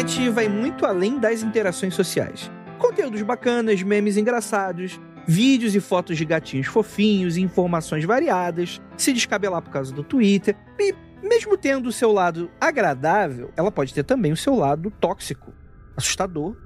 internet 0.00 0.30
vai 0.30 0.48
muito 0.48 0.86
além 0.86 1.18
das 1.18 1.42
interações 1.42 1.94
sociais. 1.94 2.50
Conteúdos 2.78 3.20
bacanas, 3.20 3.82
memes 3.82 4.16
engraçados, 4.16 4.98
vídeos 5.26 5.74
e 5.74 5.80
fotos 5.80 6.16
de 6.16 6.24
gatinhos 6.24 6.66
fofinhos, 6.66 7.36
informações 7.36 8.04
variadas, 8.04 8.80
se 8.96 9.12
descabelar 9.12 9.60
por 9.60 9.70
causa 9.70 9.92
do 9.92 10.02
Twitter. 10.02 10.56
E 10.78 10.94
mesmo 11.22 11.56
tendo 11.56 11.88
o 11.88 11.92
seu 11.92 12.12
lado 12.12 12.50
agradável, 12.58 13.50
ela 13.56 13.70
pode 13.70 13.92
ter 13.92 14.02
também 14.02 14.32
o 14.32 14.36
seu 14.36 14.54
lado 14.54 14.90
tóxico, 14.90 15.52
assustador 15.94 16.56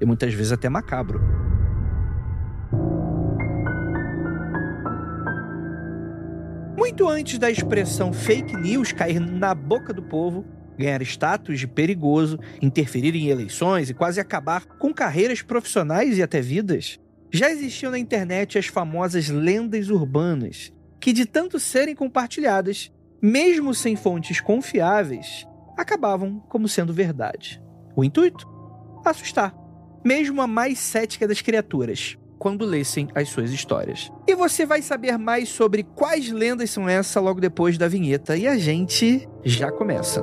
e 0.00 0.04
muitas 0.04 0.32
vezes 0.32 0.52
até 0.52 0.68
macabro. 0.68 1.20
Muito 6.78 7.08
antes 7.08 7.38
da 7.38 7.50
expressão 7.50 8.12
fake 8.12 8.56
news 8.56 8.92
cair 8.92 9.18
na 9.18 9.52
boca 9.52 9.92
do 9.92 10.02
povo, 10.02 10.44
ganhar 10.76 11.00
status 11.02 11.58
de 11.58 11.66
perigoso, 11.66 12.38
interferir 12.60 13.14
em 13.14 13.28
eleições 13.28 13.90
e 13.90 13.94
quase 13.94 14.20
acabar 14.20 14.64
com 14.66 14.92
carreiras 14.92 15.42
profissionais 15.42 16.18
e 16.18 16.22
até 16.22 16.40
vidas, 16.40 16.98
já 17.32 17.50
existiam 17.50 17.90
na 17.90 17.98
internet 17.98 18.58
as 18.58 18.66
famosas 18.66 19.28
lendas 19.28 19.90
urbanas, 19.90 20.72
que 21.00 21.12
de 21.12 21.26
tanto 21.26 21.58
serem 21.58 21.94
compartilhadas, 21.94 22.92
mesmo 23.20 23.74
sem 23.74 23.96
fontes 23.96 24.40
confiáveis, 24.40 25.46
acabavam 25.76 26.38
como 26.48 26.68
sendo 26.68 26.92
verdade. 26.92 27.60
O 27.96 28.04
intuito? 28.04 28.48
Assustar, 29.04 29.54
mesmo 30.04 30.40
a 30.40 30.46
mais 30.46 30.78
cética 30.78 31.26
das 31.26 31.40
criaturas, 31.40 32.16
quando 32.38 32.64
lessem 32.64 33.08
as 33.14 33.28
suas 33.30 33.50
histórias. 33.50 34.12
E 34.28 34.34
você 34.34 34.64
vai 34.64 34.82
saber 34.82 35.18
mais 35.18 35.48
sobre 35.48 35.82
quais 35.82 36.30
lendas 36.30 36.70
são 36.70 36.88
essas 36.88 37.22
logo 37.22 37.40
depois 37.40 37.76
da 37.76 37.88
vinheta, 37.88 38.36
e 38.36 38.46
a 38.46 38.56
gente 38.56 39.28
já 39.44 39.72
começa. 39.72 40.22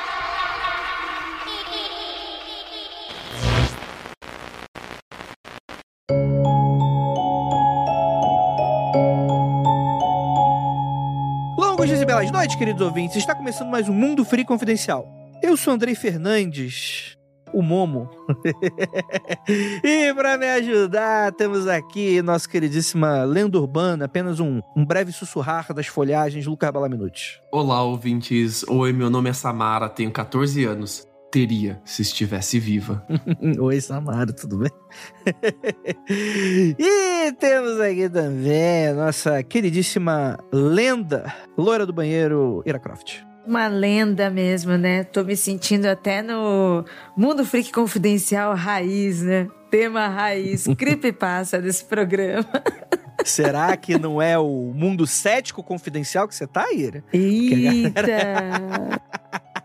E 12.41 12.43
noites, 12.43 12.55
queridos 12.55 12.81
ouvintes. 12.81 13.17
Está 13.17 13.35
começando 13.35 13.69
mais 13.69 13.87
um 13.87 13.93
Mundo 13.93 14.25
Free 14.25 14.43
Confidencial. 14.43 15.07
Eu 15.43 15.55
sou 15.55 15.73
Andrei 15.73 15.93
Fernandes, 15.93 17.15
o 17.53 17.61
Momo. 17.61 18.09
e 19.83 20.11
para 20.15 20.39
me 20.39 20.47
ajudar, 20.47 21.33
temos 21.33 21.67
aqui 21.67 22.19
nossa 22.23 22.49
queridíssima 22.49 23.23
lenda 23.25 23.59
urbana, 23.59 24.05
apenas 24.05 24.39
um, 24.39 24.59
um 24.75 24.83
breve 24.83 25.11
sussurrar 25.11 25.71
das 25.71 25.85
folhagens, 25.85 26.47
Lucas 26.47 26.71
Balaminuti. 26.71 27.39
Olá, 27.51 27.83
ouvintes. 27.83 28.63
Oi, 28.67 28.91
meu 28.91 29.11
nome 29.11 29.29
é 29.29 29.33
Samara, 29.33 29.87
tenho 29.87 30.09
14 30.09 30.65
anos. 30.65 31.10
Teria, 31.31 31.81
se 31.85 32.01
estivesse 32.01 32.59
viva. 32.59 33.07
Oi, 33.57 33.79
Samara, 33.79 34.33
tudo 34.33 34.57
bem? 34.57 34.69
e 36.77 37.31
temos 37.39 37.79
aqui 37.79 38.09
também 38.09 38.87
a 38.89 38.93
nossa 38.93 39.41
queridíssima 39.41 40.37
lenda, 40.51 41.33
loira 41.57 41.85
do 41.85 41.93
banheiro, 41.93 42.61
Ira 42.65 42.77
Croft. 42.77 43.23
Uma 43.47 43.67
lenda 43.67 44.29
mesmo, 44.29 44.77
né? 44.77 45.05
Tô 45.05 45.23
me 45.23 45.37
sentindo 45.37 45.85
até 45.85 46.21
no 46.21 46.83
Mundo 47.15 47.45
Freak 47.45 47.71
Confidencial 47.71 48.53
raiz, 48.53 49.21
né? 49.21 49.47
Tema 49.69 50.09
raiz, 50.09 50.65
creepypasta 50.77 51.61
desse 51.61 51.85
programa. 51.85 52.45
Será 53.23 53.77
que 53.77 53.97
não 53.97 54.21
é 54.21 54.37
o 54.37 54.73
mundo 54.75 55.07
cético 55.07 55.63
confidencial 55.63 56.27
que 56.27 56.35
você 56.35 56.45
tá, 56.45 56.73
Ira? 56.73 57.03
Eita! 57.13 58.01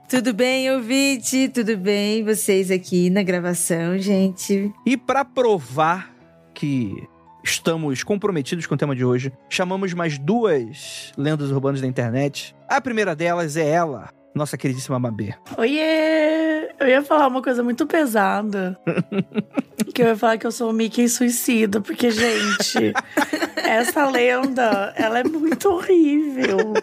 Tudo 0.09 0.33
bem, 0.33 0.71
ouvinte? 0.71 1.49
Tudo 1.49 1.77
bem? 1.77 2.23
Vocês 2.23 2.71
aqui 2.71 3.11
na 3.11 3.25
gravação, 3.25 3.99
gente? 3.99 4.73
E 4.87 4.97
para 4.97 5.25
provar 5.25 6.15
que 6.55 7.09
estamos 7.43 8.05
comprometidos 8.05 8.67
com 8.67 8.77
o 8.77 8.79
tema 8.79 8.95
de 8.95 9.05
hoje, 9.05 9.33
chamamos 9.51 9.93
mais 9.95 10.17
duas 10.17 11.13
lendas 11.19 11.51
urbanas 11.51 11.81
da 11.81 11.89
internet. 11.89 12.55
A 12.69 12.81
primeira 12.81 13.17
delas 13.17 13.57
é 13.57 13.69
ela, 13.69 14.09
nossa 14.33 14.57
queridíssima 14.57 14.97
Mabê. 14.97 15.35
Oiê! 15.59 16.71
Eu 16.79 16.87
ia 16.87 17.03
falar 17.03 17.27
uma 17.27 17.43
coisa 17.43 17.65
muito 17.65 17.85
pesada. 17.85 18.79
que 19.93 20.03
eu 20.03 20.07
ia 20.07 20.17
falar 20.17 20.39
que 20.39 20.47
eu 20.47 20.53
sou 20.53 20.71
o 20.71 20.73
Mickey 20.73 21.09
suicida, 21.09 21.81
porque, 21.81 22.13
gente, 22.13 22.93
essa 23.59 24.09
lenda, 24.09 24.93
ela 24.97 25.19
é 25.19 25.25
muito 25.25 25.69
horrível. 25.69 26.75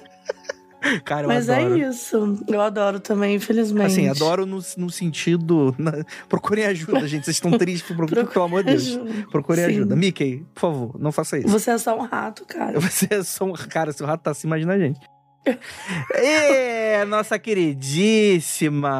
Cara, 1.05 1.23
eu 1.23 1.27
Mas 1.27 1.49
adoro. 1.49 1.75
é 1.75 1.89
isso. 1.89 2.43
Eu 2.47 2.61
adoro 2.61 2.99
também, 2.99 3.35
infelizmente. 3.35 3.85
Assim, 3.87 4.09
adoro 4.09 4.45
no, 4.45 4.59
no 4.77 4.89
sentido. 4.89 5.73
na- 5.77 6.03
Procurem 6.27 6.65
ajuda, 6.65 7.07
gente. 7.07 7.25
Vocês 7.25 7.37
estão 7.37 7.57
tristes, 7.57 7.89
procurem, 7.95 8.25
pelo 8.25 8.45
amor 8.45 8.63
de 8.63 8.71
Deus. 8.71 8.99
Procurem 9.31 9.65
Sim. 9.65 9.71
ajuda. 9.71 9.95
Mickey, 9.95 10.45
por 10.53 10.59
favor, 10.61 10.99
não 10.99 11.11
faça 11.11 11.37
isso. 11.37 11.47
Você 11.47 11.71
é 11.71 11.77
só 11.77 11.97
um 11.97 12.01
rato, 12.05 12.45
cara. 12.45 12.79
Você 12.81 13.07
é 13.11 13.23
só 13.23 13.45
um. 13.45 13.53
Cara, 13.53 13.91
se 13.91 14.03
o 14.03 14.05
rato 14.05 14.21
tá 14.23 14.31
assim, 14.31 14.47
imagina 14.47 14.73
a 14.73 14.77
gente. 14.79 14.99
E 16.15 17.05
nossa 17.07 17.37
queridíssima 17.37 18.91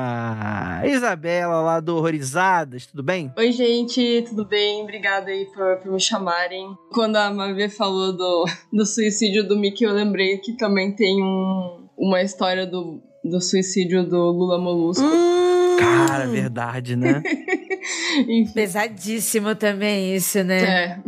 Isabela 0.85 1.61
lá 1.61 1.79
do 1.79 1.95
Horrorizadas, 1.95 2.85
tudo 2.85 3.01
bem? 3.01 3.31
Oi, 3.37 3.51
gente, 3.51 4.25
tudo 4.27 4.45
bem? 4.45 4.83
Obrigada 4.83 5.31
aí 5.31 5.45
por, 5.53 5.77
por 5.77 5.91
me 5.91 5.99
chamarem. 5.99 6.67
Quando 6.91 7.15
a 7.15 7.31
Mavê 7.31 7.69
falou 7.69 8.11
do, 8.15 8.45
do 8.71 8.85
suicídio 8.85 9.47
do 9.47 9.57
Mickey, 9.57 9.85
eu 9.85 9.93
lembrei 9.93 10.37
que 10.37 10.53
também 10.57 10.91
tem 10.93 11.23
um, 11.23 11.87
uma 11.97 12.21
história 12.21 12.67
do, 12.67 13.01
do 13.23 13.39
suicídio 13.39 14.03
do 14.03 14.17
Lula 14.17 14.59
Molusco. 14.59 15.03
Hum, 15.03 15.77
Cara, 15.79 16.27
verdade, 16.27 16.95
né? 16.95 17.23
Enfim. 18.27 18.53
Pesadíssimo 18.53 19.55
também 19.55 20.15
isso, 20.15 20.43
né? 20.43 20.63
É. 20.63 20.99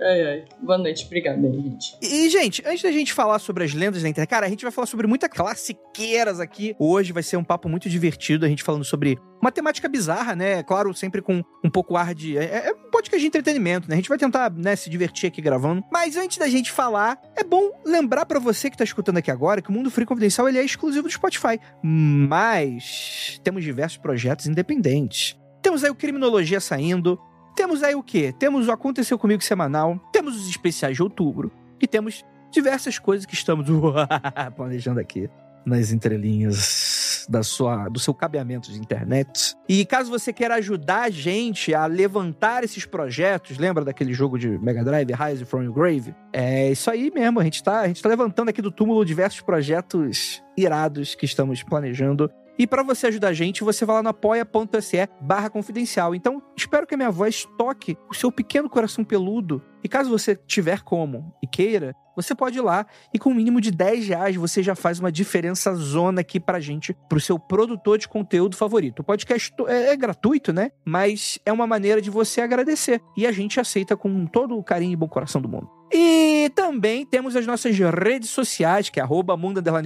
ai, 0.00 0.22
ai. 0.26 0.44
Boa 0.60 0.78
noite, 0.78 1.04
obrigada 1.06 1.46
aí, 1.46 1.54
gente. 1.54 1.96
E, 2.00 2.28
gente, 2.28 2.62
antes 2.66 2.82
da 2.82 2.92
gente 2.92 3.12
falar 3.12 3.38
sobre 3.38 3.64
as 3.64 3.72
lendas 3.72 4.02
da 4.02 4.08
internet, 4.08 4.28
cara, 4.28 4.46
a 4.46 4.48
gente 4.48 4.62
vai 4.62 4.72
falar 4.72 4.86
sobre 4.86 5.06
muitas 5.06 5.30
classiqueiras 5.30 6.40
aqui. 6.40 6.74
Hoje 6.78 7.12
vai 7.12 7.22
ser 7.22 7.36
um 7.36 7.44
papo 7.44 7.68
muito 7.68 7.88
divertido, 7.88 8.44
a 8.44 8.48
gente 8.48 8.62
falando 8.62 8.84
sobre 8.84 9.18
uma 9.42 9.50
temática 9.50 9.88
bizarra, 9.88 10.36
né? 10.36 10.62
Claro, 10.62 10.94
sempre 10.94 11.20
com 11.20 11.42
um 11.64 11.68
pouco 11.68 11.96
ar 11.96 12.14
de. 12.14 12.38
É, 12.38 12.68
é 12.68 12.72
um 12.72 12.90
podcast 12.90 13.20
de 13.20 13.26
entretenimento, 13.26 13.88
né? 13.88 13.94
A 13.94 13.96
gente 13.96 14.08
vai 14.08 14.16
tentar, 14.16 14.48
né, 14.52 14.76
se 14.76 14.88
divertir 14.88 15.26
aqui 15.26 15.42
gravando. 15.42 15.82
Mas 15.92 16.16
antes 16.16 16.38
da 16.38 16.48
gente 16.48 16.70
falar, 16.70 17.20
é 17.34 17.42
bom 17.42 17.72
lembrar 17.84 18.24
pra 18.24 18.38
você 18.38 18.70
que 18.70 18.76
tá 18.76 18.84
escutando 18.84 19.16
aqui 19.16 19.32
agora 19.32 19.60
que 19.60 19.68
o 19.68 19.72
Mundo 19.72 19.90
Free 19.90 20.06
Confidencial 20.06 20.48
ele 20.48 20.58
é 20.58 20.64
exclusivo 20.64 21.08
do 21.08 21.12
Spotify. 21.12 21.58
Mas 21.82 23.40
temos 23.42 23.64
diversos 23.64 23.98
projetos 23.98 24.46
independentes. 24.46 25.36
Temos 25.60 25.82
aí 25.82 25.90
o 25.90 25.94
Criminologia 25.94 26.60
saindo. 26.60 27.18
Temos 27.56 27.82
aí 27.82 27.96
o 27.96 28.02
quê? 28.02 28.32
Temos 28.38 28.68
o 28.68 28.72
Aconteceu 28.72 29.18
Comigo 29.18 29.42
semanal. 29.42 29.98
Temos 30.12 30.36
os 30.36 30.48
especiais 30.48 30.96
de 30.96 31.02
outubro. 31.02 31.50
E 31.80 31.86
temos 31.88 32.24
diversas 32.52 32.96
coisas 32.96 33.26
que 33.26 33.34
estamos 33.34 33.66
planejando 34.56 35.00
aqui 35.00 35.28
nas 35.66 35.90
entrelinhas 35.90 37.11
da 37.28 37.42
sua, 37.42 37.88
do 37.88 37.98
seu 37.98 38.14
cabeamento 38.14 38.70
de 38.70 38.78
internet. 38.78 39.54
E 39.68 39.84
caso 39.84 40.10
você 40.10 40.32
queira 40.32 40.56
ajudar 40.56 41.02
a 41.02 41.10
gente 41.10 41.74
a 41.74 41.86
levantar 41.86 42.64
esses 42.64 42.84
projetos, 42.84 43.58
lembra 43.58 43.84
daquele 43.84 44.12
jogo 44.12 44.38
de 44.38 44.58
Mega 44.58 44.84
Drive, 44.84 45.12
Rise 45.12 45.44
from 45.44 45.62
Your 45.62 45.74
Grave? 45.74 46.14
É 46.32 46.70
isso 46.70 46.90
aí 46.90 47.10
mesmo, 47.14 47.40
a 47.40 47.44
gente 47.44 47.62
tá, 47.62 47.86
gente 47.86 48.02
tá 48.02 48.08
levantando 48.08 48.48
aqui 48.48 48.62
do 48.62 48.70
túmulo 48.70 49.04
diversos 49.04 49.40
projetos 49.40 50.42
irados 50.56 51.14
que 51.14 51.24
estamos 51.24 51.62
planejando. 51.62 52.30
E 52.58 52.66
para 52.66 52.82
você 52.82 53.06
ajudar 53.06 53.28
a 53.28 53.32
gente, 53.32 53.64
você 53.64 53.84
vai 53.84 53.96
lá 53.96 54.02
no 54.02 54.10
apoia.se 54.10 55.08
barra 55.20 55.48
confidencial. 55.48 56.14
Então, 56.14 56.42
espero 56.56 56.86
que 56.86 56.94
a 56.94 56.96
minha 56.96 57.10
voz 57.10 57.46
toque 57.56 57.96
o 58.10 58.14
seu 58.14 58.30
pequeno 58.30 58.68
coração 58.68 59.04
peludo. 59.04 59.62
E 59.82 59.88
caso 59.88 60.10
você 60.10 60.36
tiver 60.36 60.82
como 60.82 61.34
e 61.42 61.46
queira, 61.46 61.94
você 62.16 62.34
pode 62.34 62.58
ir 62.58 62.60
lá 62.60 62.86
e 63.12 63.18
com 63.18 63.30
o 63.30 63.32
um 63.32 63.36
mínimo 63.36 63.60
de 63.60 63.70
10 63.70 64.08
reais 64.08 64.36
você 64.36 64.62
já 64.62 64.74
faz 64.74 64.98
uma 64.98 65.10
diferença 65.12 65.74
zona 65.74 66.20
aqui 66.20 66.38
pra 66.38 66.60
gente, 66.60 66.96
pro 67.08 67.20
seu 67.20 67.38
produtor 67.38 67.98
de 67.98 68.08
conteúdo 68.08 68.56
favorito. 68.56 69.00
O 69.00 69.04
podcast 69.04 69.52
é, 69.66 69.92
é 69.92 69.96
gratuito, 69.96 70.52
né? 70.52 70.70
Mas 70.84 71.38
é 71.44 71.52
uma 71.52 71.66
maneira 71.66 72.00
de 72.00 72.10
você 72.10 72.40
agradecer. 72.40 73.00
E 73.16 73.26
a 73.26 73.32
gente 73.32 73.60
aceita 73.60 73.96
com 73.96 74.26
todo 74.26 74.56
o 74.56 74.62
carinho 74.62 74.92
e 74.92 74.96
bom 74.96 75.08
coração 75.08 75.40
do 75.40 75.48
mundo. 75.48 75.68
E 75.94 76.50
também 76.54 77.04
temos 77.04 77.36
as 77.36 77.46
nossas 77.46 77.76
redes 77.76 78.30
sociais, 78.30 78.88
que 78.88 78.98
é 78.98 79.02
arroba 79.02 79.38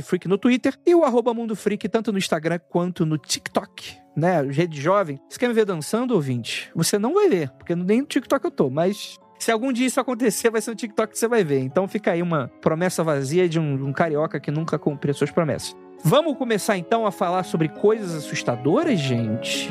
Freak 0.04 0.28
no 0.28 0.38
Twitter 0.38 0.78
e 0.86 0.94
o 0.94 1.04
arroba 1.04 1.34
tanto 1.90 2.12
no 2.12 2.18
Instagram 2.18 2.60
quanto 2.70 3.04
no 3.04 3.18
TikTok, 3.18 3.96
né? 4.16 4.40
Rede 4.42 4.80
jovem. 4.80 5.18
Você 5.28 5.36
quer 5.36 5.48
me 5.48 5.54
ver 5.54 5.64
dançando, 5.64 6.14
ouvinte? 6.14 6.70
Você 6.76 6.96
não 6.96 7.14
vai 7.14 7.28
ver, 7.28 7.50
porque 7.50 7.74
nem 7.74 8.02
no 8.02 8.06
TikTok 8.06 8.44
eu 8.44 8.50
tô, 8.52 8.70
mas 8.70 9.18
se 9.38 9.50
algum 9.50 9.72
dia 9.72 9.86
isso 9.86 10.00
acontecer, 10.00 10.50
vai 10.50 10.60
ser 10.60 10.70
no 10.70 10.76
TikTok 10.76 11.12
que 11.12 11.18
você 11.18 11.28
vai 11.28 11.44
ver. 11.44 11.60
Então 11.60 11.86
fica 11.86 12.12
aí 12.12 12.22
uma 12.22 12.50
promessa 12.60 13.02
vazia 13.04 13.48
de 13.48 13.58
um, 13.58 13.86
um 13.86 13.92
carioca 13.92 14.40
que 14.40 14.50
nunca 14.50 14.78
cumpriu 14.78 15.14
suas 15.14 15.30
promessas. 15.30 15.76
Vamos 16.04 16.36
começar 16.36 16.76
então 16.76 17.06
a 17.06 17.10
falar 17.10 17.42
sobre 17.42 17.68
coisas 17.68 18.14
assustadoras, 18.14 18.98
gente? 18.98 19.70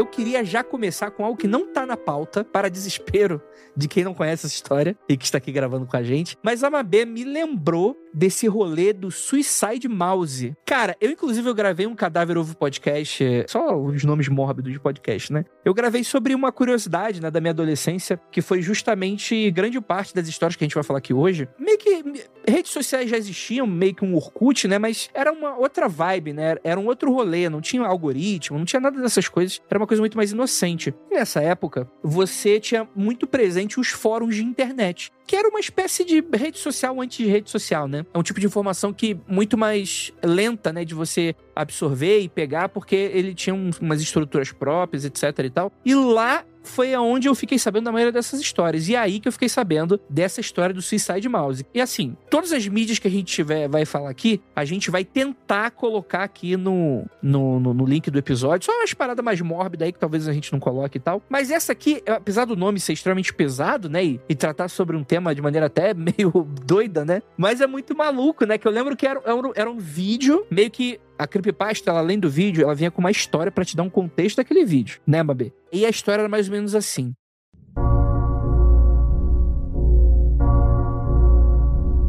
Eu 0.00 0.06
queria 0.06 0.42
já 0.42 0.64
começar 0.64 1.10
com 1.10 1.26
algo 1.26 1.36
que 1.36 1.46
não 1.46 1.66
tá 1.66 1.84
na 1.84 1.94
pauta, 1.94 2.42
para 2.42 2.70
desespero 2.70 3.38
de 3.76 3.86
quem 3.86 4.02
não 4.02 4.14
conhece 4.14 4.46
essa 4.46 4.54
história 4.54 4.96
e 5.06 5.14
que 5.14 5.26
está 5.26 5.36
aqui 5.36 5.52
gravando 5.52 5.84
com 5.84 5.94
a 5.94 6.02
gente. 6.02 6.38
Mas 6.42 6.64
a 6.64 6.70
Mabê 6.70 7.04
me 7.04 7.22
lembrou 7.22 7.94
desse 8.12 8.48
rolê 8.48 8.94
do 8.94 9.10
Suicide 9.10 9.88
Mouse. 9.88 10.56
Cara, 10.64 10.96
eu 11.00 11.10
inclusive 11.10 11.48
eu 11.48 11.54
gravei 11.54 11.86
um 11.86 11.94
Cadáver 11.94 12.38
Ovo 12.38 12.56
Podcast, 12.56 13.44
só 13.46 13.78
os 13.78 14.02
nomes 14.02 14.26
mórbidos 14.28 14.72
de 14.72 14.80
podcast, 14.80 15.32
né? 15.32 15.44
Eu 15.64 15.74
gravei 15.74 16.02
sobre 16.02 16.34
uma 16.34 16.50
curiosidade, 16.50 17.20
né, 17.20 17.30
da 17.30 17.40
minha 17.40 17.52
adolescência, 17.52 18.20
que 18.32 18.40
foi 18.40 18.62
justamente 18.62 19.50
grande 19.50 19.78
parte 19.80 20.14
das 20.14 20.26
histórias 20.26 20.56
que 20.56 20.64
a 20.64 20.66
gente 20.66 20.74
vai 20.74 20.82
falar 20.82 20.98
aqui 20.98 21.12
hoje. 21.12 21.46
Meio 21.58 21.78
que 21.78 22.02
redes 22.48 22.72
sociais 22.72 23.08
já 23.08 23.16
existiam, 23.16 23.66
meio 23.66 23.94
que 23.94 24.04
um 24.04 24.14
Orkut, 24.14 24.66
né? 24.66 24.78
Mas 24.78 25.10
era 25.14 25.30
uma 25.30 25.56
outra 25.56 25.88
vibe, 25.88 26.32
né? 26.32 26.56
Era 26.64 26.80
um 26.80 26.86
outro 26.86 27.12
rolê, 27.12 27.48
não 27.48 27.60
tinha 27.60 27.86
algoritmo, 27.86 28.58
não 28.58 28.64
tinha 28.64 28.80
nada 28.80 29.00
dessas 29.00 29.28
coisas. 29.28 29.60
Era 29.70 29.78
uma 29.78 29.86
coisa 29.90 30.00
muito 30.00 30.16
mais 30.16 30.30
inocente. 30.30 30.94
Nessa 31.10 31.40
época, 31.40 31.90
você 32.00 32.60
tinha 32.60 32.88
muito 32.94 33.26
presente 33.26 33.80
os 33.80 33.88
fóruns 33.88 34.36
de 34.36 34.44
internet 34.44 35.10
que 35.30 35.36
era 35.36 35.48
uma 35.48 35.60
espécie 35.60 36.04
de 36.04 36.20
rede 36.36 36.58
social 36.58 37.00
antes 37.00 37.18
de 37.18 37.26
rede 37.26 37.48
social, 37.48 37.86
né? 37.86 38.04
É 38.12 38.18
um 38.18 38.22
tipo 38.22 38.40
de 38.40 38.46
informação 38.46 38.92
que 38.92 39.16
muito 39.28 39.56
mais 39.56 40.12
lenta, 40.24 40.72
né, 40.72 40.84
de 40.84 40.92
você 40.92 41.36
absorver 41.54 42.18
e 42.18 42.28
pegar, 42.28 42.68
porque 42.68 42.96
ele 42.96 43.32
tinha 43.32 43.54
um, 43.54 43.70
umas 43.80 44.02
estruturas 44.02 44.50
próprias, 44.50 45.04
etc 45.04 45.22
e 45.44 45.50
tal. 45.50 45.72
E 45.84 45.94
lá 45.94 46.44
foi 46.62 46.94
aonde 46.94 47.28
eu 47.28 47.34
fiquei 47.34 47.58
sabendo 47.58 47.84
da 47.84 47.92
maioria 47.92 48.12
dessas 48.12 48.40
histórias. 48.40 48.88
E 48.88 48.94
é 48.94 48.98
aí 48.98 49.20
que 49.20 49.28
eu 49.28 49.32
fiquei 49.32 49.48
sabendo 49.48 50.00
dessa 50.08 50.40
história 50.40 50.74
do 50.74 50.82
Suicide 50.82 51.28
Mouse. 51.28 51.64
E 51.74 51.80
assim, 51.80 52.16
todas 52.28 52.52
as 52.52 52.66
mídias 52.66 52.98
que 52.98 53.08
a 53.08 53.10
gente 53.10 53.32
tiver, 53.32 53.68
vai 53.68 53.84
falar 53.84 54.10
aqui, 54.10 54.40
a 54.54 54.64
gente 54.64 54.90
vai 54.90 55.04
tentar 55.04 55.70
colocar 55.72 56.22
aqui 56.22 56.56
no, 56.56 57.04
no, 57.22 57.60
no, 57.60 57.74
no 57.74 57.84
link 57.84 58.10
do 58.10 58.18
episódio. 58.18 58.66
Só 58.66 58.72
umas 58.72 58.94
paradas 58.94 59.24
mais 59.24 59.40
mórbidas 59.40 59.86
aí 59.86 59.92
que 59.92 59.98
talvez 59.98 60.28
a 60.28 60.32
gente 60.32 60.52
não 60.52 60.60
coloque 60.60 60.98
e 60.98 61.00
tal. 61.00 61.22
Mas 61.28 61.50
essa 61.50 61.72
aqui, 61.72 62.02
apesar 62.06 62.44
do 62.44 62.56
nome 62.56 62.80
ser 62.80 62.92
extremamente 62.92 63.32
pesado, 63.32 63.88
né? 63.88 64.04
E, 64.04 64.20
e 64.28 64.34
tratar 64.34 64.68
sobre 64.68 64.96
um 64.96 65.04
tema 65.04 65.34
de 65.34 65.42
maneira 65.42 65.66
até 65.66 65.92
meio 65.94 66.46
doida, 66.64 67.04
né? 67.04 67.22
Mas 67.36 67.60
é 67.60 67.66
muito 67.66 67.96
maluco, 67.96 68.44
né? 68.44 68.58
Que 68.58 68.66
eu 68.66 68.72
lembro 68.72 68.96
que 68.96 69.06
era, 69.06 69.20
era, 69.24 69.34
um, 69.34 69.52
era 69.54 69.70
um 69.70 69.78
vídeo 69.78 70.46
meio 70.50 70.70
que 70.70 71.00
a 71.20 71.26
creepypasta, 71.26 71.90
ela, 71.90 72.00
além 72.00 72.18
do 72.18 72.30
vídeo, 72.30 72.62
ela 72.62 72.74
vinha 72.74 72.90
com 72.90 73.00
uma 73.00 73.10
história 73.10 73.52
para 73.52 73.62
te 73.62 73.76
dar 73.76 73.82
um 73.82 73.90
contexto 73.90 74.38
daquele 74.38 74.64
vídeo, 74.64 75.00
né, 75.06 75.22
Mabê? 75.22 75.52
E 75.70 75.84
a 75.84 75.90
história 75.90 76.22
era 76.22 76.28
mais 76.30 76.48
ou 76.48 76.54
menos 76.54 76.74
assim. 76.74 77.12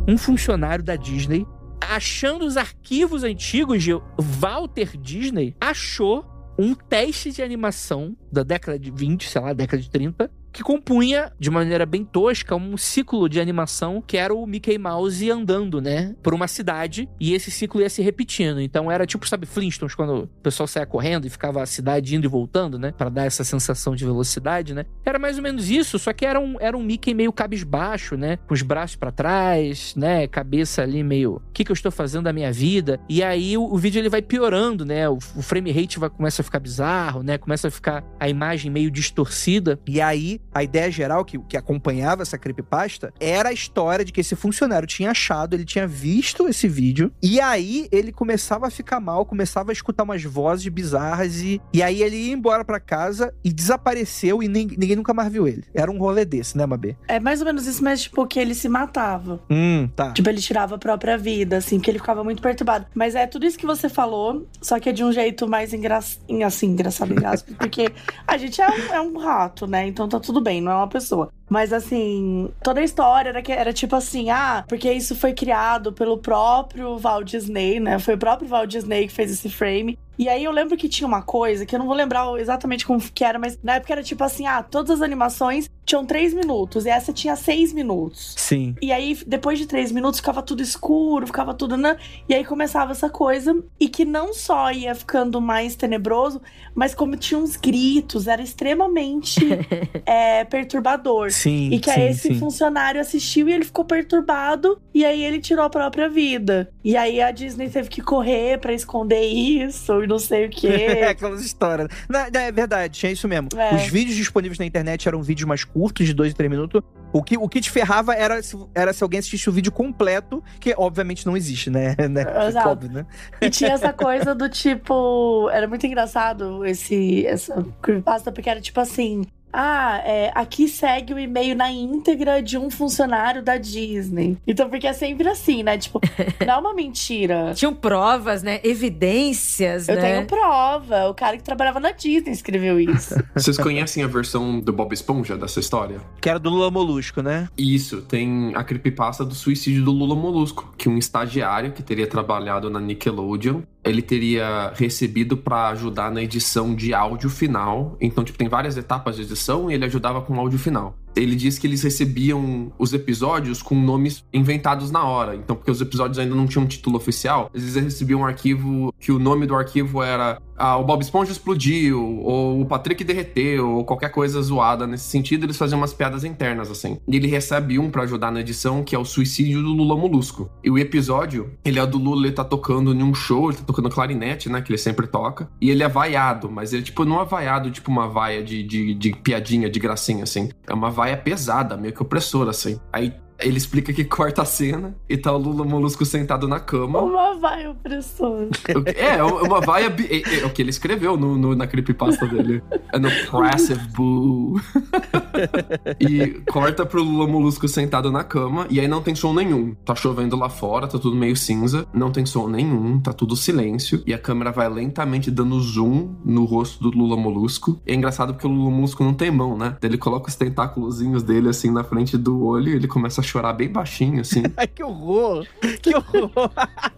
Um 0.07 0.17
funcionário 0.17 0.83
da 0.83 0.95
Disney, 0.95 1.45
achando 1.81 2.45
os 2.45 2.55
arquivos 2.55 3.23
antigos 3.23 3.83
de 3.83 3.91
Walter 4.17 4.97
Disney, 4.97 5.55
achou 5.59 6.25
um 6.57 6.73
teste 6.73 7.31
de 7.31 7.43
animação 7.43 8.15
da 8.31 8.43
década 8.43 8.79
de 8.79 8.91
20, 8.91 9.27
sei 9.27 9.41
lá, 9.41 9.51
década 9.51 9.81
de 9.81 9.89
30, 9.89 10.31
que 10.51 10.63
compunha, 10.63 11.31
de 11.39 11.49
maneira 11.49 11.85
bem 11.85 12.03
tosca, 12.03 12.55
um 12.55 12.77
ciclo 12.77 13.29
de 13.29 13.39
animação 13.39 14.03
que 14.05 14.17
era 14.17 14.33
o 14.33 14.45
Mickey 14.45 14.77
Mouse 14.77 15.29
andando, 15.29 15.81
né, 15.81 16.15
por 16.21 16.33
uma 16.33 16.47
cidade 16.47 17.09
e 17.19 17.33
esse 17.33 17.49
ciclo 17.51 17.81
ia 17.81 17.89
se 17.89 18.01
repetindo. 18.01 18.59
Então 18.61 18.91
era 18.91 19.05
tipo, 19.05 19.27
sabe, 19.27 19.45
Flintstones, 19.45 19.95
quando 19.95 20.23
o 20.23 20.27
pessoal 20.41 20.67
saia 20.67 20.85
correndo 20.85 21.25
e 21.25 21.29
ficava 21.29 21.61
a 21.61 21.65
cidade 21.65 22.15
indo 22.15 22.25
e 22.25 22.27
voltando, 22.27 22.77
né, 22.77 22.93
para 22.97 23.09
dar 23.09 23.25
essa 23.25 23.43
sensação 23.43 23.95
de 23.95 24.05
velocidade, 24.05 24.73
né? 24.73 24.85
Era 25.05 25.19
mais 25.19 25.37
ou 25.37 25.43
menos 25.43 25.69
isso, 25.69 25.97
só 25.97 26.13
que 26.13 26.25
era 26.25 26.39
um, 26.39 26.57
era 26.59 26.77
um 26.77 26.83
Mickey 26.83 27.13
meio 27.13 27.31
cabisbaixo, 27.31 28.15
né, 28.15 28.37
com 28.47 28.53
os 28.53 28.61
braços 28.61 28.95
para 28.95 29.11
trás, 29.11 29.95
né, 29.95 30.27
cabeça 30.27 30.81
ali 30.81 31.03
meio, 31.03 31.35
o 31.35 31.41
que 31.53 31.63
que 31.63 31.71
eu 31.71 31.73
estou 31.73 31.91
fazendo 31.91 32.23
da 32.23 32.33
minha 32.33 32.51
vida? 32.51 32.99
E 33.07 33.23
aí 33.23 33.57
o, 33.57 33.63
o 33.63 33.77
vídeo 33.77 33.99
ele 33.99 34.09
vai 34.09 34.21
piorando, 34.21 34.85
né? 34.85 35.07
O, 35.07 35.15
o 35.35 35.41
frame 35.41 35.71
rate 35.71 35.99
vai 35.99 36.09
começa 36.09 36.41
a 36.41 36.45
ficar 36.45 36.59
bizarro, 36.59 37.23
né? 37.23 37.37
Começa 37.37 37.67
a 37.67 37.71
ficar 37.71 38.03
a 38.19 38.27
imagem 38.27 38.71
meio 38.71 38.91
distorcida. 38.91 39.79
E 39.87 40.01
aí 40.01 40.40
a 40.53 40.63
ideia 40.63 40.91
geral 40.91 41.23
que, 41.23 41.37
que 41.39 41.57
acompanhava 41.57 42.21
essa 42.21 42.37
creepypasta 42.37 43.13
era 43.19 43.49
a 43.49 43.53
história 43.53 44.03
de 44.03 44.11
que 44.11 44.21
esse 44.21 44.35
funcionário 44.35 44.87
tinha 44.87 45.11
achado, 45.11 45.55
ele 45.55 45.65
tinha 45.65 45.87
visto 45.87 46.47
esse 46.47 46.67
vídeo, 46.67 47.11
e 47.21 47.39
aí 47.39 47.87
ele 47.91 48.11
começava 48.11 48.67
a 48.67 48.71
ficar 48.71 48.99
mal, 48.99 49.25
começava 49.25 49.71
a 49.71 49.73
escutar 49.73 50.03
umas 50.03 50.23
vozes 50.23 50.67
bizarras, 50.67 51.41
e, 51.41 51.61
e 51.73 51.81
aí 51.81 52.01
ele 52.01 52.15
ia 52.15 52.33
embora 52.33 52.65
para 52.65 52.79
casa 52.79 53.33
e 53.43 53.51
desapareceu 53.51 54.43
e 54.43 54.47
ninguém, 54.47 54.77
ninguém 54.77 54.95
nunca 54.95 55.13
mais 55.13 55.31
viu 55.31 55.47
ele. 55.47 55.63
Era 55.73 55.91
um 55.91 55.97
rolê 55.97 56.25
desse, 56.25 56.57
né, 56.57 56.65
Mabê? 56.65 56.95
É 57.07 57.19
mais 57.19 57.39
ou 57.39 57.45
menos 57.45 57.67
isso, 57.67 57.83
mas 57.83 58.03
tipo, 58.03 58.25
que 58.27 58.39
ele 58.39 58.53
se 58.53 58.67
matava. 58.67 59.41
Hum, 59.49 59.89
tá. 59.95 60.11
Tipo, 60.11 60.29
ele 60.29 60.41
tirava 60.41 60.75
a 60.75 60.77
própria 60.77 61.17
vida, 61.17 61.57
assim, 61.57 61.79
que 61.79 61.89
ele 61.89 61.99
ficava 61.99 62.23
muito 62.23 62.41
perturbado. 62.41 62.85
Mas 62.93 63.15
é 63.15 63.25
tudo 63.27 63.45
isso 63.45 63.57
que 63.57 63.65
você 63.65 63.87
falou, 63.87 64.47
só 64.61 64.79
que 64.79 64.89
é 64.89 64.91
de 64.91 65.03
um 65.03 65.11
jeito 65.11 65.47
mais 65.47 65.73
engra... 65.73 65.97
assim, 65.97 66.67
engraçado, 66.67 67.11
engraçado, 67.11 67.55
porque 67.57 67.89
a 68.27 68.37
gente 68.37 68.61
é 68.61 68.67
um, 68.67 68.93
é 68.93 69.01
um 69.01 69.17
rato, 69.17 69.67
né? 69.67 69.87
Então 69.87 70.07
tá 70.07 70.19
tudo 70.19 70.40
bem, 70.41 70.61
não 70.61 70.71
é 70.71 70.75
uma 70.75 70.87
pessoa. 70.87 71.31
Mas 71.49 71.73
assim, 71.73 72.49
toda 72.63 72.79
a 72.79 72.83
história 72.83 73.29
era, 73.29 73.41
que, 73.41 73.51
era 73.51 73.73
tipo 73.73 73.95
assim, 73.95 74.29
ah, 74.29 74.63
porque 74.67 74.91
isso 74.91 75.15
foi 75.15 75.33
criado 75.33 75.91
pelo 75.91 76.17
próprio 76.17 76.97
Walt 76.97 77.29
Disney, 77.29 77.79
né? 77.79 77.99
Foi 77.99 78.13
o 78.15 78.17
próprio 78.17 78.47
Walt 78.47 78.69
Disney 78.69 79.07
que 79.07 79.13
fez 79.13 79.31
esse 79.31 79.49
frame. 79.49 79.97
E 80.17 80.29
aí 80.29 80.43
eu 80.43 80.51
lembro 80.51 80.77
que 80.77 80.87
tinha 80.87 81.07
uma 81.07 81.21
coisa 81.21 81.65
que 81.65 81.75
eu 81.75 81.79
não 81.79 81.87
vou 81.87 81.95
lembrar 81.95 82.27
exatamente 82.39 82.85
como 82.85 83.01
que 83.01 83.23
era, 83.23 83.39
mas 83.39 83.57
na 83.63 83.75
época 83.75 83.93
era 83.93 84.03
tipo 84.03 84.23
assim: 84.23 84.45
ah, 84.45 84.61
todas 84.61 84.91
as 84.91 85.01
animações 85.01 85.69
tinham 85.91 86.05
três 86.05 86.33
minutos 86.33 86.85
e 86.85 86.89
essa 86.89 87.11
tinha 87.11 87.35
seis 87.35 87.73
minutos. 87.73 88.33
Sim. 88.37 88.75
E 88.81 88.93
aí, 88.93 89.17
depois 89.27 89.59
de 89.59 89.65
três 89.65 89.91
minutos, 89.91 90.21
ficava 90.21 90.41
tudo 90.41 90.61
escuro, 90.61 91.27
ficava 91.27 91.53
tudo. 91.53 91.75
Né? 91.75 91.97
E 92.29 92.33
aí 92.33 92.45
começava 92.45 92.91
essa 92.91 93.09
coisa, 93.09 93.61
e 93.79 93.89
que 93.89 94.05
não 94.05 94.33
só 94.33 94.71
ia 94.71 94.95
ficando 94.95 95.41
mais 95.41 95.75
tenebroso, 95.75 96.41
mas 96.73 96.95
como 96.95 97.17
tinha 97.17 97.39
uns 97.39 97.57
gritos, 97.57 98.27
era 98.27 98.41
extremamente 98.41 99.41
é, 100.05 100.45
perturbador. 100.45 101.31
Sim. 101.31 101.69
E 101.71 101.79
que 101.79 101.91
sim, 101.91 101.99
aí 101.99 102.09
esse 102.09 102.27
sim. 102.29 102.39
funcionário 102.39 103.01
assistiu 103.01 103.49
e 103.49 103.53
ele 103.53 103.65
ficou 103.65 103.83
perturbado, 103.83 104.81
e 104.93 105.03
aí 105.03 105.21
ele 105.23 105.39
tirou 105.39 105.65
a 105.65 105.69
própria 105.69 106.07
vida. 106.07 106.71
E 106.83 106.95
aí 106.95 107.21
a 107.21 107.31
Disney 107.31 107.69
teve 107.69 107.89
que 107.89 108.01
correr 108.01 108.59
para 108.59 108.73
esconder 108.73 109.25
isso 109.25 110.03
e 110.03 110.07
não 110.07 110.19
sei 110.19 110.45
o 110.45 110.49
quê. 110.49 110.67
É 110.67 111.07
aquelas 111.11 111.43
histórias. 111.43 111.89
Não, 112.07 112.19
não, 112.31 112.39
é 112.39 112.51
verdade, 112.51 112.97
tinha 112.97 113.11
isso 113.11 113.27
mesmo. 113.27 113.49
É. 113.57 113.75
Os 113.75 113.87
vídeos 113.87 114.15
disponíveis 114.15 114.57
na 114.57 114.65
internet 114.65 115.07
eram 115.07 115.21
vídeos 115.21 115.47
mais 115.47 115.63
curtos, 115.63 115.80
de 115.89 116.13
dois 116.13 116.31
e 116.31 116.35
três 116.35 116.49
minutos. 116.49 116.81
O 117.13 117.21
que, 117.21 117.37
o 117.37 117.49
que 117.49 117.59
te 117.59 117.69
ferrava 117.69 118.13
era 118.13 118.41
se, 118.41 118.57
era 118.73 118.93
se 118.93 119.03
alguém 119.03 119.19
assistisse 119.19 119.49
o 119.49 119.51
vídeo 119.51 119.71
completo, 119.71 120.41
que 120.59 120.73
obviamente 120.77 121.25
não 121.25 121.35
existe, 121.35 121.69
né? 121.69 121.95
né? 122.09 122.25
Exato. 122.47 122.69
Óbvio, 122.69 122.91
né? 122.91 123.05
E 123.41 123.49
tinha 123.49 123.71
essa 123.71 123.91
coisa 123.91 124.33
do 124.33 124.49
tipo. 124.49 125.49
Era 125.49 125.67
muito 125.67 125.85
engraçado 125.85 126.65
esse, 126.65 127.25
essa 127.25 127.65
creepypasta, 127.81 128.31
porque 128.31 128.49
era 128.49 128.61
tipo 128.61 128.79
assim. 128.79 129.23
Ah, 129.53 130.01
é, 130.05 130.31
aqui 130.33 130.67
segue 130.67 131.13
o 131.13 131.19
e-mail 131.19 131.55
na 131.55 131.71
íntegra 131.71 132.41
de 132.41 132.57
um 132.57 132.69
funcionário 132.69 133.43
da 133.43 133.57
Disney. 133.57 134.37
Então, 134.47 134.69
porque 134.69 134.87
é 134.87 134.93
sempre 134.93 135.27
assim, 135.27 135.63
né? 135.63 135.77
Tipo, 135.77 135.99
não 136.45 136.53
é 136.53 136.57
uma 136.57 136.73
mentira. 136.73 137.53
Tinham 137.53 137.73
provas, 137.73 138.43
né? 138.43 138.59
Evidências, 138.63 139.87
Eu 139.87 139.95
né? 139.95 140.01
tenho 140.01 140.27
prova. 140.27 141.09
O 141.09 141.13
cara 141.13 141.37
que 141.37 141.43
trabalhava 141.43 141.79
na 141.79 141.91
Disney 141.91 142.31
escreveu 142.31 142.79
isso. 142.79 143.15
Vocês 143.35 143.57
conhecem 143.57 144.03
a 144.03 144.07
versão 144.07 144.59
do 144.59 144.71
Bob 144.71 144.93
Esponja 144.93 145.37
dessa 145.37 145.59
história? 145.59 145.99
Que 146.19 146.29
era 146.29 146.39
do 146.39 146.49
Lula 146.49 146.71
Molusco, 146.71 147.21
né? 147.21 147.47
Isso, 147.57 148.01
tem 148.01 148.53
a 148.55 148.63
creepypasta 148.63 149.25
do 149.25 149.35
suicídio 149.35 149.83
do 149.83 149.91
Lula 149.91 150.15
Molusco, 150.15 150.73
que 150.77 150.87
um 150.87 150.97
estagiário 150.97 151.71
que 151.71 151.83
teria 151.83 152.07
trabalhado 152.07 152.69
na 152.69 152.79
Nickelodeon, 152.79 153.61
ele 153.83 154.01
teria 154.01 154.71
recebido 154.75 155.35
pra 155.35 155.69
ajudar 155.69 156.11
na 156.11 156.21
edição 156.21 156.75
de 156.75 156.93
áudio 156.93 157.29
final. 157.29 157.97
Então, 157.99 158.23
tipo, 158.23 158.37
tem 158.37 158.47
várias 158.47 158.77
etapas 158.77 159.15
de 159.15 159.23
edição 159.23 159.69
e 159.69 159.73
ele 159.73 159.85
ajudava 159.85 160.21
com 160.21 160.35
o 160.35 160.39
áudio 160.39 160.59
final. 160.59 160.95
Ele 161.15 161.35
diz 161.35 161.57
que 161.57 161.67
eles 161.67 161.83
recebiam 161.83 162.71
os 162.77 162.93
episódios 162.93 163.61
com 163.61 163.75
nomes 163.75 164.23
inventados 164.33 164.91
na 164.91 165.03
hora. 165.03 165.35
Então, 165.35 165.55
porque 165.55 165.71
os 165.71 165.81
episódios 165.81 166.19
ainda 166.19 166.35
não 166.35 166.47
tinham 166.47 166.65
título 166.65 166.97
oficial, 166.97 167.49
eles 167.53 167.75
recebiam 167.75 168.21
um 168.21 168.25
arquivo 168.25 168.93
que 168.99 169.11
o 169.11 169.19
nome 169.19 169.45
do 169.45 169.55
arquivo 169.55 170.01
era 170.01 170.39
ah, 170.61 170.77
o 170.77 170.83
Bob 170.83 171.01
Esponja 171.01 171.31
explodiu, 171.31 172.19
ou 172.19 172.61
o 172.61 172.65
Patrick 172.67 173.03
derreteu, 173.03 173.67
ou 173.67 173.83
qualquer 173.83 174.09
coisa 174.09 174.39
zoada 174.43 174.85
nesse 174.85 175.05
sentido, 175.05 175.43
eles 175.43 175.57
faziam 175.57 175.79
umas 175.79 175.91
piadas 175.91 176.23
internas, 176.23 176.69
assim. 176.69 176.99
E 177.07 177.15
ele 177.15 177.25
recebe 177.25 177.79
um 177.79 177.89
pra 177.89 178.03
ajudar 178.03 178.31
na 178.31 178.41
edição, 178.41 178.83
que 178.83 178.95
é 178.95 178.99
o 178.99 179.03
suicídio 179.03 179.63
do 179.63 179.69
Lula 179.69 179.97
Molusco. 179.97 180.51
E 180.63 180.69
o 180.69 180.77
episódio, 180.77 181.51
ele 181.65 181.79
é 181.79 181.85
do 181.87 181.97
Lula, 181.97 182.27
ele 182.27 182.35
tá 182.35 182.43
tocando 182.43 182.93
em 182.93 183.01
um 183.01 183.11
show, 183.11 183.49
ele 183.49 183.57
tá 183.57 183.63
tocando 183.63 183.89
clarinete, 183.89 184.49
né, 184.49 184.61
que 184.61 184.71
ele 184.71 184.77
sempre 184.77 185.07
toca, 185.07 185.49
e 185.59 185.71
ele 185.71 185.81
é 185.81 185.89
vaiado, 185.89 186.51
mas 186.51 186.73
ele, 186.73 186.83
tipo, 186.83 187.03
não 187.05 187.19
é 187.19 187.25
vaiado, 187.25 187.71
tipo, 187.71 187.89
uma 187.89 188.07
vaia 188.07 188.43
de, 188.43 188.61
de, 188.61 188.93
de 188.93 189.15
piadinha, 189.15 189.67
de 189.67 189.79
gracinha, 189.79 190.23
assim. 190.23 190.49
É 190.67 190.73
uma 190.75 190.91
vaia 190.91 191.10
pesada, 191.15 191.77
meio 191.77 191.93
que 191.93 192.01
opressora, 192.01 192.51
assim. 192.51 192.79
Aí 192.91 193.15
ele 193.41 193.57
explica 193.57 193.91
que 193.93 194.03
corta 194.05 194.41
a 194.41 194.45
cena 194.45 194.95
e 195.09 195.17
tá 195.17 195.31
o 195.31 195.37
Lula 195.37 195.63
Molusco 195.65 196.05
sentado 196.05 196.47
na 196.47 196.59
cama. 196.59 196.99
Uma 197.01 197.35
vai 197.37 197.67
opressor. 197.67 198.47
O 198.75 198.83
que- 198.83 198.97
É, 198.99 199.23
uma 199.23 199.61
vaia. 199.61 199.89
bi- 199.89 200.07
É, 200.09 200.41
é 200.41 200.45
o 200.45 200.49
que 200.49 200.61
ele 200.61 200.69
escreveu 200.69 201.17
no, 201.17 201.37
no- 201.37 201.55
na 201.55 201.67
creepypasta 201.67 202.25
dele. 202.27 202.61
An 202.93 203.01
oppressive 203.07 203.81
boo. 203.95 204.59
e 205.99 206.41
corta 206.51 206.85
pro 206.85 207.03
Lula 207.03 207.27
Molusco 207.27 207.67
sentado 207.67 208.11
na 208.11 208.23
cama, 208.23 208.65
e 208.69 208.79
aí 208.79 208.87
não 208.87 209.01
tem 209.01 209.15
som 209.15 209.33
nenhum. 209.33 209.73
Tá 209.85 209.95
chovendo 209.95 210.35
lá 210.35 210.49
fora, 210.49 210.87
tá 210.87 210.97
tudo 210.99 211.15
meio 211.15 211.35
cinza, 211.35 211.87
não 211.93 212.11
tem 212.11 212.25
som 212.25 212.47
nenhum, 212.47 212.99
tá 212.99 213.13
tudo 213.13 213.35
silêncio, 213.35 214.01
e 214.05 214.13
a 214.13 214.17
câmera 214.17 214.51
vai 214.51 214.69
lentamente 214.69 215.29
dando 215.31 215.59
zoom 215.59 216.15
no 216.23 216.45
rosto 216.45 216.81
do 216.81 216.97
Lula 216.97 217.15
Molusco. 217.17 217.79
E 217.85 217.91
é 217.91 217.95
engraçado 217.95 218.33
porque 218.33 218.47
o 218.47 218.49
Lula 218.51 218.71
Molusco 218.71 219.03
não 219.03 219.13
tem 219.13 219.31
mão, 219.31 219.57
né? 219.57 219.77
Ele 219.81 219.97
coloca 219.97 220.29
os 220.29 220.35
tentáculozinhos 220.35 221.23
dele 221.23 221.49
assim 221.49 221.71
na 221.71 221.83
frente 221.83 222.17
do 222.17 222.43
olho 222.43 222.69
e 222.69 222.75
ele 222.75 222.87
começa 222.87 223.21
a 223.21 223.23
chorar 223.31 223.53
bem 223.53 223.69
baixinho, 223.69 224.21
assim. 224.21 224.43
Ai, 224.57 224.67
que 224.67 224.83
horror! 224.83 225.47
Que 225.81 225.95
horror! 225.95 226.51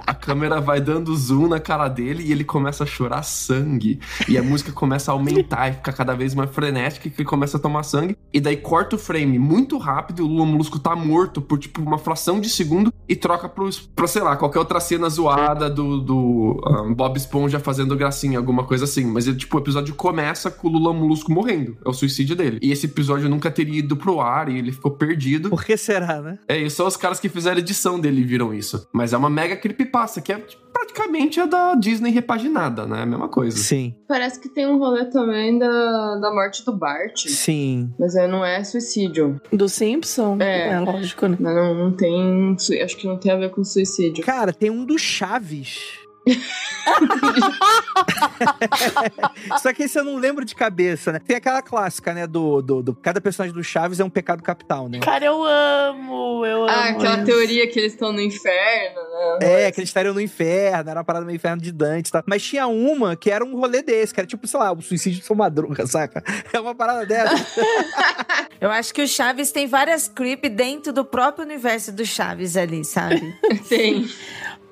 A 0.06 0.14
câmera 0.14 0.60
vai 0.60 0.82
dando 0.82 1.16
zoom 1.16 1.48
na 1.48 1.60
cara 1.60 1.88
dele 1.88 2.24
e 2.24 2.32
ele 2.32 2.44
começa 2.44 2.84
a 2.84 2.88
chorar 2.88 3.24
sangue. 3.24 4.00
E 4.28 4.38
a 4.38 4.44
música 4.44 4.72
começa 4.72 5.12
a 5.12 5.14
aumentar 5.14 5.70
e 5.70 5.74
fica 5.74 5.94
cada 5.94 6.14
vez 6.14 6.36
mais 6.36 6.50
frenética 6.50 7.10
que 7.10 7.22
ele 7.22 7.28
começa 7.28 7.58
a 7.58 7.60
tomar 7.60 7.84
sangue. 7.84 8.18
E 8.34 8.40
daí 8.40 8.58
corta 8.58 8.96
o 8.96 9.00
frame 9.00 9.40
muito 9.40 9.78
rápido 9.78 10.20
e 10.20 10.26
o 10.26 10.28
Lula 10.28 10.46
Molusco 10.46 10.78
tá 10.78 10.96
morto 10.96 11.42
por 11.42 11.58
tipo 11.58 11.82
uma 11.82 11.98
fração 11.98 12.42
de 12.42 12.50
segundo 12.50 12.94
e 13.08 13.16
troca 13.16 13.48
pro, 13.48 13.70
pra, 13.96 14.08
sei 14.08 14.22
lá, 14.22 14.36
qualquer 14.36 14.60
outra 14.60 14.80
cena 14.80 15.08
zoada 15.10 15.70
do, 15.70 16.02
do 16.02 16.62
ah, 16.66 16.94
Bob 16.94 17.16
Esponja 17.16 17.60
fazendo 17.60 17.96
gracinha, 17.96 18.38
alguma 18.38 18.66
coisa 18.66 18.84
assim. 18.84 19.06
Mas 19.06 19.28
ele, 19.28 19.38
tipo, 19.38 19.58
o 19.58 19.60
episódio 19.62 19.96
começa 19.96 20.52
com 20.52 20.68
o 20.68 20.72
Lula 20.72 20.94
Molusco 20.94 21.32
morrendo. 21.32 21.78
É 21.86 21.90
o 21.90 21.94
suicídio 21.94 22.36
dele. 22.36 22.60
E 22.62 22.72
esse 22.72 22.88
episódio 22.88 23.30
nunca 23.30 23.50
teria 23.50 23.80
ido 23.80 23.96
pro 23.96 24.20
ar 24.20 24.50
e 24.50 24.58
ele 24.58 24.72
ficou 24.72 24.92
perdido. 24.92 25.50
Por 25.50 25.64
que 25.64 25.78
será, 25.78 26.22
né? 26.24 26.40
É, 26.48 26.58
e 26.58 26.70
só 26.70 26.88
os 26.88 26.98
caras 26.98 27.20
que 27.20 27.30
fizeram 27.30 27.58
a 27.58 27.60
edição 27.60 28.00
dele 28.00 28.24
viram 28.24 28.54
isso. 28.54 28.88
Mas 28.92 29.14
é 29.14 29.18
uma 29.18 29.30
mega 29.30 29.56
creepypasta, 29.56 30.22
que 30.22 30.32
é 30.32 30.40
tipo, 30.40 30.64
praticamente 30.74 31.40
a 31.40 31.46
da 31.46 31.76
Disney 31.76 32.12
repaginada, 32.12 32.86
né? 32.88 33.00
É 33.00 33.04
a 33.04 33.06
mesma 33.06 33.28
coisa. 33.28 33.58
Sim, 33.58 33.94
Parece 34.08 34.40
que 34.40 34.50
tem 34.50 34.68
um 34.68 34.78
rolê 34.78 35.06
também 35.06 35.58
da, 35.58 36.16
da 36.18 36.34
morte 36.34 36.64
do 36.66 36.72
Bart. 36.72 37.28
sim. 37.28 37.92
Mas 38.00 38.16
aí 38.16 38.28
não 38.28 38.44
é 38.46 38.64
suicídio. 38.64 39.42
Do 39.52 39.68
Simpson? 39.68 40.38
É. 40.40 40.80
lógico, 40.80 41.28
né? 41.28 41.38
Não, 41.40 41.74
não 41.74 41.92
tem. 41.92 42.56
Acho 42.84 42.98
que 42.98 43.08
não 43.08 43.18
tem 43.18 43.32
a 43.32 43.36
ver 43.38 43.52
com 43.52 43.64
suicídio. 43.64 44.24
Cara, 44.24 44.54
tem 44.54 44.70
um 44.70 44.86
do 44.86 44.98
Chaves. 44.98 46.03
Só 49.62 49.74
que 49.74 49.84
esse 49.84 49.98
eu 50.00 50.04
não 50.04 50.18
lembro 50.18 50.44
de 50.46 50.56
cabeça, 50.56 51.12
né? 51.12 51.20
Tem 51.20 51.36
aquela 51.36 51.62
clássica, 51.62 52.14
né? 52.14 52.26
Do, 52.28 52.62
do, 52.62 52.82
do- 52.84 52.96
cada 52.96 53.20
personagem 53.22 53.54
do 53.56 53.64
Chaves 53.64 54.00
é 54.00 54.04
um 54.04 54.10
pecado 54.10 54.42
capital, 54.44 54.88
né? 54.90 55.00
Cara, 55.00 55.26
eu 55.26 55.44
amo, 55.44 56.46
eu 56.46 56.64
amo. 56.64 56.70
Ah, 56.70 56.90
aquela 56.90 57.16
isso. 57.18 57.26
teoria 57.26 57.68
que 57.68 57.80
eles 57.80 57.94
estão 57.94 58.12
no 58.12 58.22
inferno, 58.22 59.00
né? 59.40 59.64
É, 59.66 59.72
que 59.72 59.80
eles 59.80 59.90
estariam 59.90 60.14
no 60.14 60.22
inferno, 60.22 60.90
era 60.90 61.00
uma 61.00 61.04
parada 61.06 61.26
meio 61.26 61.36
inferno 61.36 61.62
de 61.62 61.72
Dante 61.72 62.10
e 62.10 62.12
tal. 62.12 62.24
Mas 62.26 62.44
tinha 62.44 62.68
uma 62.68 63.16
que 63.16 63.30
era 63.32 63.44
um 63.44 63.56
rolê 63.58 63.82
desse, 63.82 64.14
que 64.14 64.20
era 64.20 64.28
tipo, 64.28 64.48
sei 64.48 64.60
lá, 64.60 64.72
o 64.72 64.82
suicídio 64.82 65.20
de 65.20 65.26
São 65.26 65.36
Madruga, 65.36 65.86
saca? 65.88 66.24
É 66.52 66.60
uma 66.60 66.76
parada 66.76 67.06
dessa. 67.06 67.34
Eu 68.60 68.72
acho 68.72 68.94
que 68.94 69.02
o 69.02 69.08
Chaves 69.08 69.52
tem 69.52 69.68
várias 69.68 70.08
creep 70.08 70.46
dentro 70.46 70.94
do 70.94 71.04
próprio 71.04 71.44
universo 71.46 71.92
do 71.92 72.06
Chaves 72.06 72.56
ali, 72.56 72.86
sabe? 72.86 73.36
Tem. 73.68 74.08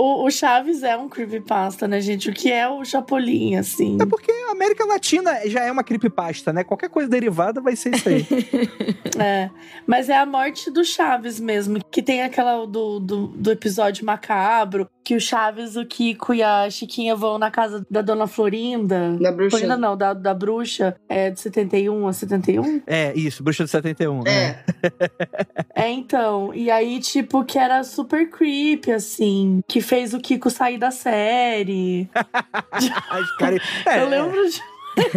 O, 0.01 0.25
o 0.25 0.31
Chaves 0.31 0.81
é 0.81 0.97
um 0.97 1.07
creepypasta, 1.07 1.87
né, 1.87 2.01
gente? 2.01 2.27
O 2.27 2.33
que 2.33 2.51
é 2.51 2.67
o 2.67 2.83
Chapolin, 2.83 3.55
assim? 3.55 3.99
É 4.01 4.05
porque 4.07 4.31
a 4.31 4.51
América 4.51 4.83
Latina 4.83 5.47
já 5.47 5.61
é 5.61 5.71
uma 5.71 5.83
creepypasta, 5.83 6.51
né? 6.51 6.63
Qualquer 6.63 6.89
coisa 6.89 7.07
derivada 7.07 7.61
vai 7.61 7.75
ser 7.75 7.93
isso 7.93 8.09
aí. 8.09 8.25
É. 9.19 9.51
Mas 9.85 10.09
é 10.09 10.17
a 10.17 10.25
morte 10.25 10.71
do 10.71 10.83
Chaves 10.83 11.39
mesmo. 11.39 11.79
Que 11.91 12.01
tem 12.01 12.23
aquela 12.23 12.65
do, 12.65 12.99
do, 12.99 13.27
do 13.27 13.51
episódio 13.51 14.05
macabro. 14.05 14.89
Que 15.03 15.15
o 15.15 15.19
Chaves, 15.19 15.75
o 15.75 15.85
Kiko 15.85 16.33
e 16.33 16.43
a 16.43 16.69
Chiquinha 16.69 17.15
vão 17.15 17.37
na 17.37 17.49
casa 17.49 17.85
da 17.89 18.01
Dona 18.01 18.27
Florinda. 18.27 19.17
Da 19.19 19.31
bruxa. 19.31 19.57
Florinda 19.57 19.77
não, 19.77 19.97
da, 19.97 20.13
da 20.13 20.33
bruxa. 20.33 20.95
É 21.09 21.29
de 21.31 21.39
71 21.39 22.07
a 22.07 22.13
71? 22.13 22.81
é, 22.85 23.13
isso, 23.15 23.43
Bruxa 23.43 23.63
do 23.63 23.69
71, 23.69 24.23
né? 24.23 24.31
É. 24.31 24.63
É, 25.73 25.89
então. 25.89 26.53
E 26.53 26.69
aí, 26.69 26.99
tipo, 26.99 27.43
que 27.43 27.57
era 27.57 27.83
super 27.83 28.29
creepy, 28.29 28.91
assim. 28.91 29.61
Que 29.67 29.81
fez 29.81 30.13
o 30.13 30.19
Kiko 30.19 30.49
sair 30.49 30.77
da 30.77 30.91
série. 30.91 32.09
Cara... 33.39 33.57
é, 33.85 34.01
Eu 34.01 34.09
lembro 34.09 34.49
de 34.49 34.61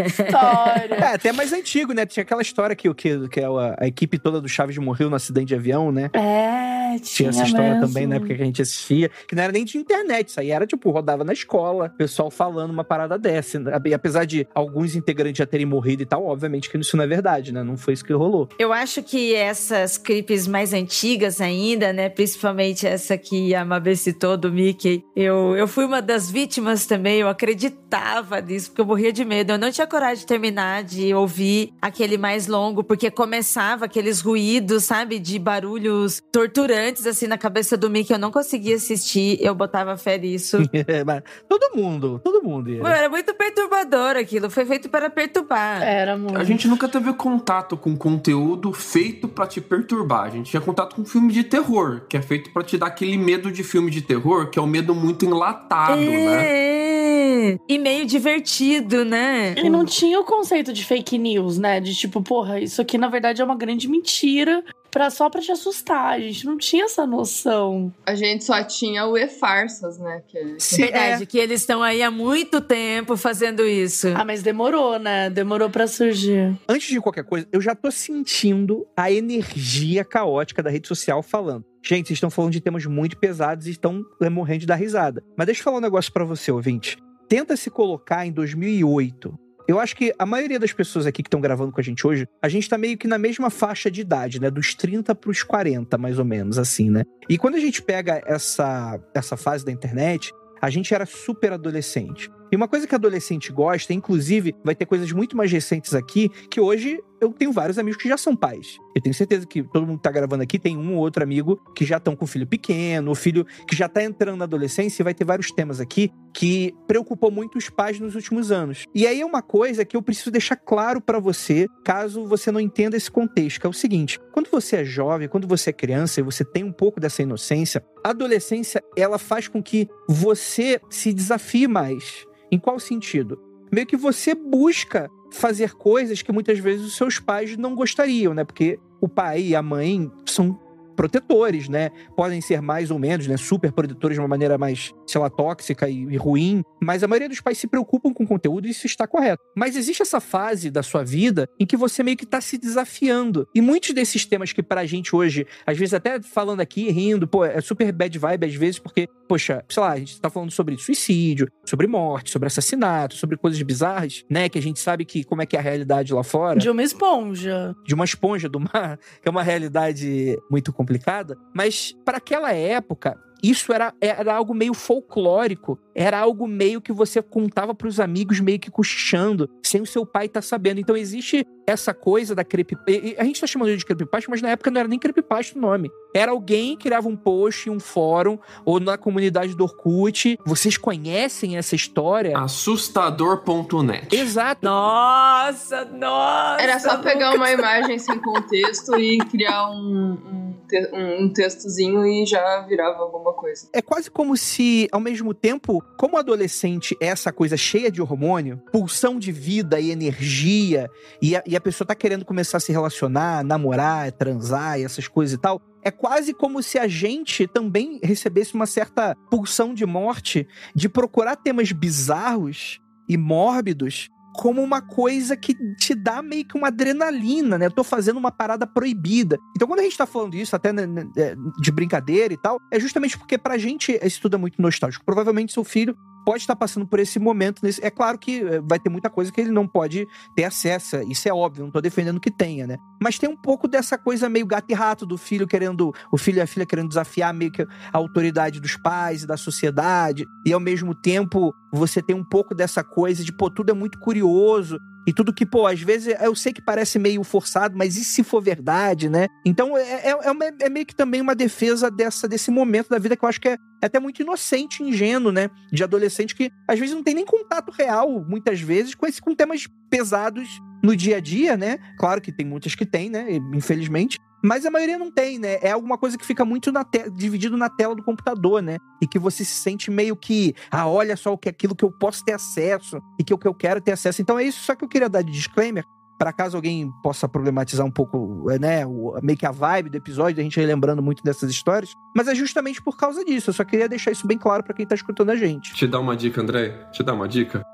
história. 0.06 0.94
É, 0.94 1.14
até 1.14 1.32
mais 1.32 1.52
antigo, 1.52 1.92
né? 1.92 2.06
Tinha 2.06 2.22
aquela 2.22 2.42
história 2.42 2.74
que, 2.74 2.92
que, 2.94 3.28
que 3.28 3.40
a, 3.40 3.76
a 3.78 3.86
equipe 3.86 4.18
toda 4.18 4.40
do 4.40 4.48
Chaves 4.48 4.76
morreu 4.78 5.10
no 5.10 5.16
acidente 5.16 5.46
de 5.48 5.54
avião, 5.54 5.90
né? 5.92 6.10
É, 6.12 6.98
tinha, 6.98 7.00
Tinha 7.00 7.30
essa 7.30 7.44
história 7.44 7.74
mesmo. 7.74 7.86
também 7.86 8.06
na 8.06 8.16
época 8.16 8.34
que 8.34 8.42
a 8.42 8.44
gente 8.44 8.62
assistia, 8.62 9.10
que 9.26 9.34
não 9.34 9.42
era 9.42 9.52
nem 9.52 9.64
de 9.64 9.78
internet, 9.78 10.28
isso 10.28 10.40
aí 10.40 10.50
era 10.50 10.66
tipo, 10.66 10.90
rodava 10.90 11.24
na 11.24 11.32
escola, 11.32 11.88
pessoal 11.88 12.30
falando 12.30 12.70
uma 12.70 12.84
parada 12.84 13.18
dessa. 13.18 13.60
E 13.84 13.94
apesar 13.94 14.24
de 14.24 14.46
alguns 14.54 14.94
integrantes 14.94 15.38
já 15.38 15.46
terem 15.46 15.66
morrido 15.66 16.02
e 16.02 16.06
tal, 16.06 16.26
obviamente 16.26 16.70
que 16.70 16.78
isso 16.78 16.96
não 16.96 17.04
é 17.04 17.06
verdade, 17.06 17.52
né? 17.52 17.62
Não 17.62 17.76
foi 17.76 17.94
isso 17.94 18.04
que 18.04 18.12
rolou. 18.12 18.48
Eu 18.58 18.72
acho 18.72 19.02
que 19.02 19.34
essas 19.34 19.98
creeps 19.98 20.46
mais 20.46 20.72
antigas 20.72 21.40
ainda, 21.40 21.92
né? 21.92 22.08
Principalmente 22.08 22.86
essa 22.86 23.16
que 23.16 23.54
a 23.54 23.64
Mabê 23.64 23.96
citou 23.96 24.36
do 24.36 24.52
Mickey. 24.52 25.02
Eu, 25.16 25.56
eu 25.56 25.66
fui 25.66 25.84
uma 25.84 26.00
das 26.02 26.30
vítimas 26.30 26.86
também, 26.86 27.20
eu 27.20 27.28
acreditava 27.28 28.40
nisso, 28.40 28.70
porque 28.70 28.80
eu 28.80 28.86
morria 28.86 29.12
de 29.12 29.24
medo. 29.24 29.52
Eu 29.52 29.58
não 29.64 29.72
tinha 29.72 29.86
coragem 29.86 30.18
de 30.18 30.26
terminar 30.26 30.84
de 30.84 31.14
ouvir 31.14 31.72
aquele 31.80 32.18
mais 32.18 32.46
longo, 32.46 32.84
porque 32.84 33.10
começava 33.10 33.86
aqueles 33.86 34.20
ruídos, 34.20 34.84
sabe? 34.84 35.18
De 35.18 35.38
barulhos 35.38 36.22
torturantes, 36.30 37.06
assim, 37.06 37.26
na 37.26 37.38
cabeça 37.38 37.76
do 37.76 37.88
Mickey. 37.88 38.12
Eu 38.12 38.18
não 38.18 38.30
conseguia 38.30 38.76
assistir, 38.76 39.38
eu 39.40 39.54
botava 39.54 39.96
fé 39.96 40.18
nisso. 40.18 40.58
Mas 41.06 41.22
todo 41.48 41.74
mundo, 41.74 42.20
todo 42.22 42.42
mundo. 42.42 42.70
ia. 42.70 42.82
Era 42.86 43.08
muito 43.08 43.34
perturbador 43.34 44.16
aquilo, 44.16 44.50
foi 44.50 44.66
feito 44.66 44.88
para 44.88 45.08
perturbar. 45.08 45.82
Era 45.82 46.16
muito. 46.16 46.36
A 46.36 46.44
gente 46.44 46.68
nunca 46.68 46.86
teve 46.86 47.12
contato 47.14 47.76
com 47.76 47.96
conteúdo 47.96 48.72
feito 48.72 49.26
pra 49.28 49.46
te 49.46 49.60
perturbar. 49.60 50.24
A 50.24 50.30
gente 50.30 50.50
tinha 50.50 50.60
contato 50.60 50.96
com 50.96 51.04
filme 51.04 51.32
de 51.32 51.42
terror, 51.42 52.02
que 52.08 52.16
é 52.16 52.22
feito 52.22 52.52
pra 52.52 52.62
te 52.62 52.76
dar 52.76 52.86
aquele 52.86 53.16
medo 53.16 53.50
de 53.50 53.64
filme 53.64 53.90
de 53.90 54.02
terror, 54.02 54.50
que 54.50 54.58
é 54.58 54.62
o 54.62 54.66
medo 54.66 54.94
muito 54.94 55.24
enlatado, 55.24 55.96
né? 55.96 56.44
É. 56.44 57.58
E 57.68 57.78
meio 57.78 58.06
divertido, 58.06 59.04
né? 59.04 59.53
E 59.60 59.68
não 59.70 59.84
tinha 59.84 60.20
o 60.20 60.24
conceito 60.24 60.72
de 60.72 60.84
fake 60.84 61.18
news, 61.18 61.58
né? 61.58 61.80
De 61.80 61.94
tipo, 61.94 62.22
porra, 62.22 62.60
isso 62.60 62.80
aqui 62.80 62.96
na 62.98 63.08
verdade 63.08 63.40
é 63.42 63.44
uma 63.44 63.56
grande 63.56 63.88
mentira 63.88 64.64
pra, 64.90 65.10
só 65.10 65.28
pra 65.28 65.40
te 65.40 65.50
assustar. 65.52 66.12
A 66.14 66.20
gente 66.20 66.46
não 66.46 66.56
tinha 66.56 66.84
essa 66.84 67.06
noção. 67.06 67.92
A 68.06 68.14
gente 68.14 68.44
só 68.44 68.62
tinha 68.62 69.06
o 69.06 69.16
E-Farsas, 69.18 69.98
né? 69.98 70.22
Que... 70.28 70.56
Se- 70.58 70.82
Verdade, 70.82 71.26
que 71.26 71.38
eles 71.38 71.60
estão 71.60 71.82
aí 71.82 72.02
há 72.02 72.10
muito 72.10 72.60
tempo 72.60 73.16
fazendo 73.16 73.64
isso. 73.66 74.08
Ah, 74.14 74.24
mas 74.24 74.42
demorou, 74.42 74.98
né? 74.98 75.28
Demorou 75.30 75.68
pra 75.70 75.86
surgir. 75.86 76.56
Antes 76.68 76.88
de 76.88 77.00
qualquer 77.00 77.24
coisa, 77.24 77.46
eu 77.52 77.60
já 77.60 77.74
tô 77.74 77.90
sentindo 77.90 78.86
a 78.96 79.10
energia 79.10 80.04
caótica 80.04 80.62
da 80.62 80.70
rede 80.70 80.86
social 80.88 81.22
falando. 81.22 81.64
Gente, 81.82 82.06
vocês 82.06 82.16
estão 82.16 82.30
falando 82.30 82.52
de 82.52 82.60
temas 82.60 82.86
muito 82.86 83.18
pesados 83.18 83.66
e 83.66 83.70
estão 83.70 84.02
é, 84.22 84.30
morrendo 84.30 84.60
de 84.60 84.66
dar 84.66 84.76
risada. 84.76 85.22
Mas 85.36 85.46
deixa 85.46 85.60
eu 85.60 85.64
falar 85.64 85.76
um 85.78 85.82
negócio 85.82 86.12
pra 86.12 86.24
você, 86.24 86.50
ouvinte. 86.50 86.96
Tenta 87.28 87.56
se 87.56 87.68
colocar 87.70 88.26
em 88.26 88.32
2008, 88.32 89.34
Eu 89.66 89.80
acho 89.80 89.96
que 89.96 90.12
a 90.18 90.26
maioria 90.26 90.58
das 90.58 90.72
pessoas 90.72 91.06
aqui 91.06 91.22
que 91.22 91.28
estão 91.28 91.40
gravando 91.40 91.72
com 91.72 91.80
a 91.80 91.84
gente 91.84 92.06
hoje, 92.06 92.28
a 92.42 92.48
gente 92.48 92.68
tá 92.68 92.76
meio 92.76 92.98
que 92.98 93.08
na 93.08 93.16
mesma 93.16 93.48
faixa 93.48 93.90
de 93.90 94.02
idade, 94.02 94.40
né? 94.40 94.50
Dos 94.50 94.74
30 94.74 95.14
pros 95.14 95.42
40, 95.42 95.96
mais 95.96 96.18
ou 96.18 96.24
menos, 96.24 96.58
assim, 96.58 96.90
né? 96.90 97.02
E 97.28 97.38
quando 97.38 97.54
a 97.54 97.60
gente 97.60 97.82
pega 97.82 98.22
essa, 98.26 99.00
essa 99.14 99.36
fase 99.36 99.64
da 99.64 99.72
internet, 99.72 100.32
a 100.60 100.68
gente 100.68 100.94
era 100.94 101.06
super 101.06 101.52
adolescente. 101.52 102.30
E 102.52 102.56
uma 102.56 102.68
coisa 102.68 102.86
que 102.86 102.94
adolescente 102.94 103.50
gosta, 103.50 103.92
inclusive, 103.92 104.54
vai 104.62 104.74
ter 104.74 104.86
coisas 104.86 105.10
muito 105.12 105.36
mais 105.36 105.50
recentes 105.50 105.94
aqui, 105.94 106.28
que 106.50 106.60
hoje 106.60 107.00
eu 107.24 107.32
tenho 107.32 107.52
vários 107.52 107.78
amigos 107.78 108.00
que 108.00 108.08
já 108.08 108.16
são 108.16 108.36
pais. 108.36 108.78
Eu 108.94 109.02
tenho 109.02 109.14
certeza 109.14 109.46
que 109.46 109.62
todo 109.62 109.86
mundo 109.86 109.96
que 109.96 110.02
tá 110.02 110.10
gravando 110.10 110.42
aqui 110.42 110.58
tem 110.58 110.76
um 110.76 110.94
ou 110.94 111.00
outro 111.00 111.22
amigo 111.22 111.60
que 111.74 111.84
já 111.84 111.96
estão 111.96 112.14
com 112.14 112.26
filho 112.26 112.46
pequeno, 112.46 113.10
o 113.10 113.14
filho 113.14 113.46
que 113.66 113.74
já 113.74 113.88
tá 113.88 114.02
entrando 114.02 114.38
na 114.38 114.44
adolescência, 114.44 115.02
e 115.02 115.04
vai 115.04 115.14
ter 115.14 115.24
vários 115.24 115.50
temas 115.50 115.80
aqui 115.80 116.12
que 116.32 116.74
preocupou 116.86 117.30
muito 117.30 117.56
os 117.56 117.70
pais 117.70 117.98
nos 117.98 118.14
últimos 118.14 118.50
anos. 118.50 118.84
E 118.94 119.06
aí 119.06 119.20
é 119.20 119.26
uma 119.26 119.42
coisa 119.42 119.84
que 119.84 119.96
eu 119.96 120.02
preciso 120.02 120.30
deixar 120.30 120.56
claro 120.56 121.00
para 121.00 121.18
você, 121.18 121.66
caso 121.84 122.26
você 122.26 122.50
não 122.50 122.60
entenda 122.60 122.96
esse 122.96 123.10
contexto, 123.10 123.60
que 123.60 123.66
é 123.66 123.70
o 123.70 123.72
seguinte: 123.72 124.20
quando 124.32 124.50
você 124.50 124.76
é 124.76 124.84
jovem, 124.84 125.28
quando 125.28 125.46
você 125.46 125.70
é 125.70 125.72
criança 125.72 126.20
e 126.20 126.22
você 126.22 126.44
tem 126.44 126.64
um 126.64 126.72
pouco 126.72 127.00
dessa 127.00 127.22
inocência, 127.22 127.84
a 128.04 128.10
adolescência 128.10 128.82
ela 128.96 129.18
faz 129.18 129.48
com 129.48 129.62
que 129.62 129.88
você 130.08 130.80
se 130.90 131.12
desafie 131.12 131.68
mais. 131.68 132.26
Em 132.50 132.58
qual 132.58 132.78
sentido? 132.78 133.40
Meio 133.72 133.86
que 133.86 133.96
você 133.96 134.34
busca 134.34 135.10
fazer 135.34 135.74
coisas 135.74 136.22
que 136.22 136.32
muitas 136.32 136.58
vezes 136.58 136.86
os 136.86 136.96
seus 136.96 137.18
pais 137.18 137.56
não 137.56 137.74
gostariam, 137.74 138.32
né? 138.32 138.44
Porque 138.44 138.78
o 139.00 139.08
pai 139.08 139.42
e 139.42 139.56
a 139.56 139.62
mãe 139.62 140.10
são 140.24 140.58
protetores, 140.94 141.68
né? 141.68 141.90
Podem 142.16 142.40
ser 142.40 142.60
mais 142.62 142.90
ou 142.90 142.98
menos, 142.98 143.26
né? 143.26 143.36
Super 143.36 143.72
protetores 143.72 144.16
de 144.16 144.20
uma 144.20 144.28
maneira 144.28 144.56
mais, 144.56 144.92
sei 145.06 145.20
lá, 145.20 145.28
tóxica 145.28 145.88
e, 145.88 146.04
e, 146.04 146.16
ruim. 146.16 146.62
Mas 146.80 147.02
a 147.02 147.08
maioria 147.08 147.28
dos 147.28 147.40
pais 147.40 147.58
se 147.58 147.66
preocupam 147.66 148.12
com 148.12 148.24
o 148.24 148.26
conteúdo 148.26 148.66
e 148.66 148.70
isso 148.70 148.86
está 148.86 149.06
correto. 149.06 149.42
Mas 149.54 149.76
existe 149.76 150.02
essa 150.02 150.20
fase 150.20 150.70
da 150.70 150.82
sua 150.82 151.04
vida 151.04 151.48
em 151.58 151.66
que 151.66 151.76
você 151.76 152.02
meio 152.02 152.16
que 152.16 152.24
está 152.24 152.40
se 152.40 152.56
desafiando. 152.56 153.46
E 153.54 153.60
muitos 153.60 153.92
desses 153.92 154.24
temas 154.24 154.52
que 154.52 154.62
pra 154.62 154.86
gente 154.86 155.14
hoje, 155.14 155.46
às 155.66 155.76
vezes 155.76 155.94
até 155.94 156.20
falando 156.22 156.60
aqui, 156.60 156.90
rindo, 156.90 157.26
pô, 157.26 157.44
é 157.44 157.60
super 157.60 157.92
bad 157.92 158.18
vibe 158.18 158.46
às 158.46 158.54
vezes, 158.54 158.78
porque, 158.78 159.08
poxa, 159.28 159.64
sei 159.68 159.82
lá, 159.82 159.92
a 159.92 159.98
gente 159.98 160.20
tá 160.20 160.30
falando 160.30 160.50
sobre 160.50 160.78
suicídio, 160.78 161.48
sobre 161.64 161.86
morte, 161.86 162.30
sobre 162.30 162.46
assassinato, 162.46 163.14
sobre 163.14 163.36
coisas 163.36 163.60
bizarras, 163.62 164.24
né? 164.30 164.48
Que 164.48 164.58
a 164.58 164.62
gente 164.62 164.80
sabe 164.80 165.04
que 165.04 165.24
como 165.24 165.42
é 165.42 165.46
que 165.46 165.56
é 165.56 165.58
a 165.58 165.62
realidade 165.62 166.14
lá 166.14 166.22
fora. 166.22 166.58
De 166.58 166.70
uma 166.70 166.82
esponja. 166.82 167.74
De 167.84 167.94
uma 167.94 168.04
esponja, 168.04 168.48
do 168.48 168.60
mar, 168.60 168.98
que 169.22 169.28
é 169.28 169.30
uma 169.30 169.42
realidade 169.42 170.38
muito 170.50 170.72
complicada 170.72 170.83
complicada, 170.84 171.36
mas 171.54 171.92
para 172.04 172.18
aquela 172.18 172.52
época 172.52 173.18
isso 173.44 173.74
era, 173.74 173.92
era 174.00 174.34
algo 174.34 174.54
meio 174.54 174.72
folclórico, 174.72 175.78
era 175.94 176.18
algo 176.18 176.46
meio 176.48 176.80
que 176.80 176.90
você 176.90 177.20
contava 177.20 177.74
para 177.74 177.86
os 177.86 178.00
amigos 178.00 178.40
meio 178.40 178.58
que 178.58 178.70
cochichando, 178.70 179.50
sem 179.62 179.82
o 179.82 179.86
seu 179.86 180.06
pai 180.06 180.24
estar 180.24 180.40
tá 180.40 180.46
sabendo. 180.46 180.80
Então 180.80 180.96
existe 180.96 181.46
essa 181.66 181.94
coisa 181.94 182.34
da 182.34 182.44
creepypasta. 182.44 182.90
A 183.18 183.24
gente 183.24 183.36
está 183.36 183.46
chamando 183.46 183.76
de 183.76 183.84
creepypasta, 183.84 184.30
mas 184.30 184.42
na 184.42 184.50
época 184.50 184.70
não 184.70 184.80
era 184.80 184.88
nem 184.88 184.98
creepypasta 184.98 185.58
o 185.58 185.60
nome. 185.60 185.90
Era 186.14 186.30
alguém 186.30 186.76
que 186.76 186.84
criava 186.84 187.08
um 187.08 187.16
post 187.16 187.68
em 187.68 187.72
um 187.72 187.80
fórum 187.80 188.38
ou 188.64 188.78
na 188.78 188.96
comunidade 188.96 189.56
do 189.56 189.64
Orkut. 189.64 190.38
Vocês 190.44 190.76
conhecem 190.76 191.56
essa 191.56 191.74
história? 191.74 192.38
Assustador.net. 192.38 194.14
Exato. 194.14 194.64
Nossa, 194.64 195.84
nossa. 195.86 196.62
Era 196.62 196.78
só 196.78 196.98
pegar 196.98 197.34
uma 197.34 197.50
imagem 197.50 197.98
sem 197.98 198.20
contexto 198.20 198.96
e 198.96 199.18
criar 199.18 199.70
um, 199.70 200.12
um, 200.12 200.54
te 200.68 200.90
um 200.92 201.32
textozinho 201.32 202.06
e 202.06 202.24
já 202.24 202.60
virava 202.68 203.02
alguma 203.02 203.32
coisa. 203.32 203.68
É 203.72 203.82
quase 203.82 204.08
como 204.10 204.36
se, 204.36 204.88
ao 204.92 205.00
mesmo 205.00 205.34
tempo, 205.34 205.82
como 205.96 206.16
adolescente 206.16 206.96
é 207.00 207.06
essa 207.06 207.32
coisa 207.32 207.56
cheia 207.56 207.90
de 207.90 208.00
hormônio, 208.00 208.62
pulsão 208.70 209.18
de 209.18 209.32
vida 209.32 209.80
e 209.80 209.90
energia, 209.90 210.88
e 211.20 211.34
a, 211.34 211.42
e 211.46 211.53
a 211.56 211.60
pessoa 211.60 211.86
tá 211.86 211.94
querendo 211.94 212.24
começar 212.24 212.58
a 212.58 212.60
se 212.60 212.72
relacionar, 212.72 213.44
namorar, 213.44 214.10
transar 214.12 214.78
e 214.78 214.84
essas 214.84 215.08
coisas 215.08 215.34
e 215.34 215.38
tal, 215.38 215.60
é 215.82 215.90
quase 215.90 216.32
como 216.32 216.62
se 216.62 216.78
a 216.78 216.88
gente 216.88 217.46
também 217.46 218.00
recebesse 218.02 218.54
uma 218.54 218.66
certa 218.66 219.14
pulsão 219.30 219.74
de 219.74 219.84
morte 219.84 220.46
de 220.74 220.88
procurar 220.88 221.36
temas 221.36 221.70
bizarros 221.72 222.80
e 223.08 223.16
mórbidos 223.16 224.08
como 224.34 224.60
uma 224.60 224.82
coisa 224.82 225.36
que 225.36 225.54
te 225.76 225.94
dá 225.94 226.20
meio 226.20 226.44
que 226.44 226.56
uma 226.58 226.66
adrenalina, 226.66 227.56
né? 227.56 227.66
Eu 227.66 227.70
tô 227.70 227.84
fazendo 227.84 228.16
uma 228.16 228.32
parada 228.32 228.66
proibida. 228.66 229.38
Então, 229.54 229.68
quando 229.68 229.78
a 229.78 229.84
gente 229.84 229.96
tá 229.96 230.06
falando 230.06 230.34
isso, 230.34 230.56
até 230.56 230.72
né, 230.72 230.86
né 230.86 231.06
é, 231.16 231.36
de 231.60 231.70
brincadeira 231.70 232.34
e 232.34 232.36
tal, 232.36 232.58
é 232.72 232.80
justamente 232.80 233.16
porque 233.16 233.38
pra 233.38 233.56
gente 233.56 233.98
isso 234.02 234.20
tudo 234.20 234.34
é 234.34 234.38
muito 234.38 234.60
nostálgico. 234.60 235.04
Provavelmente 235.04 235.52
seu 235.52 235.62
filho 235.62 235.96
pode 236.24 236.42
estar 236.42 236.56
passando 236.56 236.86
por 236.86 236.98
esse 236.98 237.18
momento. 237.18 237.60
Nesse... 237.62 237.84
É 237.84 237.90
claro 237.90 238.18
que 238.18 238.40
eh, 238.40 238.60
vai 238.60 238.78
ter 238.78 238.88
muita 238.88 239.10
coisa 239.10 239.30
que 239.30 239.40
ele 239.40 239.50
não 239.50 239.66
pode 239.66 240.08
ter 240.34 240.44
acesso, 240.44 240.96
isso 241.08 241.28
é 241.28 241.32
óbvio, 241.32 241.64
não 241.64 241.70
tô 241.70 241.80
defendendo 241.80 242.20
que 242.20 242.30
tenha, 242.30 242.66
né? 242.66 242.76
Mas 243.00 243.18
tem 243.18 243.28
um 243.28 243.36
pouco 243.36 243.68
dessa 243.68 243.98
coisa 243.98 244.28
meio 244.28 244.46
gato 244.46 244.70
e 244.70 244.74
rato 244.74 245.04
do 245.04 245.18
filho 245.18 245.46
querendo, 245.46 245.92
o 246.10 246.18
filho 246.18 246.38
e 246.38 246.40
a 246.40 246.46
filha 246.46 246.66
querendo 246.66 246.88
desafiar 246.88 247.34
meio 247.34 247.52
que 247.52 247.62
a 247.62 247.98
autoridade 247.98 248.60
dos 248.60 248.76
pais 248.76 249.22
e 249.22 249.26
da 249.26 249.36
sociedade, 249.36 250.24
e 250.46 250.52
ao 250.52 250.60
mesmo 250.60 250.94
tempo 250.94 251.54
você 251.72 252.00
tem 252.00 252.14
um 252.14 252.24
pouco 252.24 252.54
dessa 252.54 252.82
coisa 252.82 253.24
de, 253.24 253.32
pô, 253.32 253.50
tudo 253.50 253.70
é 253.70 253.74
muito 253.74 253.98
curioso, 253.98 254.78
e 255.06 255.12
tudo 255.12 255.32
que, 255.32 255.44
pô, 255.44 255.66
às 255.66 255.80
vezes 255.80 256.14
eu 256.20 256.34
sei 256.34 256.52
que 256.52 256.62
parece 256.62 256.98
meio 256.98 257.22
forçado, 257.22 257.76
mas 257.76 257.96
e 257.96 258.04
se 258.04 258.22
for 258.22 258.40
verdade, 258.40 259.08
né? 259.08 259.28
Então 259.44 259.76
é, 259.76 259.82
é, 259.82 260.10
é, 260.10 260.30
uma, 260.30 260.44
é 260.60 260.68
meio 260.68 260.86
que 260.86 260.94
também 260.94 261.20
uma 261.20 261.34
defesa 261.34 261.90
dessa, 261.90 262.26
desse 262.26 262.50
momento 262.50 262.88
da 262.88 262.98
vida 262.98 263.16
que 263.16 263.24
eu 263.24 263.28
acho 263.28 263.40
que 263.40 263.48
é, 263.48 263.58
é 263.82 263.86
até 263.86 264.00
muito 264.00 264.22
inocente, 264.22 264.82
ingênuo, 264.82 265.30
né? 265.30 265.50
De 265.72 265.84
adolescente 265.84 266.34
que 266.34 266.50
às 266.66 266.78
vezes 266.78 266.94
não 266.94 267.02
tem 267.02 267.14
nem 267.14 267.24
contato 267.24 267.70
real, 267.70 268.24
muitas 268.26 268.60
vezes, 268.60 268.94
com, 268.94 269.06
esse, 269.06 269.20
com 269.20 269.34
temas 269.34 269.66
pesados 269.90 270.48
no 270.82 270.96
dia 270.96 271.16
a 271.16 271.20
dia, 271.20 271.56
né? 271.56 271.78
Claro 271.98 272.20
que 272.20 272.32
tem 272.32 272.46
muitas 272.46 272.74
que 272.74 272.86
tem, 272.86 273.10
né? 273.10 273.26
Infelizmente. 273.54 274.18
Mas 274.44 274.66
a 274.66 274.70
maioria 274.70 274.98
não 274.98 275.10
tem, 275.10 275.38
né? 275.38 275.58
É 275.62 275.70
alguma 275.70 275.96
coisa 275.96 276.18
que 276.18 276.26
fica 276.26 276.44
muito 276.44 276.70
na 276.70 276.84
dividido 277.10 277.56
na 277.56 277.70
tela 277.70 277.94
do 277.94 278.02
computador, 278.02 278.60
né? 278.60 278.76
E 279.00 279.06
que 279.06 279.18
você 279.18 279.42
se 279.42 279.54
sente 279.54 279.90
meio 279.90 280.14
que, 280.14 280.54
ah, 280.70 280.86
olha 280.86 281.16
só 281.16 281.32
o 281.32 281.38
que 281.38 281.48
é 281.48 281.50
aquilo 281.50 281.74
que 281.74 281.82
eu 281.84 281.90
posso 281.90 282.22
ter 282.22 282.34
acesso 282.34 283.00
e 283.18 283.24
que 283.24 283.32
o 283.32 283.38
que 283.38 283.48
eu 283.48 283.54
quero 283.54 283.80
ter 283.80 283.92
acesso. 283.92 284.20
Então 284.20 284.38
é 284.38 284.44
isso 284.44 284.62
só 284.62 284.74
que 284.74 284.84
eu 284.84 284.88
queria 284.88 285.08
dar 285.08 285.22
de 285.22 285.32
disclaimer 285.32 285.82
para 286.18 286.32
caso 286.32 286.56
alguém 286.56 286.92
possa 287.02 287.28
problematizar 287.28 287.84
um 287.84 287.90
pouco, 287.90 288.46
né, 288.60 288.86
o, 288.86 289.18
meio 289.22 289.36
que 289.36 289.46
a 289.46 289.50
vibe 289.50 289.90
do 289.90 289.96
episódio, 289.96 290.40
a 290.40 290.42
gente 290.44 290.60
relembrando 290.60 291.02
muito 291.02 291.24
dessas 291.24 291.50
histórias, 291.50 291.90
mas 292.14 292.28
é 292.28 292.34
justamente 292.34 292.80
por 292.80 292.96
causa 292.96 293.24
disso. 293.24 293.50
Eu 293.50 293.54
só 293.54 293.64
queria 293.64 293.88
deixar 293.88 294.12
isso 294.12 294.26
bem 294.26 294.38
claro 294.38 294.62
para 294.62 294.74
quem 294.74 294.86
tá 294.86 294.94
escutando 294.94 295.30
a 295.30 295.36
gente. 295.36 295.74
Te 295.74 295.86
dar 295.86 296.00
uma 296.00 296.16
dica, 296.16 296.40
André? 296.40 296.88
Te 296.92 297.02
dar 297.02 297.14
uma 297.14 297.26
dica? 297.26 297.64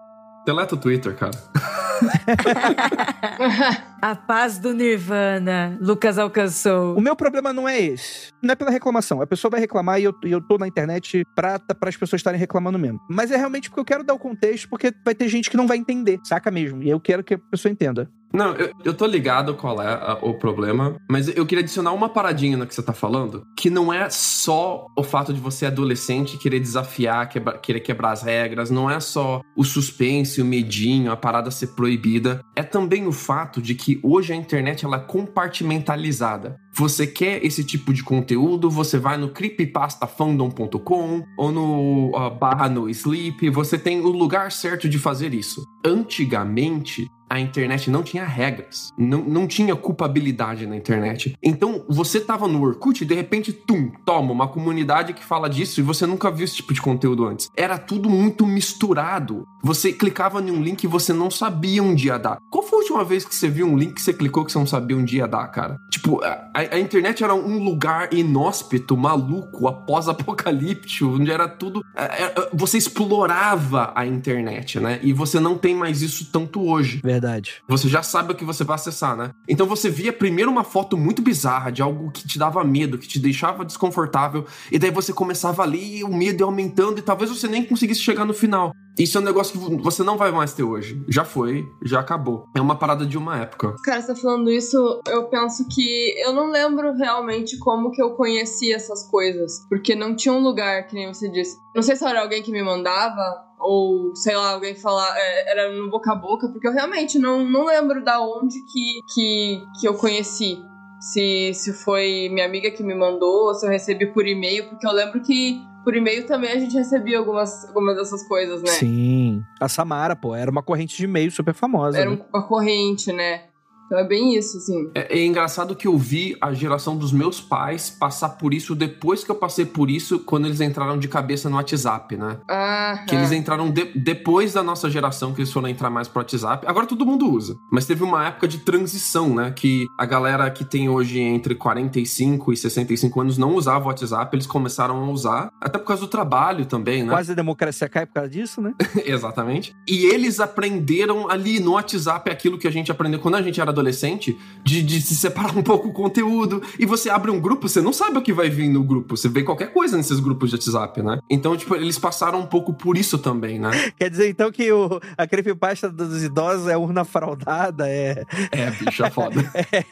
Deleta 0.47 0.75
o 0.75 0.79
Twitter, 0.79 1.15
cara. 1.17 1.33
a 4.01 4.15
paz 4.15 4.59
do 4.59 4.73
Nirvana, 4.73 5.77
Lucas 5.81 6.19
alcançou. 6.19 6.97
O 6.97 7.01
meu 7.01 7.15
problema 7.15 7.53
não 7.53 7.69
é 7.69 7.81
esse. 7.81 8.33
Não 8.43 8.53
é 8.53 8.57
pela 8.57 8.71
reclamação. 8.71 9.21
A 9.21 9.27
pessoa 9.27 9.51
vai 9.51 9.61
reclamar 9.61 10.01
e 10.01 10.05
eu, 10.05 10.15
eu 10.25 10.41
tô 10.41 10.59
na 10.59 10.67
internet 10.67 11.25
pra, 11.35 11.59
pra 11.59 11.89
as 11.89 11.97
pessoas 11.97 12.21
estarem 12.21 12.41
reclamando 12.41 12.79
mesmo. 12.79 13.01
Mas 13.09 13.31
é 13.31 13.37
realmente 13.37 13.69
porque 13.69 13.81
eu 13.81 13.85
quero 13.85 14.05
dar 14.05 14.15
o 14.15 14.19
contexto, 14.19 14.69
porque 14.69 14.93
vai 15.05 15.15
ter 15.15 15.29
gente 15.29 15.51
que 15.51 15.57
não 15.57 15.67
vai 15.67 15.77
entender, 15.77 16.21
saca 16.25 16.51
mesmo? 16.51 16.83
E 16.83 16.89
eu 16.89 17.01
quero 17.01 17.23
que 17.23 17.35
a 17.35 17.39
pessoa 17.39 17.71
entenda. 17.71 18.11
Não, 18.33 18.55
eu, 18.55 18.71
eu 18.85 18.95
tô 18.95 19.07
ligado 19.07 19.55
qual 19.55 19.83
é 19.83 19.93
a, 19.93 20.19
o 20.23 20.35
problema, 20.35 20.97
mas 21.11 21.29
eu 21.29 21.45
queria 21.45 21.63
adicionar 21.63 21.93
uma 21.93 22.09
paradinha 22.09 22.57
no 22.57 22.67
que 22.67 22.75
você 22.75 22.83
tá 22.83 22.93
falando, 22.93 23.45
que 23.57 23.69
não 23.69 23.93
é 23.93 24.09
só 24.09 24.87
o 24.97 25.03
fato 25.03 25.33
de 25.33 25.41
você 25.41 25.67
adolescente 25.67 26.39
querer 26.39 26.61
desafiar, 26.61 27.29
quebra, 27.29 27.59
querer 27.59 27.81
quebrar 27.81 28.13
as 28.13 28.23
regras, 28.23 28.71
não 28.71 28.89
é 28.89 29.01
só 29.01 29.43
o 29.57 29.65
suspense, 29.65 30.41
o 30.41 30.45
medinho, 30.45 31.11
a 31.11 31.17
parada 31.17 31.51
ser 31.51 31.69
proibida, 31.69 32.41
é 32.55 32.63
também 32.63 33.07
o 33.07 33.13
fato 33.13 33.61
de 33.61 33.75
que 33.75 33.99
hoje 34.03 34.33
a 34.33 34.37
internet 34.37 34.85
ela 34.85 34.97
é 34.97 35.01
compartimentalizada. 35.01 36.59
Você 36.81 37.07
quer 37.07 37.45
esse 37.45 37.63
tipo 37.63 37.93
de 37.93 38.03
conteúdo, 38.03 38.71
você 38.71 38.97
vai 38.97 39.19
no 39.19 39.29
creepypastafandom.com 39.29 41.23
ou 41.37 41.53
no 41.53 42.09
uh, 42.09 42.31
barra 42.31 42.71
no 42.71 42.89
Sleep, 42.89 43.51
você 43.51 43.79
tem 43.79 44.01
o 44.01 44.09
lugar 44.09 44.51
certo 44.51 44.89
de 44.89 44.99
fazer 44.99 45.35
isso. 45.35 45.63
Antigamente, 45.85 47.07
a 47.31 47.39
internet 47.39 47.89
não 47.89 48.03
tinha 48.03 48.25
regras, 48.25 48.93
não, 48.99 49.23
não 49.23 49.47
tinha 49.47 49.77
culpabilidade 49.77 50.67
na 50.67 50.77
internet. 50.77 51.37
Então 51.41 51.85
você 51.89 52.21
tava 52.21 52.49
no 52.49 52.61
Orkut 52.61 53.05
e 53.05 53.07
de 53.07 53.15
repente, 53.15 53.53
tum, 53.53 53.93
toma, 54.05 54.33
uma 54.33 54.49
comunidade 54.49 55.13
que 55.13 55.25
fala 55.25 55.49
disso 55.49 55.79
e 55.79 55.83
você 55.83 56.05
nunca 56.07 56.29
viu 56.29 56.45
esse 56.45 56.57
tipo 56.57 56.75
de 56.75 56.83
conteúdo 56.83 57.25
antes. 57.25 57.49
Era 57.57 57.79
tudo 57.79 58.11
muito 58.11 58.45
misturado. 58.45 59.45
Você 59.63 59.93
clicava 59.93 60.41
em 60.41 60.51
um 60.51 60.61
link 60.61 60.83
e 60.83 60.89
você 60.89 61.13
não 61.13 61.31
sabia 61.31 61.83
onde 61.83 62.09
ia 62.09 62.19
dar. 62.19 62.39
Qual 62.51 62.65
foi 62.65 62.79
a 62.79 62.83
última 62.83 63.05
vez 63.05 63.25
que 63.25 63.35
você 63.35 63.49
viu 63.49 63.67
um 63.67 63.79
link 63.79 63.95
que 63.95 64.03
você 64.03 64.13
clicou 64.13 64.45
que 64.45 64.51
você 64.51 64.59
não 64.59 64.67
sabia 64.67 64.97
onde 64.97 65.19
ia 65.19 65.29
dar, 65.29 65.47
cara? 65.49 65.79
Tipo, 65.93 66.21
a, 66.25 66.51
a 66.53 66.70
internet 66.79 67.23
era 67.23 67.35
um 67.35 67.63
lugar 67.63 68.13
inóspito, 68.13 68.97
maluco, 68.97 69.67
após-apocalíptico, 69.67 71.11
onde 71.11 71.31
era 71.31 71.49
tudo. 71.49 71.85
É, 71.95 72.25
é, 72.25 72.51
você 72.53 72.79
explorava 72.79 73.93
a 73.95 74.07
internet, 74.07 74.79
né? 74.79 74.99
E 75.03 75.13
você 75.13 75.41
não 75.41 75.57
tem 75.57 75.75
mais 75.75 76.03
isso 76.03 76.27
tanto 76.31 76.63
hoje. 76.67 77.01
Verdade. 77.03 77.63
Você 77.69 77.89
já 77.89 78.03
sabe 78.03 78.33
o 78.33 78.35
que 78.35 78.45
você 78.45 78.65
vai 78.65 78.77
acessar, 78.77 79.17
né? 79.17 79.31
Então 79.49 79.67
você 79.67 79.91
via 79.91 80.13
primeiro 80.13 80.51
uma 80.51 80.65
foto 80.65 80.97
muito 80.97 81.23
bizarra 81.23 81.71
de 81.71 81.83
algo 81.83 82.11
que 82.11 82.27
te 82.27 82.39
dava 82.39 82.63
medo, 82.65 82.99
que 82.99 83.09
te 83.09 83.19
deixava 83.19 83.65
desconfortável, 83.65 84.47
e 84.71 84.79
daí 84.79 84.91
você 84.91 85.13
começava 85.13 85.63
ali 85.63 85.99
e 85.99 86.05
o 86.05 86.15
medo 86.15 86.43
ia 86.43 86.47
aumentando 86.47 86.99
e 86.99 87.03
talvez 87.03 87.31
você 87.31 87.49
nem 87.49 87.65
conseguisse 87.65 88.01
chegar 88.01 88.25
no 88.25 88.35
final. 88.35 88.75
Isso 89.01 89.17
é 89.17 89.21
um 89.21 89.25
negócio 89.25 89.59
que 89.59 89.83
você 89.83 90.03
não 90.03 90.19
vai 90.19 90.31
mais 90.31 90.53
ter 90.53 90.63
hoje. 90.63 91.03
Já 91.09 91.25
foi, 91.25 91.67
já 91.83 92.01
acabou. 92.01 92.45
É 92.55 92.61
uma 92.61 92.77
parada 92.77 93.07
de 93.07 93.17
uma 93.17 93.39
época. 93.39 93.75
Cara, 93.83 94.03
você 94.03 94.09
tá 94.09 94.15
falando 94.15 94.51
isso, 94.51 95.01
eu 95.09 95.25
penso 95.25 95.67
que 95.69 96.15
eu 96.21 96.35
não 96.35 96.51
lembro 96.51 96.93
realmente 96.93 97.59
como 97.59 97.91
que 97.91 98.03
eu 98.03 98.11
conheci 98.11 98.75
essas 98.75 99.09
coisas. 99.09 99.67
Porque 99.71 99.95
não 99.95 100.15
tinha 100.15 100.35
um 100.35 100.43
lugar, 100.43 100.87
que 100.87 100.95
nem 100.95 101.07
você 101.07 101.31
disse. 101.31 101.57
Não 101.75 101.83
sei 101.83 101.97
se 101.97 102.05
era 102.05 102.21
alguém 102.21 102.43
que 102.43 102.53
me 102.53 102.63
mandava, 102.63 103.51
ou 103.59 104.15
sei 104.15 104.37
lá, 104.37 104.51
alguém 104.51 104.75
falar, 104.75 105.15
é, 105.17 105.51
era 105.51 105.73
no 105.73 105.89
boca 105.89 106.13
a 106.13 106.17
boca, 106.17 106.49
porque 106.49 106.69
eu 106.69 106.73
realmente 106.73 107.19
não, 107.19 107.49
não 107.49 107.65
lembro 107.65 108.05
da 108.05 108.21
onde 108.21 108.61
que, 108.65 109.01
que, 109.15 109.63
que 109.81 109.89
eu 109.89 109.95
conheci. 109.95 110.59
Se, 111.01 111.55
se 111.55 111.73
foi 111.73 112.29
minha 112.31 112.45
amiga 112.45 112.71
que 112.71 112.83
me 112.83 112.95
mandou, 112.95 113.47
ou 113.47 113.55
se 113.55 113.65
eu 113.65 113.71
recebi 113.71 114.13
por 114.13 114.27
e-mail, 114.27 114.69
porque 114.69 114.87
eu 114.87 114.93
lembro 114.93 115.23
que 115.23 115.59
por 115.85 115.97
e-mail 115.97 116.27
também 116.27 116.51
a 116.51 116.59
gente 116.59 116.75
recebia 116.75 117.19
algumas, 117.19 117.67
algumas 117.67 117.97
dessas 117.97 118.27
coisas, 118.27 118.63
né? 118.63 118.71
Sim. 118.71 119.43
A 119.61 119.69
Samara, 119.69 120.15
pô, 120.15 120.35
era 120.35 120.51
uma 120.51 120.63
corrente 120.63 120.97
de 120.97 121.05
e-mail 121.05 121.31
super 121.31 121.55
famosa. 121.55 121.99
Era 121.99 122.11
né? 122.11 122.19
uma 122.33 122.43
corrente, 122.47 123.13
né? 123.13 123.45
Então 123.91 123.99
é 123.99 124.05
bem 124.05 124.39
isso, 124.39 124.59
assim. 124.59 124.89
É, 124.95 125.19
é, 125.19 125.27
engraçado 125.27 125.75
que 125.75 125.89
eu 125.89 125.99
vi 125.99 126.37
a 126.41 126.53
geração 126.53 126.97
dos 126.97 127.11
meus 127.11 127.41
pais 127.41 127.91
passar 127.91 128.29
por 128.29 128.55
isso 128.55 128.77
depois 128.77 129.25
que 129.25 129.31
eu 129.33 129.35
passei 129.35 129.67
por 129.67 129.91
isso, 129.91 130.21
quando 130.21 130.47
eles 130.47 130.61
entraram 130.61 130.97
de 130.97 131.09
cabeça 131.09 131.51
no 131.51 131.57
WhatsApp, 131.57 132.17
né? 132.17 132.39
Ah, 132.49 133.05
que 133.09 133.17
eles 133.17 133.33
entraram 133.33 133.69
de, 133.69 133.87
depois 133.99 134.53
da 134.53 134.63
nossa 134.63 134.89
geração, 134.89 135.35
que 135.35 135.41
eles 135.41 135.53
foram 135.53 135.67
entrar 135.67 135.91
mais 135.91 136.07
pro 136.07 136.21
WhatsApp. 136.21 136.65
Agora 136.69 136.87
todo 136.87 137.05
mundo 137.05 137.29
usa. 137.29 137.57
Mas 137.73 137.85
teve 137.85 138.05
uma 138.05 138.29
época 138.29 138.47
de 138.47 138.59
transição, 138.59 139.35
né? 139.35 139.51
Que 139.51 139.89
a 139.99 140.07
galera 140.07 140.49
que 140.53 140.65
tem 140.65 140.89
hoje 140.89 141.19
entre 141.19 141.57
45 141.57 142.53
e 142.53 142.57
65 142.57 143.21
anos 143.21 143.39
não 143.39 143.57
usava 143.57 143.87
o 143.87 143.89
WhatsApp, 143.89 144.37
eles 144.37 144.47
começaram 144.47 145.03
a 145.03 145.11
usar. 145.11 145.51
Até 145.61 145.79
por 145.79 145.87
causa 145.87 146.03
do 146.03 146.09
trabalho 146.09 146.65
também, 146.65 147.03
né? 147.03 147.09
Quase 147.09 147.33
a 147.33 147.35
democracia 147.35 147.89
cai 147.89 148.07
por 148.07 148.15
causa 148.15 148.31
disso, 148.31 148.61
né? 148.61 148.73
Exatamente. 149.05 149.75
E 149.89 150.05
eles 150.05 150.39
aprenderam 150.39 151.29
ali 151.29 151.59
no 151.59 151.73
WhatsApp 151.73 152.31
aquilo 152.31 152.57
que 152.57 152.69
a 152.69 152.71
gente 152.71 152.93
aprendeu 152.93 153.19
quando 153.19 153.35
a 153.35 153.43
gente 153.43 153.61
era 153.61 153.80
adolescente, 153.81 154.39
de, 154.63 154.83
de 154.83 155.01
se 155.01 155.17
separar 155.17 155.57
um 155.57 155.63
pouco 155.63 155.89
o 155.89 155.93
conteúdo. 155.93 156.63
E 156.79 156.87
você 156.87 157.11
abre 157.11 157.31
um 157.31 157.41
grupo, 157.41 157.69
você 157.69 157.81
não 157.81 157.93
sabe 157.93 158.19
o 158.19 158.23
que 158.23 158.33
vai 158.33 158.49
vir 158.49 158.69
no 158.69 158.83
grupo. 158.83 159.17
Você 159.17 159.29
vê 159.29 159.43
qualquer 159.43 159.73
coisa 159.73 159.97
nesses 159.97 160.21
grupos 160.21 160.51
de 160.51 160.57
WhatsApp, 160.57 161.03
né? 161.03 161.19
Então, 161.29 161.57
tipo, 161.57 161.75
eles 161.75 161.99
passaram 161.99 162.41
um 162.41 162.47
pouco 162.47 162.73
por 162.73 162.97
isso 162.97 163.19
também, 163.19 163.59
né? 163.59 163.71
Quer 163.99 164.11
dizer, 164.11 164.29
então, 164.29 164.53
que 164.53 164.71
o, 164.71 165.01
a 165.17 165.27
creepypasta 165.27 165.91
dos 165.91 166.23
idosos 166.23 166.69
é 166.69 166.77
urna 166.77 167.05
fraudada, 167.05 167.89
é... 167.89 168.25
É, 168.53 168.71
bicho, 168.71 169.05
é 169.05 169.11
foda. 169.11 169.41
é, 169.55 169.85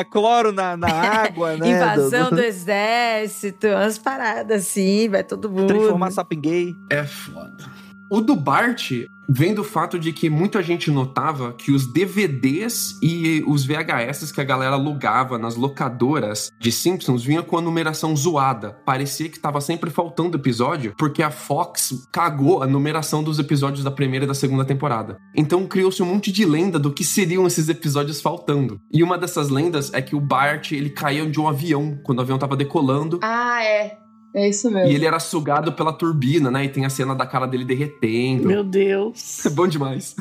é 0.00 0.04
cloro 0.04 0.52
na, 0.52 0.76
na 0.76 0.88
água, 0.88 1.56
né? 1.56 1.70
Invasão 1.70 2.30
do... 2.30 2.36
do 2.36 2.42
exército, 2.42 3.66
umas 3.68 3.98
paradas 3.98 4.62
assim, 4.62 5.08
vai 5.08 5.22
todo 5.22 5.50
mundo. 5.50 5.68
Transformar 5.68 6.10
sapinguei. 6.10 6.66
gay. 6.66 6.74
É 6.90 7.04
foda. 7.04 7.70
O 8.10 8.20
do 8.20 8.36
Bart 8.36 8.92
vem 9.28 9.54
do 9.54 9.64
fato 9.64 9.98
de 9.98 10.12
que 10.12 10.30
muita 10.30 10.62
gente 10.62 10.90
notava 10.90 11.52
que 11.52 11.72
os 11.72 11.86
DVDs 11.92 12.98
e 13.02 13.42
os 13.46 13.64
VHS 13.64 14.32
que 14.32 14.40
a 14.40 14.44
galera 14.44 14.74
alugava 14.74 15.38
nas 15.38 15.56
locadoras 15.56 16.50
de 16.60 16.70
Simpsons 16.70 17.24
vinham 17.24 17.42
com 17.42 17.58
a 17.58 17.60
numeração 17.60 18.14
zoada. 18.16 18.76
Parecia 18.84 19.28
que 19.28 19.38
tava 19.38 19.60
sempre 19.60 19.90
faltando 19.90 20.36
episódio, 20.36 20.94
porque 20.96 21.22
a 21.22 21.30
Fox 21.30 22.06
cagou 22.12 22.62
a 22.62 22.66
numeração 22.66 23.22
dos 23.22 23.38
episódios 23.38 23.84
da 23.84 23.90
primeira 23.90 24.24
e 24.24 24.28
da 24.28 24.34
segunda 24.34 24.64
temporada. 24.64 25.18
Então 25.34 25.66
criou-se 25.66 26.02
um 26.02 26.06
monte 26.06 26.30
de 26.30 26.44
lenda 26.44 26.78
do 26.78 26.92
que 26.92 27.04
seriam 27.04 27.46
esses 27.46 27.68
episódios 27.68 28.20
faltando. 28.20 28.80
E 28.92 29.02
uma 29.02 29.18
dessas 29.18 29.48
lendas 29.48 29.92
é 29.92 30.00
que 30.00 30.16
o 30.16 30.20
Bart, 30.20 30.72
ele 30.72 30.90
caiu 30.90 31.30
de 31.30 31.40
um 31.40 31.48
avião 31.48 31.98
quando 32.02 32.18
o 32.18 32.22
avião 32.22 32.38
tava 32.38 32.56
decolando. 32.56 33.20
Ah, 33.22 33.62
é. 33.62 34.05
É 34.36 34.50
isso 34.50 34.70
mesmo. 34.70 34.92
E 34.92 34.94
ele 34.94 35.06
era 35.06 35.18
sugado 35.18 35.72
pela 35.72 35.94
turbina, 35.94 36.50
né? 36.50 36.66
E 36.66 36.68
tem 36.68 36.84
a 36.84 36.90
cena 36.90 37.14
da 37.14 37.24
cara 37.24 37.46
dele 37.46 37.64
derretendo. 37.64 38.46
Meu 38.46 38.62
Deus. 38.62 39.46
É 39.46 39.48
bom 39.50 39.66
demais. 39.66 40.14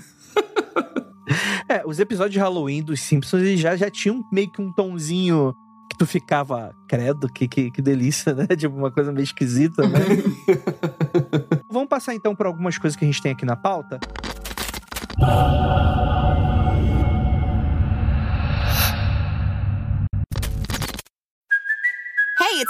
é, 1.68 1.84
os 1.86 2.00
episódios 2.00 2.32
de 2.32 2.40
Halloween 2.40 2.82
dos 2.82 3.02
Simpsons 3.02 3.42
eles 3.42 3.60
já, 3.60 3.76
já 3.76 3.92
tinham 3.92 4.24
meio 4.32 4.50
que 4.50 4.62
um 4.62 4.72
tonzinho 4.72 5.54
que 5.92 5.98
tu 5.98 6.06
ficava, 6.06 6.74
credo, 6.88 7.28
que, 7.28 7.46
que, 7.46 7.70
que 7.70 7.82
delícia, 7.82 8.34
né? 8.34 8.48
Tipo, 8.56 8.78
uma 8.78 8.90
coisa 8.90 9.12
meio 9.12 9.26
esquisita, 9.26 9.86
né? 9.86 10.00
Vamos 11.70 11.90
passar 11.90 12.16
então 12.16 12.34
para 12.34 12.48
algumas 12.48 12.78
coisas 12.78 12.98
que 12.98 13.04
a 13.04 13.08
gente 13.08 13.22
tem 13.22 13.34
aqui 13.34 13.46
na 13.46 13.58
pauta. 13.58 14.00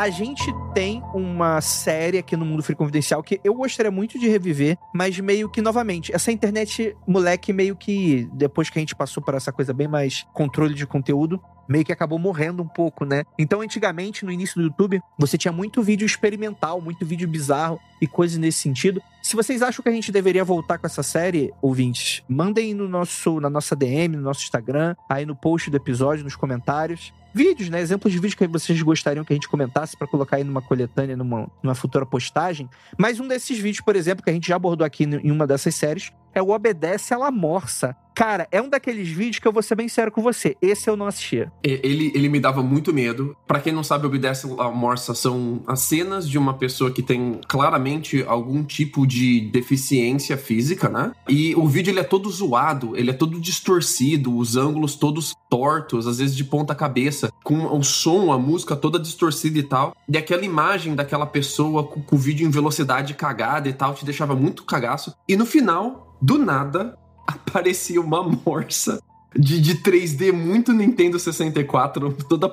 A 0.00 0.08
gente 0.08 0.50
tem 0.72 1.02
uma 1.12 1.60
série 1.60 2.16
aqui 2.16 2.34
no 2.34 2.46
Mundo 2.46 2.62
Free 2.62 2.74
Confidencial 2.74 3.22
que 3.22 3.38
eu 3.44 3.52
gostaria 3.52 3.90
muito 3.90 4.18
de 4.18 4.30
reviver, 4.30 4.78
mas 4.94 5.20
meio 5.20 5.46
que, 5.46 5.60
novamente, 5.60 6.10
essa 6.14 6.32
internet, 6.32 6.96
moleque, 7.06 7.52
meio 7.52 7.76
que, 7.76 8.26
depois 8.32 8.70
que 8.70 8.78
a 8.78 8.80
gente 8.80 8.96
passou 8.96 9.22
por 9.22 9.34
essa 9.34 9.52
coisa 9.52 9.74
bem 9.74 9.86
mais 9.86 10.26
controle 10.32 10.72
de 10.72 10.86
conteúdo, 10.86 11.38
meio 11.68 11.84
que 11.84 11.92
acabou 11.92 12.18
morrendo 12.18 12.62
um 12.62 12.66
pouco, 12.66 13.04
né? 13.04 13.24
Então, 13.38 13.60
antigamente, 13.60 14.24
no 14.24 14.32
início 14.32 14.56
do 14.56 14.62
YouTube, 14.62 15.02
você 15.18 15.36
tinha 15.36 15.52
muito 15.52 15.82
vídeo 15.82 16.06
experimental, 16.06 16.80
muito 16.80 17.04
vídeo 17.04 17.28
bizarro 17.28 17.78
e 18.00 18.06
coisas 18.06 18.38
nesse 18.38 18.56
sentido. 18.56 19.02
Se 19.22 19.36
vocês 19.36 19.60
acham 19.60 19.82
que 19.82 19.90
a 19.90 19.92
gente 19.92 20.10
deveria 20.10 20.46
voltar 20.46 20.78
com 20.78 20.86
essa 20.86 21.02
série, 21.02 21.52
ouvintes, 21.60 22.22
mandem 22.26 22.72
no 22.72 22.88
nosso, 22.88 23.38
na 23.38 23.50
nossa 23.50 23.76
DM, 23.76 24.16
no 24.16 24.22
nosso 24.22 24.44
Instagram, 24.44 24.96
aí 25.10 25.26
no 25.26 25.36
post 25.36 25.68
do 25.68 25.76
episódio, 25.76 26.24
nos 26.24 26.36
comentários. 26.36 27.12
Vídeos, 27.32 27.68
né? 27.68 27.80
Exemplos 27.80 28.12
de 28.12 28.18
vídeos 28.18 28.34
que 28.34 28.46
vocês 28.46 28.80
gostariam 28.82 29.24
que 29.24 29.32
a 29.32 29.36
gente 29.36 29.48
comentasse 29.48 29.96
para 29.96 30.06
colocar 30.06 30.36
aí 30.36 30.44
numa 30.44 30.60
coletânea, 30.60 31.16
numa, 31.16 31.48
numa 31.62 31.74
futura 31.74 32.04
postagem. 32.04 32.68
Mas 32.98 33.20
um 33.20 33.28
desses 33.28 33.58
vídeos, 33.58 33.84
por 33.84 33.94
exemplo, 33.94 34.24
que 34.24 34.30
a 34.30 34.32
gente 34.32 34.48
já 34.48 34.56
abordou 34.56 34.84
aqui 34.84 35.04
em 35.04 35.30
uma 35.30 35.46
dessas 35.46 35.74
séries, 35.74 36.12
é 36.34 36.42
o 36.42 36.50
Obedece 36.50 37.12
ela 37.12 37.30
Morsa. 37.30 37.96
Cara, 38.20 38.46
é 38.52 38.60
um 38.60 38.68
daqueles 38.68 39.08
vídeos 39.08 39.38
que 39.38 39.48
eu 39.48 39.52
vou 39.52 39.62
ser 39.62 39.74
bem 39.74 39.88
sério 39.88 40.12
com 40.12 40.20
você. 40.20 40.54
Esse 40.60 40.90
eu 40.90 40.94
não 40.94 41.06
assistia. 41.06 41.50
Ele, 41.62 42.12
ele 42.14 42.28
me 42.28 42.38
dava 42.38 42.62
muito 42.62 42.92
medo. 42.92 43.34
Para 43.46 43.60
quem 43.60 43.72
não 43.72 43.82
sabe, 43.82 44.06
Obedece 44.06 44.46
a 44.58 44.70
Morsa 44.70 45.14
são 45.14 45.62
as 45.66 45.80
cenas 45.80 46.28
de 46.28 46.36
uma 46.36 46.52
pessoa 46.52 46.90
que 46.90 47.02
tem 47.02 47.40
claramente 47.48 48.22
algum 48.26 48.62
tipo 48.62 49.06
de 49.06 49.40
deficiência 49.50 50.36
física, 50.36 50.86
né? 50.88 51.12
E 51.26 51.54
o 51.54 51.66
vídeo 51.66 51.90
ele 51.90 52.00
é 52.00 52.04
todo 52.04 52.28
zoado, 52.28 52.94
ele 52.94 53.08
é 53.08 53.14
todo 53.14 53.40
distorcido, 53.40 54.36
os 54.36 54.54
ângulos 54.54 54.96
todos 54.96 55.34
tortos, 55.48 56.06
às 56.06 56.18
vezes 56.18 56.36
de 56.36 56.44
ponta 56.44 56.74
cabeça, 56.74 57.32
com 57.42 57.74
o 57.74 57.82
som, 57.82 58.32
a 58.32 58.38
música 58.38 58.76
toda 58.76 58.98
distorcida 58.98 59.58
e 59.58 59.62
tal. 59.62 59.96
E 60.06 60.18
aquela 60.18 60.44
imagem 60.44 60.94
daquela 60.94 61.24
pessoa 61.24 61.84
com, 61.84 62.02
com 62.02 62.16
o 62.16 62.18
vídeo 62.18 62.46
em 62.46 62.50
velocidade 62.50 63.14
cagada 63.14 63.66
e 63.66 63.72
tal 63.72 63.94
te 63.94 64.04
deixava 64.04 64.36
muito 64.36 64.64
cagaço. 64.64 65.14
E 65.26 65.36
no 65.36 65.46
final, 65.46 66.09
do 66.20 66.38
nada, 66.38 66.96
aparecia 67.26 68.00
uma 68.00 68.22
morsa 68.22 69.00
de, 69.34 69.60
de 69.60 69.76
3D 69.76 70.32
muito 70.32 70.72
Nintendo 70.72 71.18
64, 71.18 72.12
toda 72.28 72.52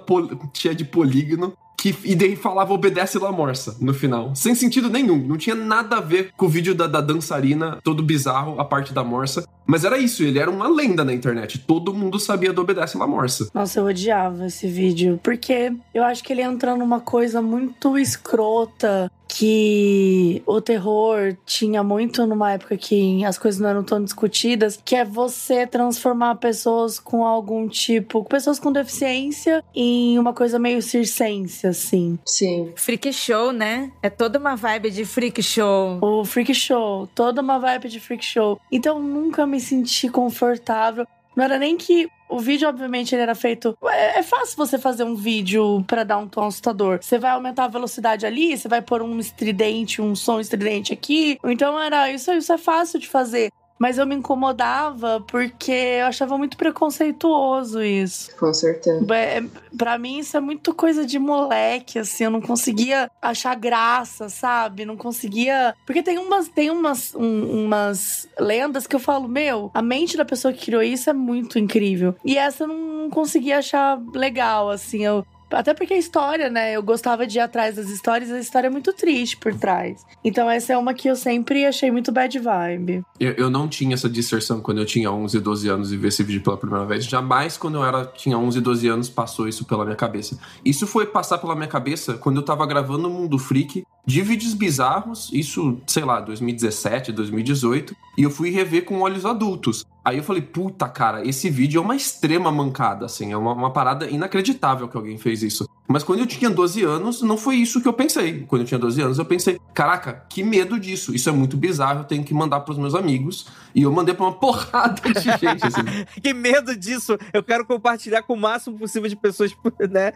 cheia 0.53 0.75
de 0.75 0.85
polígono. 0.85 1.53
Que, 1.79 1.95
e 2.03 2.15
daí 2.15 2.35
falava 2.35 2.73
obedece 2.73 3.19
La 3.19 3.31
Morsa 3.31 3.77
no 3.79 3.93
final. 3.93 4.33
Sem 4.33 4.55
sentido 4.55 4.89
nenhum. 4.89 5.27
Não 5.27 5.37
tinha 5.37 5.55
nada 5.55 5.97
a 5.97 6.01
ver 6.01 6.31
com 6.35 6.47
o 6.47 6.49
vídeo 6.49 6.73
da, 6.73 6.87
da 6.87 7.01
dançarina, 7.01 7.77
todo 7.83 8.01
bizarro, 8.01 8.59
a 8.59 8.65
parte 8.65 8.91
da 8.91 9.03
Morsa. 9.03 9.47
Mas 9.67 9.83
era 9.83 9.97
isso, 9.97 10.23
ele 10.23 10.39
era 10.39 10.49
uma 10.49 10.69
lenda 10.69 11.03
na 11.03 11.13
internet. 11.13 11.59
Todo 11.59 11.93
mundo 11.93 12.19
sabia 12.19 12.53
do 12.53 12.61
Obedece 12.61 12.97
La 12.97 13.05
Morsa. 13.05 13.49
Nossa, 13.53 13.79
eu 13.79 13.85
odiava 13.85 14.47
esse 14.47 14.67
vídeo. 14.67 15.19
Porque 15.21 15.73
eu 15.93 16.03
acho 16.03 16.23
que 16.23 16.31
ele 16.31 16.41
entra 16.41 16.75
numa 16.75 17.01
coisa 17.01 17.41
muito 17.41 17.97
escrota 17.97 19.11
que 19.27 20.41
o 20.45 20.61
terror 20.61 21.35
tinha 21.45 21.83
muito 21.83 22.25
numa 22.25 22.53
época 22.53 22.77
que 22.77 23.23
as 23.25 23.37
coisas 23.37 23.59
não 23.59 23.69
eram 23.69 23.83
tão 23.83 24.01
discutidas, 24.03 24.79
que 24.83 24.95
é 24.95 25.03
você 25.03 25.67
transformar 25.67 26.35
pessoas 26.35 26.97
com 26.97 27.25
algum 27.25 27.67
tipo, 27.67 28.23
pessoas 28.23 28.57
com 28.57 28.71
deficiência 28.71 29.63
em 29.75 30.17
uma 30.17 30.33
coisa 30.33 30.57
meio 30.57 30.81
circense, 30.81 31.67
assim. 31.67 32.17
Sim. 32.25 32.71
Freak 32.75 33.11
show, 33.11 33.51
né? 33.51 33.91
É 34.01 34.09
toda 34.09 34.39
uma 34.39 34.55
vibe 34.55 34.91
de 34.91 35.03
freak 35.05 35.43
show. 35.43 35.99
O 36.01 36.23
freak 36.23 36.53
show, 36.53 37.07
toda 37.13 37.41
uma 37.41 37.59
vibe 37.59 37.89
de 37.89 37.99
freak 37.99 38.23
show. 38.23 38.59
Então 38.71 39.01
nunca 39.01 39.45
me 39.45 39.56
senti 39.59 40.09
confortável. 40.09 41.05
Não 41.35 41.43
era 41.43 41.57
nem 41.57 41.77
que 41.77 42.09
O 42.29 42.39
vídeo, 42.39 42.67
obviamente, 42.67 43.15
ele 43.15 43.21
era 43.21 43.35
feito. 43.35 43.77
É, 43.85 44.19
é 44.19 44.23
fácil 44.23 44.57
você 44.57 44.77
fazer 44.77 45.03
um 45.03 45.15
vídeo 45.15 45.83
pra 45.87 46.03
dar 46.03 46.17
um 46.17 46.27
tom 46.27 46.43
assustador. 46.45 46.99
Você 47.01 47.17
vai 47.17 47.31
aumentar 47.31 47.65
a 47.65 47.69
velocidade 47.69 48.25
ali, 48.25 48.57
você 48.57 48.67
vai 48.67 48.81
pôr 48.81 49.01
um 49.01 49.17
estridente, 49.17 50.01
um 50.01 50.13
som 50.13 50.39
estridente 50.39 50.91
aqui. 50.91 51.37
Então 51.45 51.79
era 51.79 52.11
isso, 52.11 52.31
isso 52.33 52.51
é 52.51 52.57
fácil 52.57 52.99
de 52.99 53.07
fazer. 53.07 53.49
Mas 53.79 53.97
eu 53.97 54.05
me 54.05 54.15
incomodava 54.15 55.23
porque 55.27 55.71
eu 55.71 56.05
achava 56.07 56.37
muito 56.37 56.57
preconceituoso 56.57 57.81
isso. 57.83 58.35
Com 58.37 58.53
certeza. 58.53 59.05
É, 59.13 59.43
pra 59.77 59.97
mim, 59.97 60.19
isso 60.19 60.35
é 60.35 60.39
muito 60.39 60.73
coisa 60.73 61.05
de 61.05 61.19
moleque, 61.19 61.99
assim. 61.99 62.25
Eu 62.25 62.31
não 62.31 62.41
conseguia 62.41 63.09
achar 63.21 63.55
graça, 63.55 64.29
sabe? 64.29 64.85
Não 64.85 64.97
conseguia. 64.97 65.75
Porque 65.85 66.01
tem 66.01 66.17
umas, 66.17 66.47
tem 66.47 66.69
umas, 66.69 67.13
um, 67.15 67.65
umas 67.65 68.27
lendas 68.39 68.87
que 68.87 68.95
eu 68.95 68.99
falo, 68.99 69.27
meu, 69.27 69.69
a 69.73 69.81
mente 69.81 70.17
da 70.17 70.25
pessoa 70.25 70.53
que 70.53 70.65
criou 70.65 70.81
isso 70.81 71.09
é 71.09 71.13
muito 71.13 71.59
incrível. 71.59 72.15
E 72.25 72.37
essa 72.37 72.63
eu 72.63 72.67
não 72.67 73.09
conseguia 73.09 73.59
achar 73.59 73.99
legal, 74.13 74.69
assim. 74.69 75.03
Eu, 75.03 75.25
até 75.51 75.73
porque 75.73 75.93
a 75.93 75.97
história, 75.97 76.49
né? 76.49 76.75
Eu 76.75 76.83
gostava 76.83 77.25
de 77.25 77.37
ir 77.37 77.41
atrás 77.41 77.75
das 77.75 77.89
histórias, 77.89 78.31
a 78.31 78.39
história 78.39 78.67
é 78.67 78.69
muito 78.69 78.93
triste 78.93 79.37
por 79.37 79.53
trás. 79.53 80.05
Então, 80.23 80.49
essa 80.49 80.73
é 80.73 80.77
uma 80.77 80.93
que 80.93 81.07
eu 81.07 81.15
sempre 81.15 81.65
achei 81.65 81.91
muito 81.91 82.11
bad 82.11 82.37
vibe. 82.37 83.03
Eu, 83.19 83.31
eu 83.33 83.49
não 83.49 83.67
tinha 83.67 83.93
essa 83.93 84.09
distorção 84.09 84.59
quando 84.59 84.79
eu 84.79 84.85
tinha 84.85 85.11
11, 85.11 85.39
12 85.39 85.67
anos 85.69 85.91
e 85.91 85.97
vi 85.97 86.07
esse 86.07 86.23
vídeo 86.23 86.41
pela 86.41 86.57
primeira 86.57 86.85
vez. 86.85 87.05
Jamais 87.05 87.57
quando 87.57 87.75
eu 87.75 87.85
era, 87.85 88.05
tinha 88.05 88.37
11, 88.37 88.59
12 88.61 88.87
anos 88.87 89.09
passou 89.09 89.47
isso 89.47 89.65
pela 89.65 89.83
minha 89.83 89.95
cabeça. 89.95 90.37
Isso 90.63 90.85
foi 90.85 91.05
passar 91.05 91.37
pela 91.37 91.55
minha 91.55 91.67
cabeça 91.67 92.15
quando 92.15 92.37
eu 92.37 92.43
tava 92.43 92.65
gravando 92.65 93.07
o 93.07 93.11
Mundo 93.11 93.39
Freak 93.39 93.83
de 94.07 94.21
vídeos 94.21 94.53
bizarros, 94.53 95.29
isso, 95.33 95.81
sei 95.85 96.05
lá, 96.05 96.21
2017, 96.21 97.11
2018, 97.11 97.93
e 98.17 98.23
eu 98.23 98.31
fui 98.31 98.49
rever 98.49 98.85
com 98.85 99.01
olhos 99.01 99.25
adultos. 99.25 99.85
Aí 100.07 100.15
eu 100.15 100.23
falei, 100.23 100.41
puta, 100.41 100.87
cara, 100.87 101.27
esse 101.27 101.49
vídeo 101.49 101.79
é 101.79 101.81
uma 101.83 101.93
extrema 101.93 102.49
mancada, 102.49 103.05
assim, 103.05 103.33
é 103.33 103.35
uma, 103.35 103.51
uma, 103.51 103.73
parada 103.73 104.09
inacreditável 104.09 104.87
que 104.87 104.95
alguém 104.95 105.17
fez 105.17 105.43
isso. 105.43 105.67
Mas 105.85 106.01
quando 106.01 106.19
eu 106.19 106.25
tinha 106.25 106.49
12 106.49 106.81
anos, 106.81 107.21
não 107.21 107.37
foi 107.37 107.57
isso 107.57 107.81
que 107.81 107.87
eu 107.89 107.91
pensei. 107.91 108.45
Quando 108.47 108.61
eu 108.61 108.65
tinha 108.65 108.79
12 108.79 109.01
anos, 109.01 109.19
eu 109.19 109.25
pensei, 109.25 109.59
caraca, 109.73 110.25
que 110.29 110.43
medo 110.43 110.79
disso. 110.79 111.13
Isso 111.13 111.27
é 111.27 111.31
muito 111.33 111.57
bizarro, 111.57 111.99
eu 111.99 112.03
tenho 112.05 112.23
que 112.23 112.33
mandar 112.33 112.61
pros 112.61 112.77
meus 112.77 112.95
amigos. 112.95 113.47
E 113.75 113.81
eu 113.81 113.91
mandei 113.91 114.15
pra 114.15 114.27
uma 114.27 114.31
porrada 114.39 115.01
de 115.01 115.21
gente, 115.21 115.65
assim. 115.65 115.83
que 116.23 116.33
medo 116.33 116.73
disso! 116.73 117.17
Eu 117.33 117.43
quero 117.43 117.65
compartilhar 117.65 118.21
com 118.23 118.33
o 118.33 118.37
máximo 118.37 118.77
possível 118.77 119.09
de 119.09 119.15
pessoas, 119.17 119.53
né? 119.91 120.13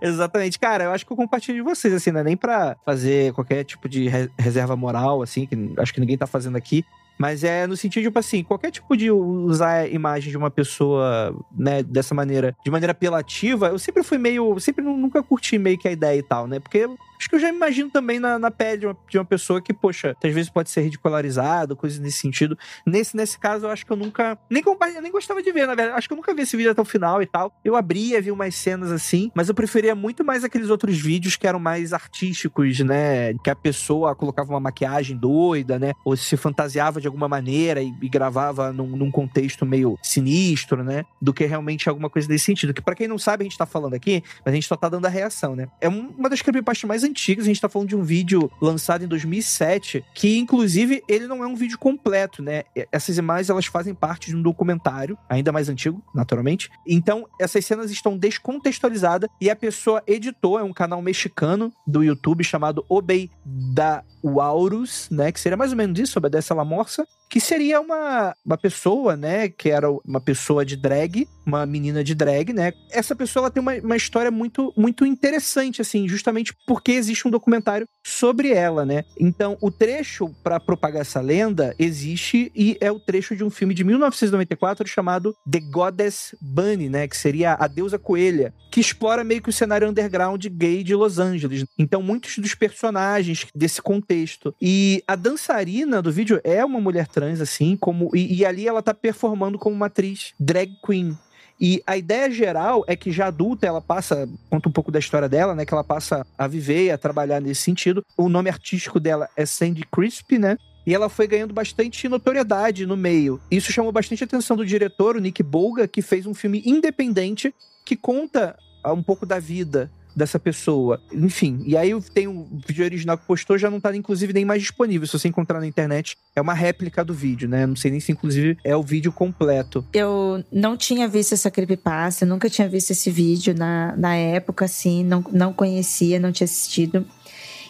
Exatamente. 0.00 0.58
Cara, 0.58 0.84
eu 0.84 0.92
acho 0.92 1.04
que 1.04 1.12
eu 1.12 1.16
compartilho 1.16 1.58
de 1.58 1.62
vocês, 1.62 1.92
assim, 1.92 2.10
não 2.10 2.20
é 2.20 2.24
nem 2.24 2.38
pra 2.38 2.74
fazer 2.86 3.34
qualquer 3.34 3.64
tipo 3.64 3.86
de 3.86 4.08
reserva 4.38 4.74
moral, 4.76 5.20
assim, 5.20 5.44
que 5.44 5.74
acho 5.76 5.92
que 5.92 6.00
ninguém 6.00 6.16
tá 6.16 6.26
fazendo 6.26 6.56
aqui. 6.56 6.82
Mas 7.18 7.44
é 7.44 7.66
no 7.66 7.76
sentido, 7.76 8.04
tipo 8.04 8.18
assim, 8.18 8.42
qualquer 8.42 8.70
tipo 8.70 8.96
de 8.96 9.10
usar 9.10 9.72
a 9.72 9.88
imagem 9.88 10.30
de 10.30 10.36
uma 10.36 10.50
pessoa, 10.50 11.36
né, 11.56 11.82
dessa 11.82 12.14
maneira, 12.14 12.56
de 12.64 12.70
maneira 12.70 12.92
apelativa, 12.92 13.68
eu 13.68 13.78
sempre 13.78 14.02
fui 14.02 14.18
meio. 14.18 14.58
Sempre 14.58 14.84
nunca 14.84 15.22
curti 15.22 15.58
meio 15.58 15.78
que 15.78 15.88
a 15.88 15.92
ideia 15.92 16.18
e 16.18 16.22
tal, 16.22 16.46
né? 16.46 16.58
Porque 16.58 16.88
acho 17.22 17.28
que 17.28 17.36
eu 17.36 17.40
já 17.40 17.48
imagino 17.48 17.88
também 17.88 18.18
na, 18.18 18.36
na 18.36 18.50
pele 18.50 18.78
de 18.78 18.86
uma, 18.86 18.96
de 19.08 19.18
uma 19.18 19.24
pessoa 19.24 19.62
que, 19.62 19.72
poxa, 19.72 20.16
às 20.22 20.34
vezes 20.34 20.50
pode 20.50 20.70
ser 20.70 20.82
ridicularizado, 20.82 21.76
coisas 21.76 21.98
nesse 22.00 22.18
sentido. 22.18 22.58
Nesse, 22.84 23.16
nesse 23.16 23.38
caso, 23.38 23.66
eu 23.66 23.70
acho 23.70 23.86
que 23.86 23.92
eu 23.92 23.96
nunca. 23.96 24.36
Nem, 24.50 24.62
nem 25.00 25.12
gostava 25.12 25.40
de 25.40 25.52
ver, 25.52 25.66
na 25.66 25.74
verdade. 25.74 25.96
Acho 25.96 26.08
que 26.08 26.14
eu 26.14 26.16
nunca 26.16 26.34
vi 26.34 26.42
esse 26.42 26.56
vídeo 26.56 26.72
até 26.72 26.82
o 26.82 26.84
final 26.84 27.22
e 27.22 27.26
tal. 27.26 27.52
Eu 27.64 27.76
abria, 27.76 28.20
vi 28.20 28.32
umas 28.32 28.56
cenas 28.56 28.90
assim, 28.90 29.30
mas 29.34 29.48
eu 29.48 29.54
preferia 29.54 29.94
muito 29.94 30.24
mais 30.24 30.42
aqueles 30.42 30.68
outros 30.68 30.98
vídeos 30.98 31.36
que 31.36 31.46
eram 31.46 31.60
mais 31.60 31.92
artísticos, 31.92 32.80
né? 32.80 33.34
Que 33.34 33.50
a 33.50 33.56
pessoa 33.56 34.16
colocava 34.16 34.50
uma 34.50 34.60
maquiagem 34.60 35.16
doida, 35.16 35.78
né? 35.78 35.92
Ou 36.04 36.16
se 36.16 36.36
fantasiava 36.36 37.00
de 37.00 37.06
alguma 37.06 37.28
maneira 37.28 37.80
e, 37.80 37.94
e 38.02 38.08
gravava 38.08 38.72
num, 38.72 38.96
num, 38.96 39.10
contexto 39.12 39.64
meio 39.64 39.96
sinistro, 40.02 40.82
né? 40.82 41.04
Do 41.20 41.32
que 41.32 41.44
realmente 41.44 41.88
alguma 41.88 42.10
coisa 42.10 42.26
desse 42.26 42.46
sentido. 42.46 42.74
Que 42.74 42.82
para 42.82 42.96
quem 42.96 43.06
não 43.06 43.18
sabe, 43.18 43.42
a 43.42 43.44
gente 43.44 43.56
tá 43.56 43.66
falando 43.66 43.94
aqui, 43.94 44.24
mas 44.44 44.52
a 44.52 44.54
gente 44.54 44.66
só 44.66 44.76
tá 44.76 44.88
dando 44.88 45.06
a 45.06 45.08
reação, 45.08 45.54
né? 45.54 45.68
É 45.80 45.88
uma 45.88 46.28
das 46.28 46.42
creepypastas 46.42 46.88
mais 46.88 47.04
antigas, 47.04 47.11
a 47.40 47.44
gente 47.44 47.60
tá 47.60 47.68
falando 47.68 47.88
de 47.88 47.96
um 47.96 48.02
vídeo 48.02 48.50
lançado 48.60 49.04
em 49.04 49.08
2007, 49.08 50.04
que 50.14 50.38
inclusive 50.38 51.02
ele 51.08 51.26
não 51.26 51.42
é 51.42 51.46
um 51.46 51.54
vídeo 51.54 51.78
completo, 51.78 52.42
né? 52.42 52.64
Essas 52.90 53.18
imagens 53.18 53.50
elas 53.50 53.66
fazem 53.66 53.94
parte 53.94 54.30
de 54.30 54.36
um 54.36 54.42
documentário, 54.42 55.18
ainda 55.28 55.52
mais 55.52 55.68
antigo, 55.68 56.02
naturalmente. 56.14 56.70
Então, 56.86 57.26
essas 57.38 57.64
cenas 57.64 57.90
estão 57.90 58.16
descontextualizadas 58.16 59.28
e 59.40 59.50
a 59.50 59.56
pessoa 59.56 60.02
editou, 60.06 60.58
é 60.58 60.62
um 60.62 60.72
canal 60.72 61.02
mexicano 61.02 61.72
do 61.86 62.02
YouTube 62.02 62.44
chamado 62.44 62.84
Obey 62.88 63.30
da 63.44 64.02
Aurus, 64.24 65.08
né? 65.10 65.32
Que 65.32 65.40
seria 65.40 65.56
mais 65.56 65.72
ou 65.72 65.76
menos 65.76 65.98
isso, 65.98 66.18
obedece 66.18 66.52
a 66.52 66.56
la 66.56 66.64
morsa 66.64 67.06
que 67.32 67.40
seria 67.40 67.80
uma, 67.80 68.36
uma 68.44 68.58
pessoa, 68.58 69.16
né, 69.16 69.48
que 69.48 69.70
era 69.70 69.90
uma 69.90 70.20
pessoa 70.20 70.66
de 70.66 70.76
drag, 70.76 71.26
uma 71.46 71.64
menina 71.64 72.04
de 72.04 72.14
drag, 72.14 72.52
né? 72.52 72.74
Essa 72.90 73.16
pessoa 73.16 73.44
ela 73.44 73.50
tem 73.50 73.62
uma, 73.62 73.72
uma 73.76 73.96
história 73.96 74.30
muito, 74.30 74.70
muito 74.76 75.06
interessante, 75.06 75.80
assim, 75.80 76.06
justamente 76.06 76.54
porque 76.66 76.92
existe 76.92 77.26
um 77.26 77.30
documentário 77.30 77.88
sobre 78.04 78.50
ela, 78.50 78.84
né? 78.84 79.04
Então, 79.18 79.56
o 79.62 79.70
trecho 79.70 80.28
para 80.44 80.60
propagar 80.60 81.00
essa 81.00 81.22
lenda 81.22 81.74
existe 81.78 82.52
e 82.54 82.76
é 82.82 82.92
o 82.92 83.00
trecho 83.00 83.34
de 83.34 83.42
um 83.42 83.48
filme 83.48 83.72
de 83.72 83.82
1994 83.82 84.86
chamado 84.86 85.34
The 85.50 85.60
Goddess 85.60 86.36
Bunny, 86.38 86.90
né? 86.90 87.08
Que 87.08 87.16
seria 87.16 87.54
a 87.58 87.66
deusa 87.66 87.98
coelha, 87.98 88.52
que 88.70 88.78
explora 88.78 89.24
meio 89.24 89.40
que 89.40 89.48
o 89.48 89.52
cenário 89.52 89.88
underground 89.88 90.44
gay 90.48 90.84
de 90.84 90.94
Los 90.94 91.18
Angeles. 91.18 91.64
Então, 91.78 92.02
muitos 92.02 92.36
dos 92.36 92.54
personagens 92.54 93.46
desse 93.54 93.80
contexto. 93.80 94.54
E 94.60 95.02
a 95.08 95.16
dançarina 95.16 96.02
do 96.02 96.12
vídeo 96.12 96.38
é 96.44 96.62
uma 96.62 96.80
mulher 96.80 97.08
trans 97.08 97.21
trans, 97.22 97.40
assim, 97.40 97.76
como. 97.76 98.10
E, 98.14 98.40
e 98.40 98.44
ali 98.44 98.66
ela 98.66 98.82
tá 98.82 98.92
performando 98.92 99.58
como 99.58 99.76
uma 99.76 99.86
atriz 99.86 100.34
drag 100.38 100.72
queen. 100.84 101.16
E 101.60 101.80
a 101.86 101.96
ideia 101.96 102.28
geral 102.28 102.82
é 102.88 102.96
que 102.96 103.12
já 103.12 103.26
adulta 103.28 103.64
ela 103.64 103.80
passa, 103.80 104.28
conta 104.50 104.68
um 104.68 104.72
pouco 104.72 104.90
da 104.90 104.98
história 104.98 105.28
dela, 105.28 105.54
né? 105.54 105.64
Que 105.64 105.72
ela 105.72 105.84
passa 105.84 106.26
a 106.36 106.48
viver 106.48 106.86
e 106.86 106.90
a 106.90 106.98
trabalhar 106.98 107.40
nesse 107.40 107.62
sentido. 107.62 108.04
O 108.16 108.28
nome 108.28 108.50
artístico 108.50 108.98
dela 108.98 109.28
é 109.36 109.46
Sandy 109.46 109.84
Crisp, 109.92 110.38
né? 110.38 110.56
E 110.84 110.92
ela 110.92 111.08
foi 111.08 111.28
ganhando 111.28 111.54
bastante 111.54 112.08
notoriedade 112.08 112.84
no 112.84 112.96
meio. 112.96 113.40
Isso 113.48 113.70
chamou 113.70 113.92
bastante 113.92 114.24
atenção 114.24 114.56
do 114.56 114.66
diretor, 114.66 115.14
o 115.14 115.20
Nick 115.20 115.40
Bolga, 115.40 115.86
que 115.86 116.02
fez 116.02 116.26
um 116.26 116.34
filme 116.34 116.60
independente 116.66 117.54
que 117.84 117.94
conta 117.94 118.56
um 118.84 119.02
pouco 119.02 119.24
da 119.24 119.38
vida 119.38 119.88
dessa 120.14 120.38
pessoa. 120.38 121.00
Enfim, 121.12 121.62
e 121.66 121.76
aí 121.76 121.98
tem 122.14 122.28
o 122.28 122.46
vídeo 122.66 122.84
original 122.84 123.18
que 123.18 123.26
postou, 123.26 123.58
já 123.58 123.70
não 123.70 123.80
tá 123.80 123.94
inclusive 123.94 124.32
nem 124.32 124.44
mais 124.44 124.62
disponível. 124.62 125.06
Se 125.06 125.18
você 125.18 125.28
encontrar 125.28 125.60
na 125.60 125.66
internet, 125.66 126.16
é 126.34 126.40
uma 126.40 126.54
réplica 126.54 127.04
do 127.04 127.14
vídeo, 127.14 127.48
né? 127.48 127.66
Não 127.66 127.76
sei 127.76 127.90
nem 127.90 128.00
se 128.00 128.12
inclusive 128.12 128.56
é 128.64 128.76
o 128.76 128.82
vídeo 128.82 129.12
completo. 129.12 129.84
Eu 129.92 130.44
não 130.52 130.76
tinha 130.76 131.08
visto 131.08 131.32
essa 131.32 131.50
creepypasta, 131.50 132.26
nunca 132.26 132.48
tinha 132.48 132.68
visto 132.68 132.90
esse 132.90 133.10
vídeo 133.10 133.54
na, 133.54 133.94
na 133.96 134.14
época, 134.14 134.64
assim, 134.64 135.04
não, 135.04 135.24
não 135.32 135.52
conhecia, 135.52 136.18
não 136.18 136.32
tinha 136.32 136.44
assistido. 136.44 137.06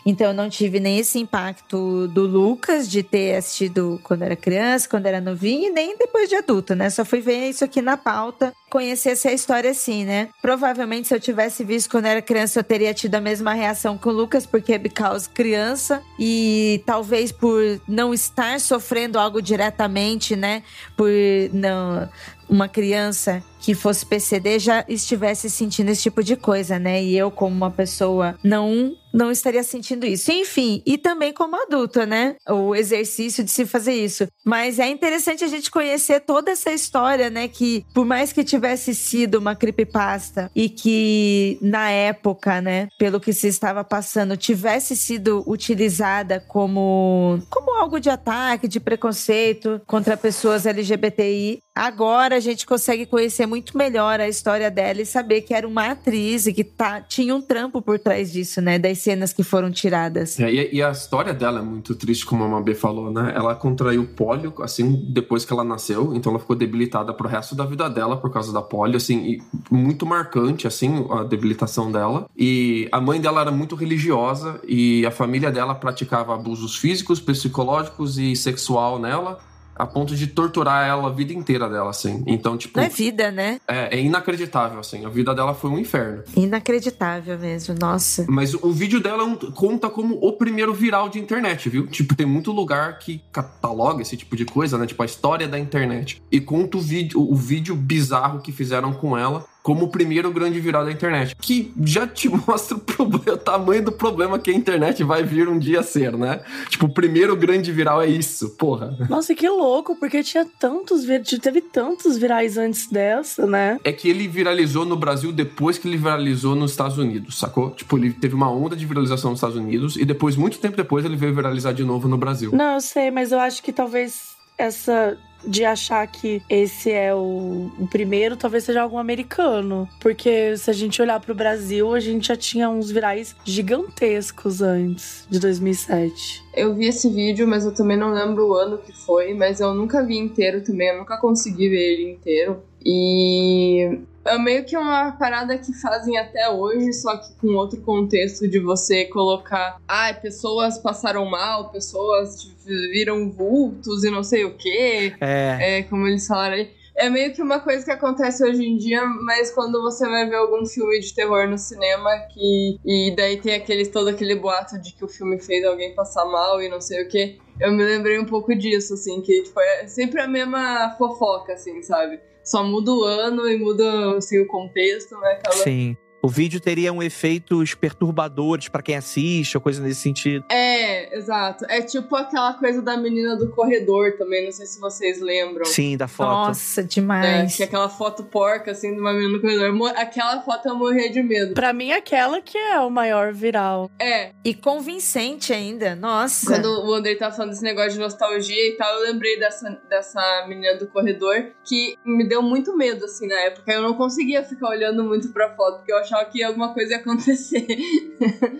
Então 0.05 0.29
eu 0.29 0.35
não 0.35 0.49
tive 0.49 0.81
nem 0.81 0.99
esse 0.99 1.19
impacto 1.19 2.09
do 2.09 2.23
Lucas 2.27 2.91
de 2.91 3.03
ter 3.03 3.37
assistido 3.37 4.01
quando 4.03 4.23
era 4.23 4.35
criança, 4.35 4.89
quando 4.89 5.07
era 5.07 5.21
novinho, 5.21 5.69
e 5.69 5.71
nem 5.71 5.97
depois 5.97 6.29
de 6.29 6.37
adulto, 6.37 6.75
né? 6.75 6.91
Só 6.91 7.05
fui 7.05 7.21
ver 7.21 7.49
isso 7.49 7.65
aqui 7.65 7.81
na 7.81 7.97
pauta, 7.97 8.53
conhecesse 8.71 9.29
a 9.29 9.33
história 9.33 9.71
assim, 9.71 10.05
né? 10.05 10.29
Provavelmente 10.41 11.09
se 11.09 11.15
eu 11.15 11.21
tivesse 11.21 11.65
visto 11.65 11.91
quando 11.91 12.07
era 12.07 12.21
criança, 12.21 12.59
eu 12.59 12.65
teria 12.65 12.93
tido 12.93 13.15
a 13.15 13.21
mesma 13.21 13.53
reação 13.53 13.97
com 13.97 14.11
o 14.11 14.13
Lucas, 14.13 14.47
porque 14.47 14.73
é 14.73 14.79
because 14.79 15.29
criança, 15.29 16.03
e 16.19 16.83
talvez 16.85 17.31
por 17.31 17.81
não 17.87 18.13
estar 18.13 18.59
sofrendo 18.61 19.19
algo 19.19 19.41
diretamente, 19.41 20.35
né? 20.35 20.63
Por 20.97 21.11
não 21.53 22.09
uma 22.53 22.69
criança 22.69 23.43
que 23.63 23.75
fosse 23.75 24.05
PCD 24.05 24.59
já 24.59 24.85
estivesse 24.89 25.49
sentindo 25.49 25.89
esse 25.91 26.03
tipo 26.03 26.23
de 26.23 26.37
coisa, 26.37 26.79
né? 26.79 27.03
E 27.03 27.17
eu, 27.17 27.31
como 27.31 27.57
uma 27.57 27.71
pessoa 27.71 28.37
não 28.45 28.95
não 29.13 29.31
estaria 29.31 29.63
sentindo 29.63 30.07
isso. 30.07 30.33
Enfim, 30.33 30.83
e 30.87 30.97
também 30.97 31.35
como 31.35 31.55
adulta, 31.55 32.07
né? 32.07 32.35
O 32.49 32.75
exercício 32.75 33.45
de 33.45 33.51
se 33.51 33.67
fazer 33.67 33.93
isso. 33.93 34.27
Mas 34.43 34.79
é 34.79 34.89
interessante 34.89 35.45
a 35.45 35.49
gente 35.49 35.71
conhecer 35.71 36.21
toda 36.21 36.51
essa 36.51 36.73
história, 36.73 37.29
né? 37.29 37.47
Que 37.47 37.85
por 37.93 38.07
mais 38.07 38.33
que 38.33 38.43
tivesse 38.43 38.95
sido 38.95 39.35
uma 39.35 39.55
creepypasta 39.55 40.51
e 40.57 40.69
que 40.71 41.59
na 41.61 41.91
época, 41.91 42.63
né, 42.63 42.89
pelo 42.99 43.21
que 43.21 43.35
se 43.35 43.49
estava 43.49 43.85
passando, 43.85 44.35
tivesse 44.35 44.97
sido 44.97 45.45
utilizada 45.47 46.41
como, 46.41 47.39
como 47.51 47.79
algo 47.79 48.01
de 48.01 48.09
ataque, 48.09 48.67
de 48.67 48.81
preconceito 48.81 49.79
contra 49.87 50.17
pessoas 50.17 50.65
LGBTI, 50.65 51.61
agora 51.75 52.37
a 52.37 52.41
gente 52.41 52.67
consegue 52.67 53.07
conhecer 53.07 53.47
muito 53.47 53.77
melhor 53.77 54.21
a 54.21 54.29
história 54.29 54.71
dela 54.71 55.01
e 55.01 55.07
saber 55.07 55.41
que 55.43 55.55
era 55.55 55.67
uma 55.67 55.87
atriz 55.87 56.47
e 56.47 56.53
que 56.53 56.63
tá, 56.63 57.01
tinha 57.01 57.35
um 57.35 57.41
trampo 57.41 57.81
por 57.81 57.99
trás 57.99 58.33
disso, 58.33 58.61
né? 58.61 58.79
Das 58.79 58.99
cenas 58.99 59.33
que 59.33 59.43
foram 59.43 59.71
tiradas. 59.71 60.39
É, 60.39 60.53
e, 60.53 60.77
e, 60.77 60.83
a 60.83 60.91
história 60.91 61.33
dela 61.33 61.61
é 61.61 61.63
muito 61.63 61.95
triste, 61.95 62.27
como 62.27 62.45
a 62.45 62.49
Mabê 62.49 62.75
falou, 62.75 63.11
né? 63.11 63.33
Ela 63.35 63.55
contraiu 63.55 64.07
polio, 64.07 64.55
assim, 64.61 65.07
depois 65.11 65.45
que 65.45 65.53
ela 65.53 65.65
nasceu, 65.65 66.15
então 66.15 66.31
ela 66.33 66.39
ficou 66.39 66.55
debilitada 66.55 67.13
pro 67.15 67.29
resto 67.29 67.55
da 67.55 67.65
vida 67.65 67.89
dela 67.89 68.17
por 68.17 68.31
causa 68.31 68.53
da 68.53 68.61
polio, 68.61 68.97
assim, 68.97 69.41
muito 69.71 70.05
marcante, 70.05 70.67
assim, 70.67 71.07
a 71.11 71.25
debilitação 71.25 71.91
dela. 71.91 72.29
E 72.37 72.89
a 72.93 73.01
mãe 73.01 73.21
dela 73.21 73.41
era 73.41 73.51
muito 73.51 73.75
religiosa 73.75 74.61
e 74.67 75.07
a 75.07 75.11
família 75.11 75.51
dela 75.51 75.75
praticava 75.75 76.35
abusos 76.35 76.77
físicos, 76.77 77.21
psicológicos 77.21 78.19
e 78.19 78.37
sexual 78.37 78.99
nela 78.99 79.52
a 79.75 79.87
ponto 79.87 80.15
de 80.15 80.27
torturar 80.27 80.87
ela 80.87 81.09
a 81.09 81.11
vida 81.11 81.33
inteira 81.33 81.69
dela, 81.69 81.91
assim. 81.91 82.23
Então, 82.27 82.57
tipo. 82.57 82.79
Não 82.79 82.85
é 82.85 82.89
vida, 82.89 83.31
né? 83.31 83.61
É, 83.67 83.97
é 83.97 84.01
inacreditável, 84.01 84.79
assim. 84.81 85.05
A 85.05 85.09
vida 85.09 85.35
dela 85.35 85.55
foi 85.55 85.71
um 85.71 85.79
inferno. 85.79 86.23
Inacreditável 86.37 87.39
mesmo, 87.39 87.75
nossa. 87.81 88.25
Mas 88.29 88.55
o 88.55 88.71
vídeo 88.73 89.01
dela 89.01 89.23
é 89.23 89.27
um- 89.27 89.37
conta 89.37 89.89
como 89.91 90.15
o 90.21 90.33
primeiro 90.35 90.73
viral 90.73 91.09
de 91.09 91.19
internet, 91.19 91.69
viu? 91.69 91.87
Tipo, 91.87 92.15
tem 92.15 92.27
muito 92.27 92.53
lugar 92.53 92.99
que 92.99 93.23
cataloga 93.33 94.03
esse 94.03 94.17
tipo 94.17 94.37
de 94.37 94.45
coisa, 94.45 94.79
né? 94.79 94.87
Tipo, 94.87 95.03
a 95.03 95.07
história 95.07 95.49
da 95.49 95.59
internet. 95.59 96.23
E 96.31 96.41
conta 96.41 96.77
o 96.77 96.81
vídeo, 96.81 97.21
o 97.21 97.35
vídeo 97.35 97.75
bizarro 97.75 98.41
que 98.41 98.53
fizeram 98.53 98.93
com 98.93 99.17
ela 99.17 99.45
como 99.63 99.85
o 99.85 99.89
primeiro 99.89 100.31
grande 100.33 100.59
viral 100.61 100.85
da 100.85 100.93
internet. 100.93 101.37
Que 101.37 101.73
já 101.85 102.07
te 102.07 102.29
mostra 102.47 102.77
o, 102.77 102.81
problema, 102.81 103.35
o 103.35 103.39
tamanho 103.39 103.85
do 103.85 103.93
problema 103.93 104.39
que 104.39 104.51
a 104.51 104.55
internet 104.55 105.03
vai 105.05 105.23
vir 105.23 105.49
um 105.49 105.59
dia 105.59 105.81
a 105.81 105.83
ser, 105.83 106.17
né? 106.17 106.41
Tipo, 106.69 106.87
o 106.87 106.93
primeiro 106.93 107.37
grande 107.37 107.71
viral 107.71 108.03
é 108.03 108.07
isso, 108.07 108.51
porra. 108.51 108.97
Nossa, 109.09 109.35
que 109.35 109.49
louco, 109.49 109.97
porque 109.97 110.23
tinha 110.23 110.47
tantos, 110.59 111.05
teve 111.41 111.61
tantos 111.61 112.19
virais 112.19 112.57
antes 112.59 112.89
dessa, 112.89 113.47
né? 113.47 113.79
É 113.85 113.93
que 113.93 114.09
ele 114.09 114.27
viralizou 114.27 114.85
no 114.85 114.97
Brasil 114.97 115.33
depois 115.33 115.79
que 115.79 115.89
ele 115.89 115.97
viralizou 115.97 116.55
nos 116.55 116.73
Estados 116.73 116.99
Unidos, 116.99 117.39
sacou? 117.39 117.71
Tipo, 117.71 117.97
ele 117.99 118.13
teve 118.13 118.35
uma 118.35 118.51
onda 118.51 118.75
de 118.75 118.85
viralização 118.85 119.31
nos 119.31 119.39
Estados 119.39 119.57
Unidos 119.57 119.97
e 119.97 120.05
depois, 120.05 120.37
muito 120.37 120.59
tempo 120.59 120.77
depois, 120.77 121.05
ele 121.05 121.17
veio 121.17 121.35
viralizar 121.35 121.73
de 121.73 121.85
novo 121.85 122.09
no 122.09 122.17
Brasil. 122.17 122.51
Não, 122.53 122.75
eu 122.75 122.81
sei, 122.81 123.11
mas 123.11 123.33
eu 123.33 123.39
acho 123.39 123.63
que 123.63 123.73
talvez 123.73 124.33
essa 124.59 125.17
de 125.45 125.65
achar 125.65 126.07
que 126.07 126.43
esse 126.49 126.91
é 126.91 127.15
o, 127.15 127.71
o 127.79 127.87
primeiro, 127.89 128.37
talvez 128.37 128.65
seja 128.65 128.83
algum 128.83 128.99
americano. 128.99 129.89
Porque 130.01 130.57
se 130.57 130.71
a 130.71 130.73
gente 130.73 131.01
olhar 131.01 131.21
pro 131.21 131.35
Brasil, 131.35 131.95
a 131.95 132.01
gente 132.01 132.29
já 132.29 132.37
tinha 132.37 132.69
uns 132.69 132.91
virais 132.91 133.35
gigantescos 133.45 134.61
antes 134.63 135.27
de 135.31 135.39
2007. 135.39 136.45
Eu 136.55 136.75
vi 136.75 136.87
esse 136.87 137.09
vídeo, 137.09 137.47
mas 137.47 137.65
eu 137.65 137.75
também 137.75 137.97
não 137.97 138.13
lembro 138.13 138.49
o 138.49 138.55
ano 138.55 138.79
que 138.79 138.93
foi, 138.93 139.35
mas 139.35 139.61
eu 139.61 139.75
nunca 139.75 140.05
vi 140.05 140.17
inteiro 140.17 140.63
também, 140.63 140.89
eu 140.89 140.99
nunca 140.99 141.17
consegui 141.19 141.69
ver 141.69 141.93
ele 141.93 142.13
inteiro. 142.13 142.63
E 142.85 144.01
é 144.25 144.39
meio 144.39 144.65
que 144.65 144.77
uma 144.77 145.13
parada 145.13 145.59
que 145.59 145.73
fazem 145.73 146.17
até 146.17 146.49
hoje, 146.49 146.93
só 146.93 147.17
que 147.17 147.33
com 147.35 147.55
outro 147.55 147.81
contexto 147.81 148.47
de 148.47 148.59
você 148.59 149.05
colocar, 149.07 149.81
ah, 149.87 150.13
pessoas 150.15 150.79
passaram 150.79 151.25
mal, 151.25 151.71
pessoas 151.71 152.45
viram 152.65 153.31
vultos 153.31 154.05
e 154.05 154.11
não 154.11 154.23
sei 154.23 154.45
o 154.45 154.57
quê. 154.57 155.15
É. 155.21 155.79
É, 155.79 155.83
como 155.83 156.07
eles 156.07 156.27
falaram 156.27 156.57
aí. 156.57 156.71
É 156.95 157.09
meio 157.09 157.33
que 157.33 157.41
uma 157.41 157.59
coisa 157.59 157.85
que 157.85 157.91
acontece 157.91 158.45
hoje 158.45 158.63
em 158.65 158.77
dia, 158.77 159.03
mas 159.05 159.51
quando 159.51 159.81
você 159.81 160.07
vai 160.07 160.29
ver 160.29 160.37
algum 160.37 160.67
filme 160.67 161.01
de 161.01 161.15
terror 161.15 161.49
no 161.49 161.57
cinema 161.57 162.11
que 162.31 162.79
e 162.85 163.15
daí 163.17 163.41
tem 163.41 163.55
aquele 163.55 163.87
todo 163.87 164.09
aquele 164.09 164.35
boato 164.35 164.79
de 164.79 164.93
que 164.93 165.03
o 165.03 165.09
filme 165.09 165.41
fez 165.41 165.65
alguém 165.65 165.95
passar 165.95 166.27
mal 166.27 166.63
e 166.63 166.69
não 166.69 166.83
sei 166.83 167.03
o 167.03 167.09
que, 167.09 167.39
eu 167.59 167.73
me 167.73 167.83
lembrei 167.83 168.19
um 168.19 168.27
pouco 168.27 168.55
disso 168.55 168.93
assim, 168.93 169.23
que 169.23 169.43
tipo, 169.43 169.59
é 169.59 169.87
sempre 169.87 170.21
a 170.21 170.29
mesma 170.29 170.95
fofoca 170.99 171.55
assim, 171.55 171.83
sabe? 171.83 172.21
Só 172.45 172.65
muda 172.65 172.93
o 172.93 173.05
ano 173.05 173.49
e 173.49 173.57
muda 173.57 174.17
assim, 174.17 174.41
o 174.41 174.47
contexto, 174.47 175.17
né? 175.19 175.33
Aquela... 175.33 175.65
Sim. 175.65 175.97
O 176.23 176.29
vídeo 176.29 176.61
teria 176.61 176.93
um 176.93 177.03
efeitos 177.03 177.75
perturbadores 177.75 178.69
pra 178.69 178.81
quem 178.81 178.95
assiste, 178.97 179.57
ou 179.57 179.61
coisa 179.61 179.83
nesse 179.83 180.01
sentido. 180.01 180.45
É, 180.49 181.17
exato. 181.19 181.65
É 181.69 181.83
tipo 181.83 182.15
aquela 182.15 182.55
coisa 182.55 182.81
da 182.81 182.97
menina 182.97 183.37
do 183.37 183.51
corredor 183.51 184.13
também, 184.17 184.45
não 184.45 184.53
sei 184.53 184.67
se 184.67 184.79
vocês 184.81 185.21
lembram. 185.21 185.65
Sim, 185.65 185.97
da 185.97 186.07
foto. 186.07 186.29
Nossa, 186.49 186.81
É, 186.81 186.85
demais. 186.85 187.57
que 187.57 187.63
é 187.63 187.67
aquela 187.67 187.89
foto 187.89 188.23
porca, 188.25 188.71
assim, 188.71 188.95
de 188.95 189.01
uma 189.01 189.13
menina 189.13 189.33
no 189.33 189.41
corredor. 189.41 189.93
Aquela 189.97 190.41
foto 190.43 190.69
eu 190.69 190.77
morria 190.77 191.11
de 191.11 191.23
medo. 191.23 191.55
Pra 191.55 191.73
mim, 191.73 191.91
aquela 191.91 192.41
que 192.41 192.57
é 192.57 192.79
o 192.81 192.89
maior 192.91 193.33
viral. 193.33 193.91
É, 193.99 194.31
E 194.45 194.55
convincente 194.55 195.53
ainda, 195.53 195.97
nossa. 195.97 196.47
quando 196.47 196.67
o 196.87 196.93
Andrei 196.95 197.17
tava 197.17 197.35
falando 197.35 197.51
desse 197.51 197.63
negócio 197.65 197.93
de 197.93 197.99
nostalgia 197.99 198.69
e 198.69 198.77
tal, 198.77 198.93
eu 199.01 199.13
lembrei 199.13 199.39
dessa, 199.39 199.71
dessa 199.89 200.45
menina 200.49 200.77
do 200.77 200.87
corredor 200.87 201.47
que 201.65 201.97
me 202.05 202.29
deu 202.29 202.43
muito 202.43 202.77
medo, 202.77 203.05
assim, 203.07 203.27
na 203.27 203.39
época. 203.41 203.73
Eu 203.73 203.83
não 203.83 203.95
conseguia 203.95 204.45
ficar 204.45 204.69
olhando 204.69 205.03
muito 205.03 205.29
pra 205.33 205.55
foto, 205.57 205.79
porque 205.79 205.93
eu 205.93 205.99
achava 206.13 206.25
que 206.27 206.43
alguma 206.43 206.73
coisa 206.73 206.93
ia 206.93 206.99
acontecer. 206.99 207.67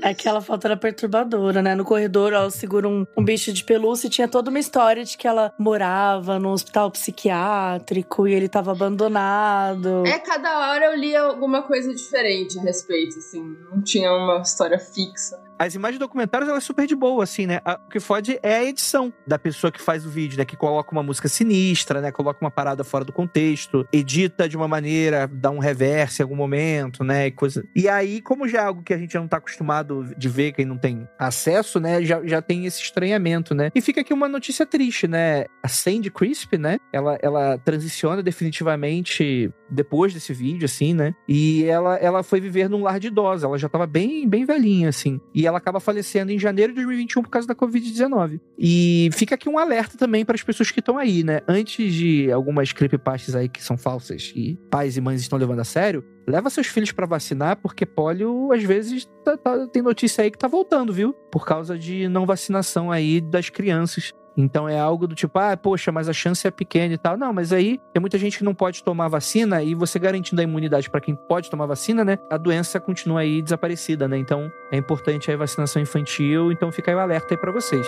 Aquela 0.03 0.41
foto 0.41 0.65
era 0.65 0.77
perturbadora, 0.77 1.63
né? 1.63 1.75
No 1.75 1.85
corredor, 1.85 2.33
ela 2.33 2.51
segura 2.51 2.89
um, 2.89 3.07
um 3.17 3.25
bicho 3.25 3.53
de 3.53 3.63
pelúcia 3.63 4.07
e 4.07 4.11
tinha 4.11 4.27
toda 4.27 4.51
uma 4.51 4.59
história 4.59 5.05
de 5.05 5.17
que 5.17 5.29
ela 5.29 5.53
morava 5.59 6.39
num 6.39 6.51
hospital 6.51 6.91
psiquiátrico 6.91 8.27
e 8.27 8.35
ele 8.35 8.49
tava 8.49 8.73
abandonado. 8.73 10.05
É, 10.07 10.19
cada 10.19 10.71
hora 10.71 10.87
eu 10.87 10.97
lia 10.97 11.21
alguma 11.21 11.63
coisa 11.63 11.95
diferente 11.95 12.59
a 12.59 12.63
respeito, 12.63 13.19
assim. 13.19 13.57
Não 13.71 13.83
tinha 13.83 14.11
uma 14.11 14.41
história 14.41 14.79
fixa. 14.79 15.41
As 15.63 15.77
imagens 15.77 16.01
documentárias, 16.01 16.49
ela 16.49 16.59
é 16.59 16.61
super 16.61 16.89
de 16.89 16.97
boa, 16.97 17.23
assim, 17.23 17.47
né? 17.47 17.61
O 17.87 17.89
que 17.89 18.01
fode 18.01 18.37
é 18.43 18.57
a 18.57 18.65
edição 18.65 19.13
da 19.25 19.39
pessoa 19.39 19.71
que 19.71 19.81
faz 19.81 20.05
o 20.05 20.11
vídeo, 20.11 20.37
né? 20.37 20.45
Que 20.45 20.57
coloca 20.57 20.91
uma 20.91 21.05
música 21.05 21.29
sinistra, 21.29 22.01
né? 22.01 22.11
Coloca 22.11 22.45
uma 22.45 22.51
parada 22.51 22.83
fora 22.83 23.05
do 23.05 23.13
contexto, 23.13 23.87
edita 23.93 24.49
de 24.49 24.57
uma 24.57 24.67
maneira, 24.67 25.29
dá 25.29 25.53
um 25.53 25.61
reverse 25.61 26.21
em 26.21 26.25
algum 26.25 26.35
momento, 26.35 27.05
né? 27.05 27.29
E, 27.29 27.31
coisa... 27.31 27.65
e 27.77 27.89
aí, 27.89 28.21
como 28.21 28.49
já 28.49 28.63
é 28.63 28.65
algo 28.65 28.83
que 28.83 28.93
a 28.93 28.99
gente 28.99 29.15
não 29.15 29.29
tá 29.29 29.37
acostumado 29.37 30.13
de 30.19 30.29
ver, 30.29 30.51
quem 30.51 30.65
não 30.65 30.77
tem 30.77 31.07
acesso, 31.17 31.79
né? 31.79 32.03
Já, 32.03 32.21
já 32.25 32.43
tem 32.43 32.67
esse 32.67 32.83
estranhamento, 32.83 33.55
né? 33.55 33.71
E 33.73 33.81
fica 33.81 34.01
aqui 34.01 34.13
uma 34.13 34.29
notícia 34.29 34.67
triste, 34.67 35.07
né? 35.07 35.45
A 35.63 35.69
Sandy 35.69 36.11
Crisp, 36.11 36.59
né? 36.59 36.79
Ela, 36.93 37.17
ela 37.23 37.57
transiciona 37.59 38.21
definitivamente 38.21 39.49
depois 39.73 40.13
desse 40.15 40.33
vídeo, 40.33 40.65
assim, 40.67 40.95
né? 40.95 41.15
E 41.27 41.65
ela, 41.65 41.97
ela 41.97 42.23
foi 42.23 42.41
viver 42.41 42.69
num 42.69 42.83
lar 42.83 43.01
de 43.01 43.09
idosa. 43.09 43.47
Ela 43.47 43.59
já 43.59 43.69
tava 43.69 43.87
bem, 43.87 44.29
bem 44.29 44.45
velhinha, 44.45 44.89
assim. 44.89 45.21
E 45.35 45.47
ela 45.47 45.59
acaba 45.59 45.81
falecendo 45.81 46.31
em 46.31 46.39
janeiro 46.39 46.73
de 46.73 46.77
2021 46.77 47.23
por 47.23 47.31
causa 47.31 47.49
da 47.49 47.55
Covid-19. 47.55 48.41
E 48.59 49.09
fica 49.13 49.35
aqui 49.35 49.49
um 49.49 49.59
alerta 49.59 49.97
também 49.97 50.25
para 50.25 50.35
as 50.35 50.43
pessoas 50.43 50.71
que 50.71 50.81
estão 50.81 50.99
aí, 50.99 51.23
né? 51.25 51.41
Antes 51.49 51.93
de 51.95 52.31
algumas 52.31 52.73
creepypastas 52.73 53.35
aí 53.35 53.49
que 53.49 53.63
são 53.63 53.77
falsas 53.77 54.33
e 54.37 54.59
pais 54.71 54.97
e 54.97 55.01
mães 55.01 55.21
estão 55.21 55.39
levando 55.39 55.61
a 55.61 55.65
sério, 55.65 56.05
leva 56.27 56.51
seus 56.51 56.67
filhos 56.69 56.93
para 56.93 57.07
vacinar, 57.07 57.57
porque 57.57 57.85
pólio, 57.85 58.53
às 58.53 58.63
vezes, 58.63 59.09
tá- 59.25 59.37
tá- 59.37 59.67
tem 59.67 59.83
notícia 59.83 60.23
aí 60.23 60.31
que 60.31 60.39
tá 60.39 60.47
voltando, 60.49 60.93
viu? 60.93 61.13
Por 61.31 61.45
causa 61.45 61.77
de 61.79 62.09
não 62.09 62.27
vacinação 62.27 62.93
aí 62.93 63.21
das 63.21 63.49
crianças. 63.49 64.13
Então 64.37 64.69
é 64.69 64.79
algo 64.79 65.07
do 65.07 65.15
tipo, 65.15 65.39
ah, 65.39 65.57
poxa, 65.57 65.93
mas 65.93 66.09
a 66.09 66.13
chance 66.13 66.47
é 66.47 66.51
pequena 66.51 66.95
e 66.95 66.99
tal. 66.99 67.17
Não, 67.17 67.33
mas 67.33 67.53
aí 67.53 67.81
tem 67.93 68.01
muita 68.01 68.19
gente 68.19 68.39
que 68.39 68.45
não 68.45 68.55
pode 68.55 68.83
tomar 68.83 69.09
vacina 69.09 69.63
e 69.63 69.75
você 69.75 69.99
garantindo 69.99 70.41
a 70.41 70.45
imunidade 70.45 70.89
para 70.91 71.01
quem 71.01 71.15
pode 71.15 71.51
tomar 71.51 71.67
vacina, 71.67 72.05
né? 72.05 72.19
A 72.31 72.37
doença 72.37 72.81
continua 72.81 73.21
aí 73.21 73.43
desaparecida, 73.43 74.09
né? 74.09 74.19
Então 74.19 74.51
é 74.71 74.77
importante 74.77 75.31
a 75.31 75.37
vacinação 75.37 75.81
infantil. 75.81 76.53
Então 76.53 76.73
fica 76.73 76.91
aí 76.91 76.95
o 76.95 77.01
alerta 77.01 77.35
aí 77.35 77.39
para 77.39 77.53
vocês. 77.53 77.87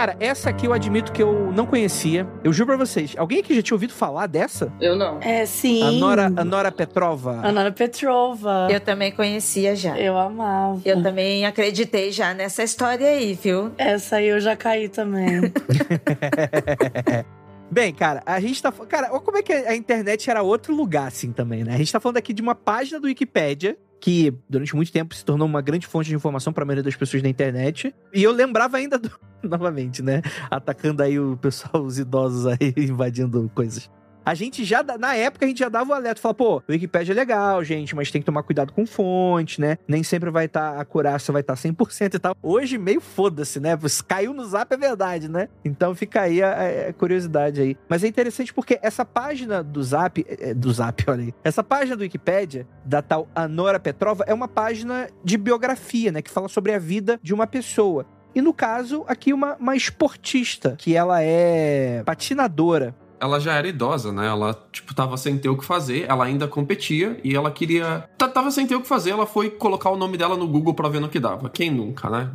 Cara, 0.00 0.16
essa 0.18 0.48
aqui 0.48 0.64
eu 0.64 0.72
admito 0.72 1.12
que 1.12 1.22
eu 1.22 1.52
não 1.52 1.66
conhecia. 1.66 2.26
Eu 2.42 2.54
juro 2.54 2.68
pra 2.68 2.76
vocês. 2.78 3.12
Alguém 3.18 3.40
aqui 3.40 3.54
já 3.54 3.60
tinha 3.60 3.74
ouvido 3.74 3.92
falar 3.92 4.26
dessa? 4.26 4.72
Eu 4.80 4.96
não. 4.96 5.18
É, 5.20 5.44
sim. 5.44 5.82
A 5.82 5.90
Nora, 5.90 6.32
a 6.34 6.42
Nora 6.42 6.72
Petrova. 6.72 7.38
A 7.42 7.52
Nora 7.52 7.70
Petrova. 7.70 8.66
Eu 8.70 8.80
também 8.80 9.12
conhecia 9.12 9.76
já. 9.76 9.98
Eu 9.98 10.16
amava. 10.16 10.80
Eu 10.86 11.02
também 11.02 11.44
acreditei 11.44 12.10
já 12.12 12.32
nessa 12.32 12.62
história 12.62 13.06
aí, 13.06 13.34
viu? 13.34 13.72
Essa 13.76 14.16
aí 14.16 14.28
eu 14.28 14.40
já 14.40 14.56
caí 14.56 14.88
também. 14.88 15.52
Bem, 17.70 17.94
cara, 17.94 18.22
a 18.26 18.40
gente 18.40 18.60
tá. 18.60 18.72
Cara, 18.72 19.10
olha 19.12 19.20
como 19.20 19.38
é 19.38 19.42
que 19.42 19.52
a 19.52 19.76
internet 19.76 20.28
era 20.28 20.42
outro 20.42 20.74
lugar, 20.74 21.06
assim, 21.06 21.32
também, 21.32 21.62
né? 21.62 21.74
A 21.74 21.78
gente 21.78 21.92
tá 21.92 22.00
falando 22.00 22.16
aqui 22.16 22.32
de 22.32 22.42
uma 22.42 22.54
página 22.54 22.98
do 22.98 23.06
Wikipédia. 23.06 23.78
Que 24.02 24.32
durante 24.48 24.74
muito 24.74 24.90
tempo 24.90 25.14
se 25.14 25.22
tornou 25.22 25.46
uma 25.46 25.60
grande 25.60 25.86
fonte 25.86 26.08
de 26.08 26.14
informação 26.14 26.54
para 26.54 26.62
a 26.62 26.66
maioria 26.66 26.82
das 26.82 26.96
pessoas 26.96 27.22
na 27.22 27.28
internet. 27.28 27.94
E 28.14 28.22
eu 28.22 28.32
lembrava 28.32 28.78
ainda 28.78 28.98
do. 28.98 29.10
Novamente, 29.44 30.02
né? 30.02 30.22
Atacando 30.50 31.02
aí 31.02 31.20
o 31.20 31.36
pessoal, 31.36 31.84
os 31.84 31.98
idosos 31.98 32.46
aí, 32.46 32.72
invadindo 32.78 33.50
coisas. 33.54 33.90
A 34.24 34.34
gente 34.34 34.64
já, 34.64 34.82
na 34.82 35.14
época, 35.14 35.44
a 35.44 35.48
gente 35.48 35.58
já 35.58 35.68
dava 35.68 35.90
o 35.90 35.94
alerta. 35.94 36.20
Falava, 36.20 36.36
pô, 36.36 36.62
Wikipedia 36.68 37.12
é 37.12 37.16
legal, 37.16 37.62
gente, 37.64 37.94
mas 37.96 38.10
tem 38.10 38.20
que 38.20 38.26
tomar 38.26 38.42
cuidado 38.42 38.72
com 38.72 38.86
fonte, 38.86 39.60
né? 39.60 39.78
Nem 39.88 40.02
sempre 40.02 40.30
vai 40.30 40.44
estar, 40.46 40.76
a 40.76 40.80
acurácia 40.80 41.32
vai 41.32 41.40
estar 41.40 41.54
100% 41.54 42.14
e 42.14 42.18
tal. 42.18 42.36
Hoje, 42.42 42.76
meio 42.78 43.00
foda-se, 43.00 43.58
né? 43.60 43.78
Caiu 44.06 44.32
no 44.34 44.44
zap, 44.44 44.72
é 44.72 44.76
verdade, 44.76 45.28
né? 45.28 45.48
Então 45.64 45.94
fica 45.94 46.22
aí 46.22 46.42
a, 46.42 46.50
a- 46.52 46.88
a 46.88 46.92
curiosidade 46.92 47.60
aí. 47.60 47.76
Mas 47.88 48.04
é 48.04 48.08
interessante 48.08 48.52
porque 48.52 48.78
essa 48.82 49.04
página 49.04 49.62
do 49.62 49.82
zap, 49.82 50.24
é, 50.28 50.50
é, 50.50 50.54
do 50.54 50.72
zap, 50.72 51.02
olha 51.10 51.24
aí. 51.24 51.34
Essa 51.42 51.62
página 51.64 51.96
do 51.96 52.00
Wikipedia, 52.02 52.66
da 52.84 53.00
tal 53.02 53.28
Anora 53.34 53.80
Petrova, 53.80 54.24
é 54.26 54.34
uma 54.34 54.48
página 54.48 55.08
de 55.24 55.36
biografia, 55.38 56.12
né? 56.12 56.20
Que 56.22 56.30
fala 56.30 56.48
sobre 56.48 56.72
a 56.72 56.78
vida 56.78 57.18
de 57.22 57.32
uma 57.34 57.46
pessoa. 57.46 58.06
E 58.34 58.40
no 58.40 58.54
caso, 58.54 59.04
aqui 59.08 59.32
uma, 59.32 59.56
uma 59.56 59.74
esportista, 59.74 60.76
que 60.78 60.94
ela 60.94 61.20
é 61.22 62.02
patinadora. 62.04 62.94
Ela 63.20 63.38
já 63.38 63.54
era 63.54 63.68
idosa, 63.68 64.10
né? 64.12 64.26
Ela, 64.26 64.58
tipo, 64.72 64.94
tava 64.94 65.16
sem 65.16 65.38
ter 65.38 65.48
o 65.48 65.56
que 65.56 65.64
fazer, 65.64 66.06
ela 66.08 66.24
ainda 66.24 66.48
competia 66.48 67.20
e 67.22 67.36
ela 67.36 67.50
queria. 67.50 68.08
Tava 68.16 68.50
sem 68.50 68.66
ter 68.66 68.74
o 68.74 68.80
que 68.80 68.88
fazer, 68.88 69.10
ela 69.10 69.26
foi 69.26 69.50
colocar 69.50 69.90
o 69.90 69.96
nome 69.96 70.16
dela 70.16 70.36
no 70.36 70.46
Google 70.46 70.72
pra 70.72 70.88
ver 70.88 71.00
no 71.00 71.08
que 71.08 71.20
dava. 71.20 71.50
Quem 71.50 71.70
nunca, 71.70 72.08
né? 72.08 72.30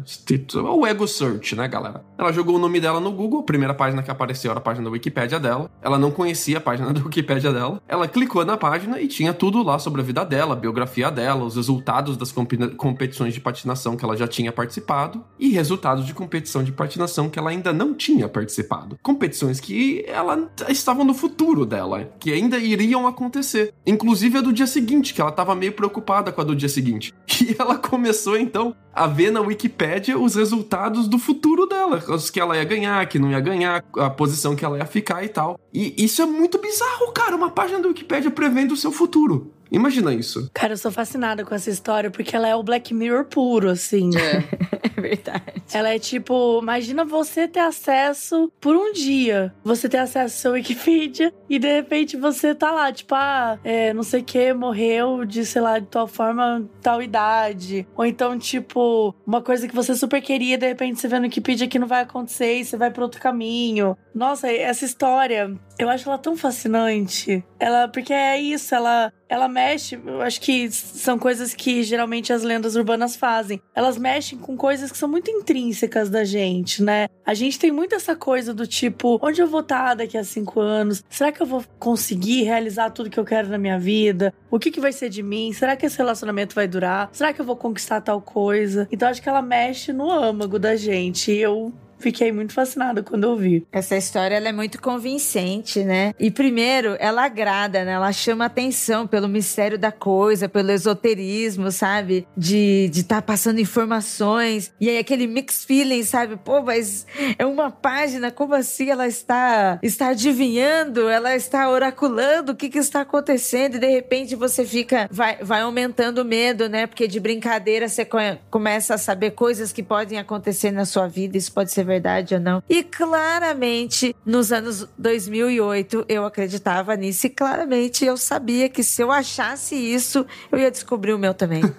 O 0.53 0.85
ego 0.85 1.07
search, 1.07 1.55
né, 1.55 1.67
galera? 1.67 2.03
Ela 2.17 2.31
jogou 2.31 2.55
o 2.55 2.59
nome 2.59 2.79
dela 2.79 2.99
no 2.99 3.11
Google, 3.11 3.39
a 3.39 3.43
primeira 3.43 3.73
página 3.73 4.03
que 4.03 4.11
apareceu 4.11 4.51
era 4.51 4.59
a 4.59 4.63
página 4.63 4.85
da 4.85 4.91
Wikipédia 4.91 5.39
dela. 5.39 5.69
Ela 5.81 5.97
não 5.97 6.11
conhecia 6.11 6.59
a 6.59 6.61
página 6.61 6.91
da 6.93 7.01
Wikipédia 7.01 7.51
dela. 7.51 7.81
Ela 7.87 8.07
clicou 8.07 8.45
na 8.45 8.57
página 8.57 9.01
e 9.01 9.07
tinha 9.07 9.33
tudo 9.33 9.63
lá 9.63 9.79
sobre 9.79 10.01
a 10.01 10.03
vida 10.03 10.23
dela, 10.23 10.53
a 10.53 10.57
biografia 10.57 11.09
dela, 11.09 11.43
os 11.43 11.55
resultados 11.55 12.15
das 12.15 12.31
competições 12.31 13.33
de 13.33 13.39
patinação 13.39 13.97
que 13.97 14.05
ela 14.05 14.15
já 14.15 14.27
tinha 14.27 14.51
participado 14.51 15.23
e 15.39 15.49
resultados 15.49 16.05
de 16.05 16.13
competição 16.13 16.63
de 16.63 16.71
patinação 16.71 17.29
que 17.29 17.39
ela 17.39 17.49
ainda 17.49 17.73
não 17.73 17.93
tinha 17.93 18.27
participado. 18.27 18.97
Competições 19.01 19.59
que 19.59 20.03
ela 20.07 20.49
estavam 20.77 21.03
no 21.03 21.13
futuro 21.13 21.65
dela, 21.65 22.09
que 22.19 22.31
ainda 22.31 22.57
iriam 22.57 23.07
acontecer. 23.07 23.73
Inclusive 23.85 24.37
a 24.37 24.41
do 24.41 24.53
dia 24.53 24.67
seguinte, 24.67 25.13
que 25.13 25.21
ela 25.21 25.29
estava 25.29 25.55
meio 25.55 25.73
preocupada 25.73 26.31
com 26.31 26.41
a 26.41 26.43
do 26.43 26.55
dia 26.55 26.69
seguinte. 26.69 27.13
E 27.45 27.53
ela 27.59 27.77
começou 27.77 28.37
então 28.37 28.73
a 28.93 29.05
ver 29.07 29.29
na 29.29 29.41
Wikipédia 29.41 30.17
os 30.17 30.35
resultados 30.35 31.07
do 31.07 31.19
futuro 31.19 31.65
dela, 31.65 32.01
os 32.07 32.29
que 32.29 32.39
ela 32.39 32.55
ia 32.55 32.63
ganhar, 32.63 33.05
que 33.07 33.19
não 33.19 33.29
ia 33.29 33.41
ganhar, 33.41 33.83
a 33.97 34.09
posição 34.09 34.55
que 34.55 34.63
ela 34.63 34.77
ia 34.77 34.85
ficar 34.85 35.23
e 35.23 35.27
tal. 35.27 35.59
E 35.73 35.93
isso 35.97 36.21
é 36.21 36.25
muito 36.25 36.57
bizarro, 36.57 37.11
cara, 37.11 37.35
uma 37.35 37.51
página 37.51 37.79
da 37.79 37.89
Wikipédia 37.89 38.31
prevendo 38.31 38.71
o 38.73 38.77
seu 38.77 38.91
futuro. 38.91 39.51
Imagina 39.71 40.13
isso. 40.13 40.49
Cara, 40.53 40.73
eu 40.73 40.77
sou 40.77 40.91
fascinada 40.91 41.43
com 41.43 41.53
essa 41.53 41.69
história 41.69 42.11
porque 42.11 42.35
ela 42.35 42.47
é 42.47 42.55
o 42.55 42.63
Black 42.63 42.93
Mirror 42.93 43.25
puro, 43.25 43.69
assim. 43.69 44.09
É, 44.15 44.43
é 44.97 45.01
verdade. 45.01 45.63
Ela 45.73 45.89
é 45.89 45.99
tipo, 45.99 46.59
imagina 46.61 47.03
você 47.03 47.47
ter 47.47 47.59
acesso 47.59 48.51
por 48.59 48.75
um 48.75 48.91
dia. 48.93 49.53
Você 49.63 49.89
ter 49.89 49.97
acesso 49.97 50.35
ao 50.35 50.41
seu 50.41 50.51
Wikipedia 50.53 51.33
e 51.49 51.59
de 51.59 51.71
repente 51.71 52.17
você 52.17 52.53
tá 52.53 52.71
lá, 52.71 52.91
tipo, 52.91 53.13
ah, 53.15 53.59
é, 53.63 53.93
não 53.93 54.03
sei 54.03 54.21
o 54.21 54.23
que, 54.23 54.53
morreu 54.53 55.25
de, 55.25 55.45
sei 55.45 55.61
lá, 55.61 55.79
de 55.79 55.87
tal 55.87 56.07
forma, 56.07 56.67
tal 56.81 57.01
idade. 57.01 57.87
Ou 57.95 58.05
então, 58.05 58.37
tipo, 58.37 59.15
uma 59.25 59.41
coisa 59.41 59.67
que 59.67 59.75
você 59.75 59.95
super 59.95 60.21
queria, 60.21 60.57
de 60.57 60.67
repente 60.67 60.99
você 60.99 61.07
vê 61.07 61.17
no 61.17 61.25
Wikipedia 61.25 61.67
que 61.67 61.79
não 61.79 61.87
vai 61.87 62.01
acontecer 62.01 62.59
e 62.59 62.65
você 62.65 62.77
vai 62.77 62.91
para 62.91 63.03
outro 63.03 63.21
caminho. 63.21 63.97
Nossa, 64.13 64.51
essa 64.51 64.85
história, 64.85 65.53
eu 65.77 65.89
acho 65.89 66.07
ela 66.07 66.17
tão 66.17 66.37
fascinante. 66.37 67.43
Ela, 67.59 67.87
porque 67.87 68.13
é 68.13 68.39
isso, 68.39 68.73
ela 68.73 69.11
ela 69.27 69.47
mexe, 69.47 69.99
eu 70.05 70.21
acho 70.21 70.39
que 70.39 70.71
são 70.71 71.17
coisas 71.17 71.53
que 71.53 71.83
geralmente 71.83 72.31
as 72.31 72.43
lendas 72.43 72.75
urbanas 72.75 73.15
fazem. 73.15 73.61
Elas 73.73 73.97
mexem 73.97 74.37
com 74.37 74.55
coisas 74.55 74.91
que 74.91 74.97
são 74.97 75.09
muito 75.09 75.29
intrínsecas 75.31 76.09
da 76.09 76.23
gente, 76.23 76.83
né? 76.83 77.07
A 77.25 77.33
gente 77.33 77.57
tem 77.57 77.71
muito 77.71 77.95
essa 77.95 78.15
coisa 78.15 78.53
do 78.53 78.67
tipo, 78.67 79.19
onde 79.21 79.41
eu 79.41 79.47
vou 79.47 79.61
estar 79.61 79.95
daqui 79.95 80.17
a 80.17 80.23
cinco 80.23 80.59
anos? 80.59 81.03
Será 81.09 81.31
que 81.31 81.41
eu 81.41 81.45
vou 81.47 81.63
conseguir 81.79 82.43
realizar 82.43 82.91
tudo 82.91 83.09
que 83.09 83.19
eu 83.19 83.25
quero 83.25 83.47
na 83.47 83.57
minha 83.57 83.79
vida? 83.79 84.33
O 84.51 84.59
que, 84.59 84.71
que 84.71 84.79
vai 84.79 84.91
ser 84.91 85.09
de 85.09 85.23
mim? 85.23 85.51
Será 85.53 85.75
que 85.75 85.85
esse 85.85 85.97
relacionamento 85.97 86.53
vai 86.53 86.67
durar? 86.67 87.09
Será 87.11 87.33
que 87.33 87.41
eu 87.41 87.45
vou 87.45 87.55
conquistar 87.55 88.01
tal 88.01 88.21
coisa? 88.21 88.87
Então 88.91 89.09
acho 89.09 89.21
que 89.21 89.29
ela 89.29 89.41
mexe 89.41 89.91
no 89.91 90.09
âmago 90.09 90.59
da 90.59 90.75
gente. 90.75 91.31
E 91.31 91.39
eu 91.39 91.73
fiquei 91.97 92.31
muito 92.31 92.53
fascinada 92.53 93.03
quando 93.03 93.23
eu 93.23 93.35
vi. 93.35 93.65
Essa 93.71 93.95
história 93.95 94.35
ela 94.35 94.49
é 94.49 94.51
muito 94.51 94.81
convincente, 94.81 95.83
né? 95.83 96.13
E 96.19 96.29
primeiro, 96.29 96.95
ela 96.99 97.25
agrada, 97.25 97.83
né? 97.83 97.93
Ela 97.93 98.11
chama 98.11 98.45
atenção 98.45 99.07
pelo 99.07 99.27
mistério 99.27 99.77
da 99.77 99.91
coisa, 99.91 100.49
pelo 100.49 100.71
esoterismo, 100.71 101.71
sabe? 101.71 102.27
De 102.35 102.85
estar 102.85 102.93
de 102.93 103.03
tá 103.03 103.21
passando 103.21 103.59
informações. 103.59 104.73
E 104.79 104.89
aí 104.89 104.97
aquele 104.97 105.27
mix 105.27 105.63
feeling, 105.63 106.03
sabe? 106.03 106.37
Pô, 106.37 106.61
mas 106.61 107.05
é 107.37 107.45
uma 107.45 107.71
página, 107.71 108.31
como 108.31 108.53
assim 108.53 108.89
ela 108.89 109.07
está, 109.07 109.79
está 109.81 110.09
adivinhando? 110.09 111.07
Ela 111.09 111.35
está 111.35 111.69
oraculando 111.69 112.51
o 112.51 112.55
que, 112.55 112.69
que 112.69 112.79
está 112.79 113.01
acontecendo? 113.01 113.75
E 113.75 113.79
de 113.79 113.87
repente 113.87 114.35
você 114.35 114.65
fica, 114.65 115.07
vai, 115.11 115.37
vai 115.41 115.61
aumentando 115.61 116.19
o 116.19 116.25
medo, 116.25 116.67
né? 116.67 116.87
Porque 116.87 117.07
de 117.07 117.19
brincadeira 117.19 117.87
você 117.87 118.07
começa 118.49 118.95
a 118.95 118.97
saber 118.97 119.31
coisas 119.31 119.71
que 119.71 119.83
podem 119.83 120.19
acontecer 120.19 120.71
na 120.71 120.85
sua 120.85 121.07
vida. 121.07 121.37
Isso 121.37 121.51
pode 121.51 121.71
ser 121.71 121.84
verdade 121.85 122.35
ou 122.35 122.39
não. 122.39 122.63
E 122.69 122.83
claramente, 122.83 124.15
nos 124.25 124.51
anos 124.51 124.87
2008, 124.97 126.05
eu 126.09 126.25
acreditava 126.25 126.95
nisso 126.95 127.27
e 127.27 127.29
claramente 127.29 128.03
eu 128.05 128.17
sabia 128.17 128.67
que 128.67 128.83
se 128.83 129.01
eu 129.01 129.11
achasse 129.11 129.75
isso, 129.75 130.25
eu 130.51 130.59
ia 130.59 130.71
descobrir 130.71 131.13
o 131.13 131.19
meu 131.19 131.33
também. 131.33 131.61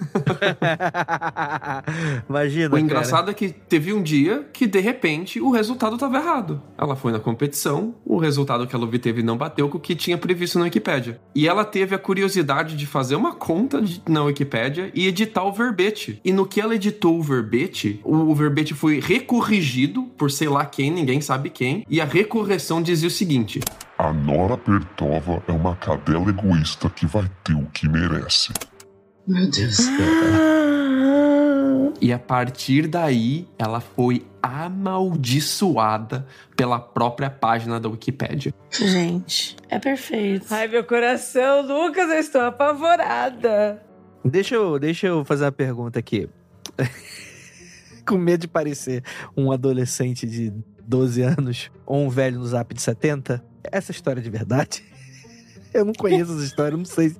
Imagina. 2.28 2.74
O 2.74 2.78
engraçado 2.78 3.26
cara. 3.26 3.30
é 3.32 3.34
que 3.34 3.48
teve 3.48 3.92
um 3.92 4.02
dia 4.02 4.46
que, 4.52 4.66
de 4.66 4.80
repente, 4.80 5.40
o 5.40 5.50
resultado 5.50 5.94
estava 5.94 6.18
errado. 6.18 6.62
Ela 6.78 6.96
foi 6.96 7.12
na 7.12 7.18
competição, 7.18 7.94
o 8.04 8.18
resultado 8.18 8.66
que 8.66 8.74
ela 8.74 8.84
obteve 8.84 9.22
não 9.22 9.36
bateu 9.36 9.68
com 9.68 9.78
o 9.78 9.80
que 9.80 9.94
tinha 9.94 10.18
previsto 10.18 10.58
na 10.58 10.64
Wikipédia. 10.64 11.20
E 11.34 11.48
ela 11.48 11.64
teve 11.64 11.94
a 11.94 11.98
curiosidade 11.98 12.76
de 12.76 12.86
fazer 12.86 13.16
uma 13.16 13.34
conta 13.34 13.80
de, 13.80 14.02
na 14.08 14.22
Wikipédia 14.24 14.90
e 14.94 15.06
editar 15.06 15.44
o 15.44 15.52
verbete. 15.52 16.20
E 16.24 16.32
no 16.32 16.46
que 16.46 16.60
ela 16.60 16.74
editou 16.74 17.18
o 17.18 17.22
verbete, 17.22 18.00
o, 18.04 18.14
o 18.14 18.34
verbete 18.34 18.74
foi 18.74 19.00
recorrigido 19.00 19.95
por 20.02 20.30
sei 20.30 20.48
lá 20.48 20.64
quem, 20.64 20.90
ninguém 20.90 21.20
sabe 21.20 21.50
quem, 21.50 21.84
e 21.88 22.00
a 22.00 22.04
recorreção 22.04 22.82
dizia 22.82 23.08
o 23.08 23.10
seguinte: 23.10 23.60
A 23.98 24.12
Nora 24.12 24.56
Pertova 24.56 25.42
é 25.46 25.52
uma 25.52 25.76
cadela 25.76 26.28
egoísta 26.28 26.88
que 26.90 27.06
vai 27.06 27.30
ter 27.44 27.54
o 27.54 27.66
que 27.66 27.88
merece. 27.88 28.52
Meu 29.26 29.50
Deus. 29.50 29.78
E 32.00 32.12
a 32.12 32.18
partir 32.18 32.86
daí, 32.86 33.48
ela 33.58 33.80
foi 33.80 34.26
amaldiçoada 34.42 36.26
pela 36.54 36.78
própria 36.78 37.30
página 37.30 37.80
da 37.80 37.88
Wikipédia. 37.88 38.52
Gente, 38.70 39.56
é 39.68 39.78
perfeito. 39.78 40.46
Ai, 40.50 40.68
meu 40.68 40.84
coração, 40.84 41.62
Lucas, 41.62 42.08
eu 42.10 42.18
estou 42.18 42.42
apavorada. 42.42 43.82
Deixa 44.24 44.56
eu, 44.56 44.78
deixa 44.78 45.06
eu 45.06 45.24
fazer 45.24 45.44
uma 45.44 45.52
pergunta 45.52 45.98
aqui. 45.98 46.28
Com 48.06 48.16
medo 48.16 48.42
de 48.42 48.48
parecer 48.48 49.02
um 49.36 49.50
adolescente 49.50 50.26
de 50.26 50.52
12 50.86 51.22
anos 51.22 51.70
ou 51.84 51.98
um 51.98 52.08
velho 52.08 52.38
no 52.38 52.46
zap 52.46 52.72
de 52.72 52.80
70. 52.80 53.42
Essa 53.64 53.90
história 53.90 54.20
é 54.20 54.22
de 54.22 54.30
verdade? 54.30 54.84
Eu 55.74 55.84
não 55.84 55.92
conheço 55.92 56.32
essa 56.32 56.44
história, 56.44 56.76
não 56.76 56.84
sei 56.84 57.14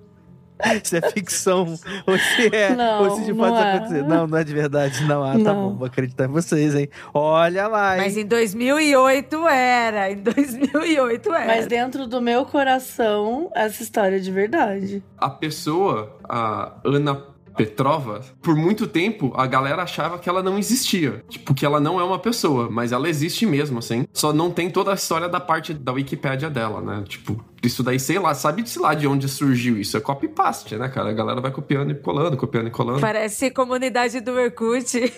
se 0.83 0.97
é 0.97 1.11
ficção 1.11 1.79
ou 2.07 2.19
se 2.19 2.55
é. 2.55 2.75
Não, 2.75 3.05
ou 3.05 3.17
se 3.17 3.25
de 3.25 3.35
fato 3.35 3.57
é. 3.57 3.75
acontecer. 3.75 4.03
Não, 4.05 4.27
não 4.27 4.39
é 4.39 4.45
de 4.45 4.55
verdade. 4.55 5.05
Não, 5.05 5.23
ah, 5.23 5.33
tá 5.33 5.39
não. 5.39 5.45
tá 5.45 5.55
bom, 5.55 5.77
vou 5.77 5.87
acreditar 5.87 6.25
em 6.25 6.29
vocês, 6.29 6.75
hein? 6.75 6.89
Olha 7.13 7.67
lá. 7.69 7.97
Hein? 7.97 8.05
Mas 8.05 8.17
em 8.17 8.25
2008 8.25 9.49
era. 9.49 10.11
Em 10.11 10.23
2008 10.23 11.35
era. 11.35 11.47
Mas 11.47 11.67
dentro 11.67 12.07
do 12.07 12.21
meu 12.21 12.47
coração, 12.47 13.51
essa 13.55 13.83
história 13.83 14.17
é 14.17 14.21
de 14.21 14.31
verdade. 14.31 15.05
A 15.19 15.29
pessoa, 15.29 16.17
a 16.25 16.73
Ana 16.85 17.36
Petrova, 17.57 18.21
por 18.43 18.55
muito 18.55 18.87
tempo 18.87 19.33
a 19.35 19.47
galera 19.47 19.83
achava 19.83 20.19
que 20.19 20.29
ela 20.29 20.43
não 20.43 20.59
existia. 20.59 21.25
Tipo, 21.29 21.55
que 21.55 21.65
ela 21.65 21.81
não 21.81 21.99
é 21.99 22.05
uma 22.05 22.19
pessoa, 22.19 22.69
mas 22.71 22.93
ela 22.93 23.09
existe 23.09 23.47
mesmo, 23.47 23.79
assim. 23.79 24.07
Só 24.13 24.33
não 24.33 24.51
tem 24.51 24.71
toda 24.71 24.91
a 24.91 24.95
história 24.95 25.29
da 25.29 25.41
parte 25.41 25.73
da 25.73 25.93
Wikipédia 25.93 26.51
dela, 26.51 26.81
né? 26.81 27.05
Tipo, 27.09 27.43
isso 27.67 27.83
daí, 27.83 27.99
sei 27.99 28.19
lá, 28.19 28.35
sabe-se 28.35 28.79
lá 28.79 28.95
de 28.95 29.07
onde 29.07 29.29
surgiu 29.29 29.79
isso. 29.79 29.97
É 29.97 30.01
copy-paste, 30.01 30.77
né, 30.77 30.89
cara? 30.89 31.11
A 31.11 31.13
galera 31.13 31.41
vai 31.41 31.51
copiando 31.51 31.91
e 31.91 31.95
colando, 31.95 32.37
copiando 32.37 32.69
e 32.69 32.71
colando. 32.71 33.01
Parece 33.01 33.51
comunidade 33.51 34.21
do 34.21 34.33
Orkut. 34.33 35.13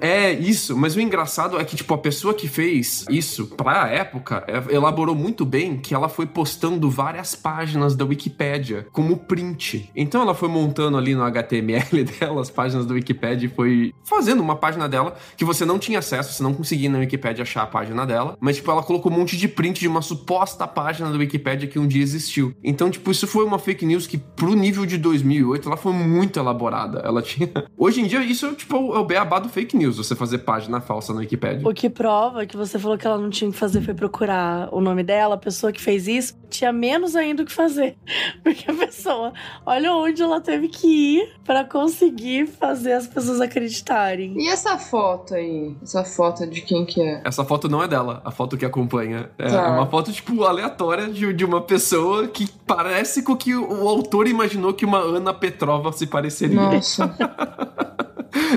é, 0.00 0.32
isso. 0.32 0.76
Mas 0.76 0.96
o 0.96 1.00
engraçado 1.00 1.58
é 1.58 1.64
que, 1.64 1.76
tipo, 1.76 1.92
a 1.94 1.98
pessoa 1.98 2.34
que 2.34 2.48
fez 2.48 3.04
isso 3.08 3.46
pra 3.46 3.88
época 3.88 4.44
é, 4.46 4.74
elaborou 4.74 5.14
muito 5.14 5.44
bem 5.44 5.76
que 5.76 5.94
ela 5.94 6.08
foi 6.08 6.26
postando 6.26 6.90
várias 6.90 7.34
páginas 7.34 7.94
da 7.94 8.04
Wikipédia 8.04 8.86
como 8.92 9.16
print. 9.16 9.90
Então 9.94 10.22
ela 10.22 10.34
foi 10.34 10.48
montando 10.48 10.96
ali 10.96 11.14
no 11.14 11.22
HTML 11.22 12.04
dela 12.18 12.40
as 12.40 12.50
páginas 12.50 12.86
da 12.86 12.94
Wikipédia 12.94 13.46
e 13.46 13.50
foi 13.50 13.94
fazendo 14.04 14.42
uma 14.42 14.56
página 14.56 14.88
dela 14.88 15.14
que 15.36 15.44
você 15.44 15.64
não 15.64 15.78
tinha 15.78 15.98
acesso, 15.98 16.32
você 16.32 16.42
não 16.42 16.54
conseguia 16.54 16.90
na 16.90 16.98
Wikipédia 16.98 17.42
achar 17.42 17.62
a 17.62 17.66
página 17.66 18.06
dela. 18.06 18.36
Mas, 18.40 18.56
tipo, 18.56 18.70
ela 18.70 18.82
colocou 18.82 19.10
um 19.10 19.14
monte 19.14 19.36
de 19.36 19.48
print 19.48 19.80
de 19.80 19.88
uma 19.88 20.02
suposta 20.02 20.66
página 20.66 21.10
da 21.10 21.16
Wikipédia 21.18 21.43
Wikipedia 21.44 21.68
que 21.68 21.78
um 21.78 21.86
dia 21.86 22.02
existiu. 22.02 22.54
Então, 22.64 22.90
tipo, 22.90 23.10
isso 23.10 23.26
foi 23.26 23.44
uma 23.44 23.58
fake 23.58 23.84
news 23.84 24.06
que, 24.06 24.16
pro 24.16 24.54
nível 24.54 24.86
de 24.86 24.96
2008, 24.96 25.68
ela 25.68 25.76
foi 25.76 25.92
muito 25.92 26.38
elaborada. 26.38 27.00
Ela 27.00 27.20
tinha. 27.20 27.50
Hoje 27.76 28.00
em 28.00 28.06
dia, 28.06 28.22
isso 28.24 28.46
é, 28.46 28.54
tipo, 28.54 28.74
é 28.94 28.98
o 28.98 29.04
beabá 29.04 29.38
do 29.38 29.48
fake 29.48 29.76
news, 29.76 29.98
você 29.98 30.16
fazer 30.16 30.38
página 30.38 30.80
falsa 30.80 31.12
na 31.12 31.20
Wikipedia. 31.20 31.68
O 31.68 31.74
que 31.74 31.90
prova 31.90 32.46
que 32.46 32.56
você 32.56 32.78
falou 32.78 32.96
que 32.96 33.06
ela 33.06 33.18
não 33.18 33.30
tinha 33.30 33.50
que 33.50 33.56
fazer 33.56 33.82
foi 33.82 33.92
procurar 33.92 34.68
o 34.72 34.80
nome 34.80 35.02
dela, 35.02 35.34
a 35.34 35.38
pessoa 35.38 35.72
que 35.72 35.80
fez 35.80 36.08
isso, 36.08 36.34
tinha 36.48 36.72
menos 36.72 37.14
ainda 37.14 37.42
o 37.42 37.46
que 37.46 37.52
fazer. 37.52 37.96
Porque 38.42 38.70
a 38.70 38.74
pessoa, 38.74 39.32
olha 39.66 39.92
onde 39.92 40.22
ela 40.22 40.40
teve 40.40 40.68
que 40.68 41.18
ir 41.18 41.34
para 41.44 41.64
conseguir 41.64 42.46
fazer 42.46 42.92
as 42.92 43.06
pessoas 43.06 43.40
acreditarem. 43.40 44.34
E 44.38 44.48
essa 44.48 44.78
foto 44.78 45.34
aí? 45.34 45.76
Essa 45.82 46.04
foto 46.04 46.46
de 46.46 46.62
quem 46.62 46.86
que 46.86 47.02
é? 47.02 47.22
Essa 47.24 47.44
foto 47.44 47.68
não 47.68 47.82
é 47.82 47.88
dela, 47.88 48.22
a 48.24 48.30
foto 48.30 48.56
que 48.56 48.64
acompanha. 48.64 49.30
É 49.38 49.48
tá. 49.48 49.72
uma 49.72 49.86
foto, 49.86 50.12
tipo, 50.12 50.44
aleatória 50.44 51.08
de 51.08 51.23
de 51.32 51.44
uma 51.44 51.60
pessoa 51.60 52.28
que 52.28 52.48
parece 52.66 53.22
com 53.22 53.36
que 53.36 53.54
o 53.54 53.88
autor 53.88 54.26
imaginou 54.26 54.74
que 54.74 54.84
uma 54.84 54.98
Ana 54.98 55.32
Petrova 55.32 55.92
se 55.92 56.06
pareceria. 56.06 56.56
Nossa. 56.56 57.14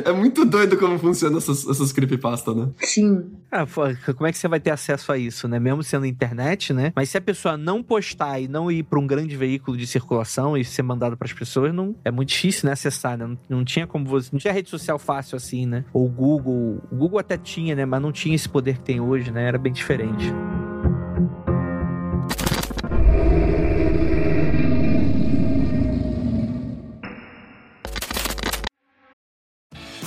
é 0.04 0.12
muito 0.12 0.46
doido 0.46 0.78
como 0.78 0.98
funciona 0.98 1.38
essas, 1.38 1.68
essas 1.68 1.92
creepypasta, 1.92 2.54
né? 2.54 2.70
Sim. 2.80 3.26
Ah, 3.52 3.66
como 4.16 4.28
é 4.28 4.32
que 4.32 4.38
você 4.38 4.48
vai 4.48 4.60
ter 4.60 4.72
acesso 4.72 5.12
a 5.12 5.18
isso, 5.18 5.48
né? 5.48 5.60
Mesmo 5.60 5.84
sendo 5.84 6.06
internet, 6.06 6.74
né? 6.74 6.92
Mas 6.96 7.10
se 7.10 7.18
a 7.18 7.22
pessoa 7.22 7.58
não 7.58 7.82
postar 7.82 8.40
e 8.40 8.48
não 8.48 8.72
ir 8.72 8.84
para 8.84 9.00
um 9.00 9.08
grande 9.08 9.36
veículo 9.36 9.78
de 9.78 9.88
circulação 9.88 10.58
e 10.58 10.66
ser 10.66 10.84
mandado 10.84 11.16
para 11.16 11.28
as 11.28 11.34
pessoas, 11.34 11.74
não 11.74 11.96
é 12.04 12.12
muito 12.12 12.30
difícil, 12.30 12.68
né, 12.68 12.74
acessar, 12.74 13.18
né? 13.18 13.26
Não, 13.26 13.38
não 13.50 13.66
tinha 13.66 13.88
como 13.88 14.06
você, 14.06 14.30
não 14.32 14.40
tinha 14.40 14.54
rede 14.54 14.70
social 14.70 15.00
fácil 15.00 15.36
assim, 15.36 15.66
né? 15.66 15.86
Ou 15.94 16.06
o 16.06 16.10
Google, 16.10 16.82
o 16.92 16.96
Google 16.96 17.20
até 17.20 17.38
tinha, 17.38 17.76
né, 17.76 17.86
mas 17.86 18.02
não 18.02 18.12
tinha 18.12 18.36
esse 18.36 18.50
poder 18.50 18.78
que 18.78 18.84
tem 18.84 19.00
hoje, 19.00 19.32
né? 19.32 19.48
Era 19.48 19.58
bem 19.58 19.72
diferente. 19.72 20.34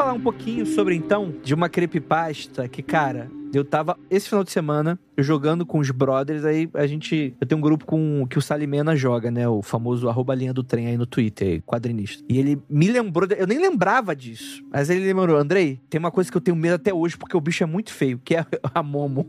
Falar 0.00 0.14
um 0.14 0.20
pouquinho 0.20 0.64
sobre 0.64 0.94
então 0.94 1.34
de 1.44 1.52
uma 1.52 1.68
creepypasta 1.68 2.66
que, 2.66 2.82
cara, 2.82 3.30
eu 3.52 3.62
tava 3.62 3.98
esse 4.08 4.30
final 4.30 4.42
de 4.42 4.50
semana 4.50 4.98
jogando 5.18 5.66
com 5.66 5.78
os 5.78 5.90
brothers, 5.90 6.42
aí 6.42 6.70
a 6.72 6.86
gente. 6.86 7.36
Eu 7.38 7.46
tenho 7.46 7.58
um 7.58 7.60
grupo 7.60 7.84
com 7.84 8.26
que 8.26 8.38
o 8.38 8.40
Salimena 8.40 8.96
joga, 8.96 9.30
né? 9.30 9.46
O 9.46 9.60
famoso 9.60 10.08
arroba 10.08 10.34
linha 10.34 10.54
do 10.54 10.64
trem 10.64 10.86
aí 10.86 10.96
no 10.96 11.04
Twitter, 11.04 11.60
quadrinista. 11.66 12.24
E 12.30 12.38
ele 12.38 12.62
me 12.66 12.90
lembrou, 12.90 13.28
eu 13.36 13.46
nem 13.46 13.58
lembrava 13.58 14.16
disso. 14.16 14.64
Mas 14.72 14.88
ele 14.88 15.04
lembrou, 15.04 15.36
Andrei, 15.36 15.78
tem 15.90 15.98
uma 15.98 16.10
coisa 16.10 16.30
que 16.30 16.36
eu 16.38 16.40
tenho 16.40 16.56
medo 16.56 16.76
até 16.76 16.94
hoje, 16.94 17.18
porque 17.18 17.36
o 17.36 17.40
bicho 17.40 17.62
é 17.62 17.66
muito 17.66 17.92
feio, 17.92 18.18
que 18.24 18.36
é 18.36 18.46
a 18.74 18.82
Momo. 18.82 19.28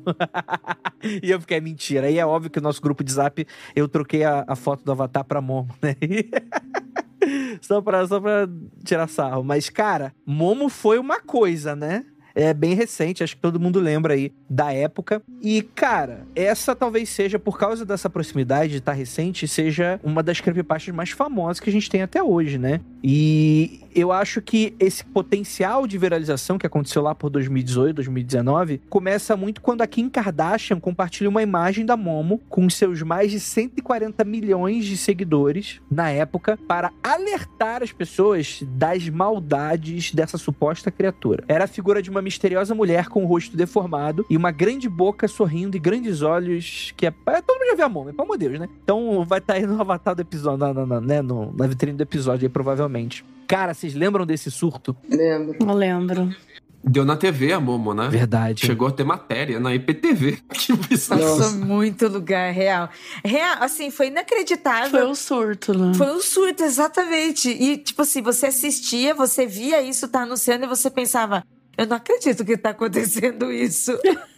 e 1.21 1.29
eu 1.29 1.41
fiquei, 1.41 1.57
é 1.57 1.61
mentira. 1.61 2.07
Aí 2.07 2.17
é 2.17 2.25
óbvio 2.25 2.49
que 2.49 2.59
o 2.59 2.61
nosso 2.61 2.81
grupo 2.81 3.03
de 3.03 3.11
zap, 3.11 3.45
eu 3.75 3.89
troquei 3.89 4.23
a, 4.23 4.45
a 4.47 4.55
foto 4.55 4.85
do 4.85 4.91
avatar 4.93 5.25
pra 5.25 5.41
Momo, 5.41 5.75
né? 5.81 5.97
só, 7.61 7.81
pra, 7.81 8.07
só 8.07 8.19
pra 8.19 8.47
tirar 8.83 9.07
sarro. 9.07 9.43
Mas, 9.43 9.69
cara, 9.69 10.13
Momo 10.25 10.69
foi 10.69 10.99
uma 10.99 11.19
coisa, 11.19 11.75
né? 11.75 12.05
É 12.33 12.53
bem 12.53 12.73
recente, 12.73 13.23
acho 13.23 13.35
que 13.35 13.41
todo 13.41 13.59
mundo 13.59 13.79
lembra 13.79 14.13
aí 14.13 14.31
da 14.49 14.71
época. 14.71 15.21
E, 15.41 15.61
cara, 15.61 16.25
essa 16.35 16.75
talvez 16.75 17.09
seja, 17.09 17.37
por 17.37 17.57
causa 17.57 17.85
dessa 17.85 18.09
proximidade 18.09 18.71
de 18.71 18.77
estar 18.77 18.93
recente, 18.93 19.47
seja 19.47 19.99
uma 20.03 20.23
das 20.23 20.39
creepypastas 20.39 20.95
mais 20.95 21.09
famosas 21.09 21.59
que 21.59 21.69
a 21.69 21.73
gente 21.73 21.89
tem 21.89 22.01
até 22.01 22.23
hoje, 22.23 22.57
né? 22.57 22.79
E 23.03 23.81
eu 23.95 24.11
acho 24.11 24.41
que 24.41 24.73
esse 24.79 25.03
potencial 25.03 25.85
de 25.85 25.97
viralização 25.97 26.57
que 26.57 26.65
aconteceu 26.65 27.01
lá 27.01 27.13
por 27.13 27.29
2018, 27.29 27.95
2019, 27.95 28.81
começa 28.89 29.35
muito 29.35 29.61
quando 29.61 29.81
a 29.81 29.87
Kim 29.87 30.09
Kardashian 30.09 30.79
compartilha 30.79 31.29
uma 31.29 31.41
imagem 31.41 31.85
da 31.85 31.97
Momo 31.97 32.41
com 32.49 32.69
seus 32.69 33.01
mais 33.01 33.31
de 33.31 33.39
140 33.39 34.23
milhões 34.23 34.85
de 34.85 34.97
seguidores 34.97 35.81
na 35.89 36.09
época 36.09 36.57
para 36.67 36.91
alertar 37.03 37.83
as 37.83 37.91
pessoas 37.91 38.63
das 38.67 39.09
maldades 39.09 40.13
dessa 40.13 40.37
suposta 40.37 40.91
criatura. 40.91 41.43
Era 41.47 41.65
a 41.65 41.67
figura 41.67 42.01
de 42.01 42.09
uma 42.09 42.21
misteriosa 42.21 42.73
mulher 42.73 43.07
com 43.07 43.23
o 43.23 43.27
rosto 43.27 43.55
deformado 43.55 44.25
e 44.29 44.37
uma 44.37 44.51
grande 44.51 44.87
boca 44.87 45.27
sorrindo 45.27 45.75
e 45.77 45.79
grandes 45.79 46.21
olhos 46.21 46.93
que 46.95 47.05
é... 47.05 47.11
todo 47.11 47.59
mundo 47.59 47.69
já 47.69 47.75
viu 47.75 47.85
a 47.85 47.89
Momo, 47.89 48.11
pelo 48.11 48.23
amor 48.23 48.37
de 48.37 48.47
Deus, 48.47 48.59
né? 48.59 48.69
Então 48.83 49.25
vai 49.25 49.39
estar 49.39 49.53
aí 49.53 49.65
no 49.65 49.79
avatar 49.79 50.15
do 50.15 50.21
episódio, 50.21 50.57
na, 50.59 50.73
na, 50.73 50.85
na, 50.85 51.01
né? 51.01 51.21
no, 51.21 51.53
na 51.53 51.67
vitrine 51.67 51.97
do 51.97 52.03
episódio 52.03 52.45
aí, 52.45 52.49
provavelmente. 52.49 53.25
Cara, 53.51 53.73
vocês 53.73 53.93
lembram 53.93 54.25
desse 54.25 54.49
surto? 54.49 54.95
Lembro. 55.09 55.57
Não 55.65 55.73
lembro. 55.73 56.33
Deu 56.81 57.03
na 57.03 57.17
TV 57.17 57.51
a 57.51 57.59
Momo, 57.59 57.93
né? 57.93 58.07
Verdade. 58.07 58.65
Chegou 58.65 58.87
a 58.87 58.91
ter 58.91 59.03
matéria 59.03 59.59
na 59.59 59.75
IPTV. 59.75 60.39
Que 60.53 60.71
bizarro. 60.71 61.21
Passou 61.21 61.57
muito 61.57 62.07
lugar 62.07 62.53
real. 62.53 62.89
Real, 63.25 63.57
assim, 63.59 63.91
foi 63.91 64.07
inacreditável. 64.07 65.01
Foi 65.01 65.05
um 65.05 65.13
surto, 65.13 65.77
né? 65.77 65.93
Foi 65.95 66.15
um 66.15 66.21
surto, 66.21 66.63
exatamente. 66.63 67.49
E, 67.49 67.75
tipo 67.75 68.01
assim, 68.03 68.21
você 68.21 68.45
assistia, 68.45 69.13
você 69.13 69.45
via 69.45 69.81
isso 69.81 70.07
tá 70.07 70.21
anunciando 70.21 70.63
e 70.63 70.67
você 70.69 70.89
pensava, 70.89 71.43
eu 71.77 71.85
não 71.85 71.97
acredito 71.97 72.45
que 72.45 72.55
tá 72.55 72.69
acontecendo 72.69 73.51
isso. 73.51 73.91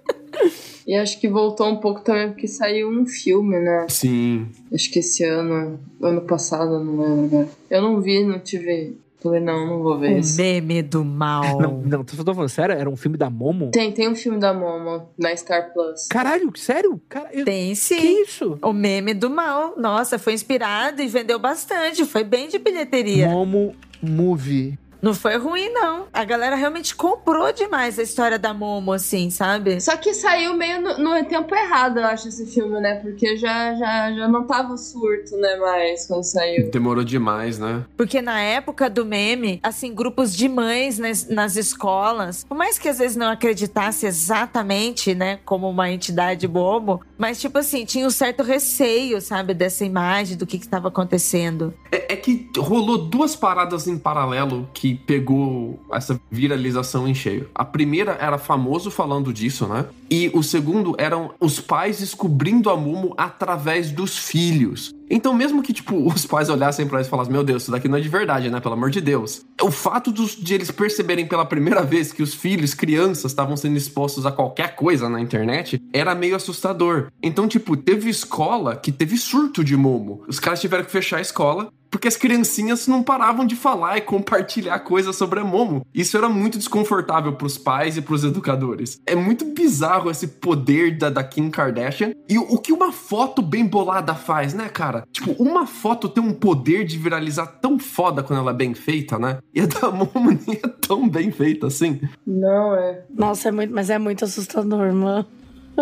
E 0.86 0.94
acho 0.94 1.20
que 1.20 1.28
voltou 1.28 1.68
um 1.68 1.76
pouco 1.76 2.00
também 2.00 2.28
porque 2.30 2.48
saiu 2.48 2.88
um 2.88 3.04
filme, 3.04 3.58
né? 3.58 3.86
Sim. 3.90 4.46
Acho 4.72 4.90
que 4.90 5.00
esse 5.00 5.22
ano, 5.22 5.78
ano 6.00 6.22
passado, 6.22 6.82
não 6.82 7.00
lembro 7.02 7.24
agora. 7.26 7.48
Eu 7.68 7.82
não 7.82 8.00
vi, 8.00 8.24
não 8.24 8.38
tive. 8.38 8.96
Falei, 9.20 9.40
não, 9.40 9.66
não 9.66 9.82
vou 9.82 9.98
ver 9.98 10.14
o 10.14 10.18
esse. 10.18 10.40
meme 10.40 10.80
do 10.80 11.04
mal. 11.04 11.42
Não, 11.60 11.82
não, 11.82 12.04
tô 12.04 12.14
falando 12.14 12.48
sério? 12.48 12.76
Era 12.76 12.88
um 12.88 12.96
filme 12.96 13.16
da 13.18 13.28
Momo? 13.28 13.72
Tem, 13.72 13.90
tem 13.90 14.08
um 14.08 14.14
filme 14.14 14.38
da 14.38 14.54
Momo 14.54 15.08
na 15.18 15.36
Star 15.36 15.72
Plus. 15.72 16.06
Caralho, 16.06 16.52
sério? 16.56 17.00
Cara, 17.08 17.28
eu... 17.32 17.44
Tem 17.44 17.74
sim. 17.74 17.96
Que 17.96 18.06
isso? 18.22 18.56
O 18.62 18.72
meme 18.72 19.14
do 19.14 19.28
mal. 19.28 19.74
Nossa, 19.76 20.20
foi 20.20 20.34
inspirado 20.34 21.02
e 21.02 21.08
vendeu 21.08 21.38
bastante. 21.40 22.04
Foi 22.04 22.22
bem 22.22 22.46
de 22.48 22.60
bilheteria. 22.60 23.28
Momo 23.28 23.74
Movie. 24.00 24.78
Não 25.00 25.14
foi 25.14 25.36
ruim, 25.36 25.70
não. 25.72 26.06
A 26.12 26.24
galera 26.24 26.56
realmente 26.56 26.94
comprou 26.94 27.52
demais 27.52 27.98
a 27.98 28.02
história 28.02 28.38
da 28.38 28.52
Momo, 28.52 28.92
assim, 28.92 29.30
sabe? 29.30 29.80
Só 29.80 29.96
que 29.96 30.12
saiu 30.12 30.54
meio 30.54 30.80
no, 30.80 30.98
no 30.98 31.24
tempo 31.24 31.54
errado, 31.54 31.98
eu 31.98 32.06
acho, 32.06 32.28
esse 32.28 32.46
filme, 32.46 32.80
né? 32.80 32.96
Porque 32.96 33.36
já, 33.36 33.74
já, 33.74 34.12
já 34.12 34.28
não 34.28 34.46
tava 34.46 34.76
surto, 34.76 35.36
né, 35.36 35.56
mais 35.56 36.06
quando 36.06 36.24
saiu. 36.24 36.70
Demorou 36.70 37.04
demais, 37.04 37.58
né? 37.58 37.84
Porque 37.96 38.20
na 38.20 38.40
época 38.40 38.90
do 38.90 39.04
meme, 39.04 39.60
assim, 39.62 39.94
grupos 39.94 40.34
de 40.34 40.48
mães 40.48 40.98
nas, 40.98 41.28
nas 41.28 41.56
escolas, 41.56 42.44
por 42.44 42.56
mais 42.56 42.78
que 42.78 42.88
às 42.88 42.98
vezes 42.98 43.16
não 43.16 43.30
acreditasse 43.30 44.06
exatamente, 44.06 45.14
né, 45.14 45.38
como 45.44 45.68
uma 45.68 45.90
entidade 45.90 46.46
bobo, 46.48 47.00
mas, 47.18 47.40
tipo 47.40 47.58
assim, 47.58 47.84
tinha 47.84 48.06
um 48.06 48.10
certo 48.10 48.44
receio, 48.44 49.20
sabe, 49.20 49.52
dessa 49.52 49.84
imagem, 49.84 50.36
do 50.36 50.46
que 50.46 50.58
que 50.58 50.68
tava 50.68 50.86
acontecendo. 50.88 51.74
É, 51.90 52.12
é 52.12 52.16
que 52.16 52.48
rolou 52.56 52.96
duas 52.96 53.34
paradas 53.34 53.88
em 53.88 53.98
paralelo 53.98 54.68
que 54.72 54.94
pegou 54.94 55.80
essa 55.92 56.18
viralização 56.30 57.08
em 57.08 57.14
cheio. 57.14 57.50
A 57.54 57.64
primeira 57.64 58.12
era 58.12 58.38
famoso 58.38 58.90
falando 58.90 59.32
disso, 59.32 59.66
né? 59.66 59.86
E 60.08 60.30
o 60.32 60.42
segundo 60.42 60.94
eram 60.96 61.34
os 61.40 61.60
pais 61.60 61.98
descobrindo 61.98 62.70
a 62.70 62.76
Mumu 62.76 63.14
através 63.16 63.90
dos 63.90 64.16
filhos. 64.16 64.94
Então, 65.10 65.32
mesmo 65.32 65.62
que, 65.62 65.72
tipo, 65.72 66.06
os 66.06 66.26
pais 66.26 66.48
olhassem 66.48 66.86
pra 66.86 66.98
eles 66.98 67.06
e 67.06 67.10
falassem, 67.10 67.32
meu 67.32 67.44
Deus, 67.44 67.62
isso 67.62 67.70
daqui 67.70 67.88
não 67.88 67.98
é 67.98 68.00
de 68.00 68.08
verdade, 68.08 68.50
né? 68.50 68.60
Pelo 68.60 68.74
amor 68.74 68.90
de 68.90 69.00
Deus. 69.00 69.42
O 69.62 69.70
fato 69.70 70.10
dos, 70.12 70.36
de 70.36 70.54
eles 70.54 70.70
perceberem 70.70 71.26
pela 71.26 71.44
primeira 71.44 71.82
vez 71.82 72.12
que 72.12 72.22
os 72.22 72.34
filhos, 72.34 72.74
crianças, 72.74 73.30
estavam 73.32 73.56
sendo 73.56 73.76
expostos 73.76 74.26
a 74.26 74.32
qualquer 74.32 74.74
coisa 74.76 75.08
na 75.08 75.20
internet, 75.20 75.80
era 75.92 76.14
meio 76.14 76.36
assustador. 76.36 77.10
Então, 77.22 77.48
tipo, 77.48 77.76
teve 77.76 78.10
escola 78.10 78.76
que 78.76 78.92
teve 78.92 79.16
surto 79.16 79.64
de 79.64 79.76
Momo. 79.76 80.22
Os 80.28 80.38
caras 80.38 80.60
tiveram 80.60 80.84
que 80.84 80.90
fechar 80.90 81.18
a 81.18 81.22
escola 81.22 81.72
porque 81.90 82.08
as 82.08 82.16
criancinhas 82.16 82.86
não 82.86 83.02
paravam 83.02 83.46
de 83.46 83.56
falar 83.56 83.96
e 83.96 84.00
compartilhar 84.00 84.78
coisas 84.80 85.16
sobre 85.16 85.40
a 85.40 85.44
Momo. 85.44 85.86
Isso 85.94 86.16
era 86.16 86.28
muito 86.28 86.58
desconfortável 86.58 87.32
pros 87.32 87.56
pais 87.56 87.96
e 87.96 88.02
pros 88.02 88.24
educadores. 88.24 89.00
É 89.06 89.14
muito 89.14 89.44
bizarro 89.44 90.10
esse 90.10 90.26
poder 90.26 90.96
da, 90.96 91.10
da 91.10 91.24
Kim 91.24 91.50
Kardashian 91.50 92.12
e 92.28 92.38
o, 92.38 92.42
o 92.42 92.58
que 92.58 92.72
uma 92.72 92.92
foto 92.92 93.42
bem 93.42 93.66
bolada 93.66 94.14
faz, 94.14 94.54
né, 94.54 94.68
cara? 94.68 95.04
Tipo, 95.12 95.32
uma 95.42 95.66
foto 95.66 96.08
tem 96.08 96.22
um 96.22 96.32
poder 96.32 96.84
de 96.84 96.98
viralizar 96.98 97.46
tão 97.46 97.78
foda 97.78 98.22
quando 98.22 98.40
ela 98.40 98.50
é 98.50 98.54
bem 98.54 98.74
feita, 98.74 99.18
né? 99.18 99.38
E 99.54 99.60
a 99.60 99.66
da 99.66 99.90
Momo 99.90 100.30
nem 100.46 100.60
é 100.62 100.68
tão 100.68 101.08
bem 101.08 101.30
feita 101.30 101.66
assim. 101.66 102.00
Não, 102.26 102.74
é. 102.74 103.04
Nossa, 103.14 103.48
é 103.48 103.52
muito, 103.52 103.74
mas 103.74 103.90
é 103.90 103.98
muito 103.98 104.24
assustador, 104.24 104.92
mano. 104.92 105.26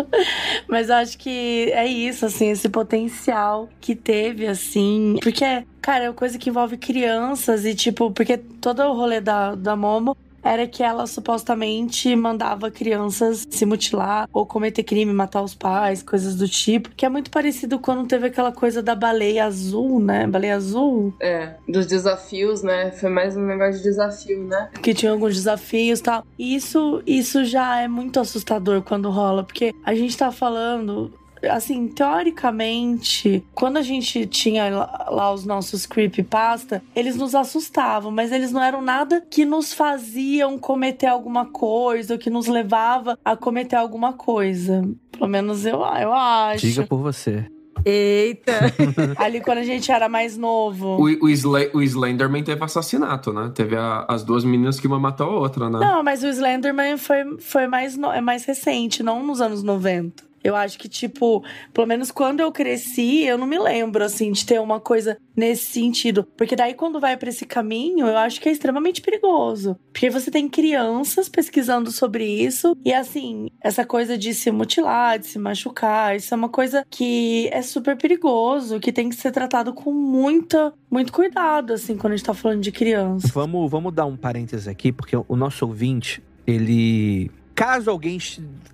Mas 0.67 0.89
eu 0.89 0.95
acho 0.95 1.17
que 1.17 1.71
é 1.71 1.85
isso, 1.85 2.25
assim, 2.25 2.49
esse 2.49 2.69
potencial 2.69 3.69
que 3.79 3.95
teve, 3.95 4.47
assim. 4.47 5.15
Porque, 5.21 5.45
cara, 5.81 6.05
é 6.05 6.09
uma 6.09 6.15
coisa 6.15 6.37
que 6.37 6.49
envolve 6.49 6.77
crianças 6.77 7.65
e, 7.65 7.73
tipo, 7.73 8.11
porque 8.11 8.37
todo 8.37 8.81
o 8.83 8.93
rolê 8.93 9.21
da, 9.21 9.55
da 9.55 9.75
Momo 9.75 10.15
era 10.47 10.67
que 10.67 10.83
ela 10.83 11.05
supostamente 11.05 12.15
mandava 12.15 12.71
crianças 12.71 13.45
se 13.49 13.65
mutilar 13.65 14.27
ou 14.31 14.45
cometer 14.45 14.83
crime, 14.83 15.13
matar 15.13 15.41
os 15.41 15.53
pais, 15.53 16.01
coisas 16.01 16.35
do 16.35 16.47
tipo. 16.47 16.89
Que 16.95 17.05
é 17.05 17.09
muito 17.09 17.29
parecido 17.29 17.79
quando 17.79 18.07
teve 18.07 18.27
aquela 18.27 18.51
coisa 18.51 18.81
da 18.81 18.95
baleia 18.95 19.45
azul, 19.45 19.99
né? 19.99 20.25
Baleia 20.27 20.55
azul. 20.55 21.13
É, 21.19 21.55
dos 21.67 21.85
desafios, 21.85 22.63
né? 22.63 22.91
Foi 22.91 23.09
mais 23.09 23.35
um 23.35 23.45
negócio 23.45 23.77
de 23.77 23.83
desafio, 23.83 24.43
né? 24.43 24.69
Que 24.81 24.93
tinha 24.93 25.11
alguns 25.11 25.35
desafios 25.35 25.99
e 25.99 26.03
tal. 26.03 26.25
E 26.37 26.55
isso, 26.55 27.01
isso 27.05 27.43
já 27.45 27.79
é 27.79 27.87
muito 27.87 28.19
assustador 28.19 28.81
quando 28.81 29.09
rola, 29.09 29.43
porque 29.43 29.73
a 29.83 29.93
gente 29.93 30.17
tá 30.17 30.31
falando 30.31 31.11
assim, 31.51 31.87
teoricamente, 31.87 33.43
quando 33.53 33.77
a 33.77 33.81
gente 33.81 34.25
tinha 34.25 34.69
lá, 35.09 35.33
os 35.33 35.45
nossos 35.45 35.85
creepypasta, 35.85 36.81
eles 36.95 37.15
nos 37.15 37.35
assustavam, 37.35 38.11
mas 38.11 38.31
eles 38.31 38.51
não 38.51 38.63
eram 38.63 38.81
nada 38.81 39.21
que 39.29 39.45
nos 39.45 39.73
faziam 39.73 40.57
cometer 40.57 41.07
alguma 41.07 41.45
coisa, 41.45 42.13
ou 42.13 42.19
que 42.19 42.29
nos 42.29 42.47
levava 42.47 43.17
a 43.23 43.35
cometer 43.35 43.75
alguma 43.75 44.13
coisa. 44.13 44.87
Pelo 45.11 45.27
menos 45.29 45.65
eu, 45.65 45.79
eu 45.79 46.13
acho. 46.13 46.65
Diga 46.65 46.85
por 46.85 46.97
você. 46.99 47.45
Eita! 47.85 48.51
Ali 49.17 49.39
quando 49.39 49.59
a 49.59 49.63
gente 49.63 49.91
era 49.91 50.09
mais 50.09 50.37
novo. 50.37 50.97
O, 50.99 51.05
o, 51.05 51.77
o 51.77 51.81
Slenderman 51.81 52.43
teve 52.43 52.63
assassinato, 52.63 53.31
né? 53.31 53.51
Teve 53.53 53.75
a- 53.77 54.05
as 54.09 54.23
duas 54.23 54.43
meninas 54.43 54.79
que 54.79 54.87
uma 54.87 54.99
matou 54.99 55.27
a 55.27 55.39
outra, 55.39 55.69
né? 55.69 55.79
Não, 55.79 56.03
mas 56.03 56.23
o 56.23 56.27
Slenderman 56.27 56.97
foi, 56.97 57.37
foi 57.39 57.67
mais, 57.67 57.95
no- 57.95 58.11
é 58.11 58.19
mais 58.19 58.45
recente, 58.45 59.01
não 59.03 59.25
nos 59.25 59.39
anos 59.41 59.63
90. 59.63 60.26
Eu 60.43 60.55
acho 60.55 60.77
que, 60.77 60.87
tipo, 60.87 61.43
pelo 61.73 61.87
menos 61.87 62.11
quando 62.11 62.39
eu 62.39 62.51
cresci, 62.51 63.23
eu 63.23 63.37
não 63.37 63.47
me 63.47 63.59
lembro, 63.59 64.03
assim, 64.03 64.31
de 64.31 64.45
ter 64.45 64.59
uma 64.59 64.79
coisa 64.79 65.17
nesse 65.35 65.71
sentido. 65.71 66.27
Porque 66.35 66.55
daí, 66.55 66.73
quando 66.73 66.99
vai 66.99 67.17
pra 67.17 67.29
esse 67.29 67.45
caminho, 67.45 68.07
eu 68.07 68.17
acho 68.17 68.39
que 68.41 68.49
é 68.49 68.51
extremamente 68.51 69.01
perigoso. 69.01 69.77
Porque 69.91 70.09
você 70.09 70.31
tem 70.31 70.47
crianças 70.47 71.27
pesquisando 71.29 71.91
sobre 71.91 72.25
isso, 72.25 72.75
e 72.83 72.93
assim, 72.93 73.49
essa 73.61 73.85
coisa 73.85 74.17
de 74.17 74.33
se 74.33 74.51
mutilar, 74.51 75.19
de 75.19 75.27
se 75.27 75.39
machucar, 75.39 76.15
isso 76.15 76.33
é 76.33 76.37
uma 76.37 76.49
coisa 76.49 76.85
que 76.89 77.49
é 77.51 77.61
super 77.61 77.97
perigoso, 77.97 78.79
que 78.79 78.91
tem 78.91 79.09
que 79.09 79.15
ser 79.15 79.31
tratado 79.31 79.73
com 79.73 79.91
muita, 79.91 80.73
muito 80.89 81.11
cuidado, 81.11 81.73
assim, 81.73 81.97
quando 81.97 82.13
a 82.13 82.15
gente 82.15 82.25
tá 82.25 82.33
falando 82.33 82.61
de 82.61 82.71
criança. 82.71 83.27
Vamos, 83.33 83.69
vamos 83.69 83.93
dar 83.93 84.05
um 84.05 84.15
parênteses 84.15 84.67
aqui, 84.67 84.91
porque 84.91 85.15
o 85.15 85.35
nosso 85.35 85.65
ouvinte, 85.65 86.21
ele. 86.45 87.29
Caso 87.57 87.89
alguém 87.89 88.19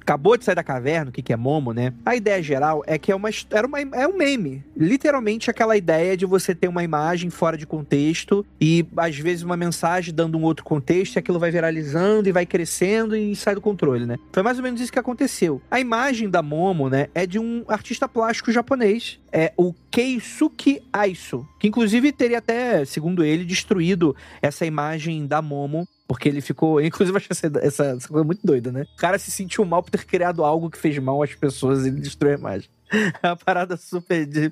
acabou 0.01 0.35
de 0.35 0.43
sair 0.43 0.55
da 0.55 0.61
caverna, 0.61 1.09
o 1.09 1.13
que, 1.13 1.21
que 1.21 1.31
é 1.31 1.37
Momo, 1.37 1.71
né? 1.71 1.93
A 2.05 2.17
ideia 2.17 2.43
geral 2.43 2.83
é 2.85 2.97
que 2.97 3.13
é 3.13 3.15
uma, 3.15 3.29
era 3.49 3.65
uma, 3.65 3.79
é 3.79 4.05
um 4.05 4.17
meme. 4.17 4.61
Literalmente 4.75 5.49
aquela 5.49 5.77
ideia 5.77 6.17
de 6.17 6.25
você 6.25 6.53
ter 6.53 6.67
uma 6.67 6.83
imagem 6.83 7.29
fora 7.29 7.57
de 7.57 7.65
contexto 7.65 8.45
e 8.59 8.85
às 8.97 9.17
vezes 9.17 9.41
uma 9.41 9.55
mensagem 9.55 10.13
dando 10.13 10.37
um 10.37 10.43
outro 10.43 10.65
contexto 10.65 11.15
e 11.15 11.19
aquilo 11.19 11.39
vai 11.39 11.49
viralizando 11.49 12.27
e 12.27 12.33
vai 12.33 12.45
crescendo 12.45 13.15
e 13.15 13.33
sai 13.37 13.55
do 13.55 13.61
controle, 13.61 14.05
né? 14.05 14.17
Foi 14.33 14.43
mais 14.43 14.57
ou 14.57 14.63
menos 14.63 14.81
isso 14.81 14.91
que 14.91 14.99
aconteceu. 14.99 15.61
A 15.71 15.79
imagem 15.79 16.29
da 16.29 16.41
Momo, 16.41 16.89
né, 16.89 17.07
é 17.15 17.25
de 17.25 17.39
um 17.39 17.63
artista 17.69 18.05
plástico 18.05 18.51
japonês, 18.51 19.17
é 19.31 19.53
o 19.55 19.73
Keisuke 19.89 20.81
Aiso, 20.91 21.47
que 21.57 21.69
inclusive 21.69 22.11
teria 22.11 22.39
até, 22.39 22.83
segundo 22.83 23.23
ele, 23.23 23.45
destruído 23.45 24.13
essa 24.41 24.65
imagem 24.65 25.25
da 25.25 25.41
Momo 25.41 25.87
porque 26.07 26.29
ele 26.29 26.41
ficou. 26.41 26.79
Inclusive, 26.81 27.15
eu 27.15 27.17
achei 27.17 27.29
essa, 27.31 27.59
essa, 27.59 27.85
essa 27.97 28.07
coisa 28.07 28.23
muito 28.23 28.45
doida, 28.45 28.71
né? 28.71 28.85
O 28.93 28.97
cara 28.97 29.17
se 29.17 29.31
sentiu 29.31 29.65
mal 29.65 29.81
por 29.81 29.91
ter 29.91 30.05
criado 30.05 30.43
algo 30.43 30.69
que 30.69 30.77
fez 30.77 30.97
mal 30.99 31.21
às 31.21 31.33
pessoas 31.33 31.85
e 31.85 31.89
ele 31.89 32.01
destruiu 32.01 32.35
a 32.35 32.39
imagem. 32.39 32.69
É 33.23 33.27
uma 33.27 33.35
parada 33.35 33.75
super. 33.75 34.25
De, 34.25 34.51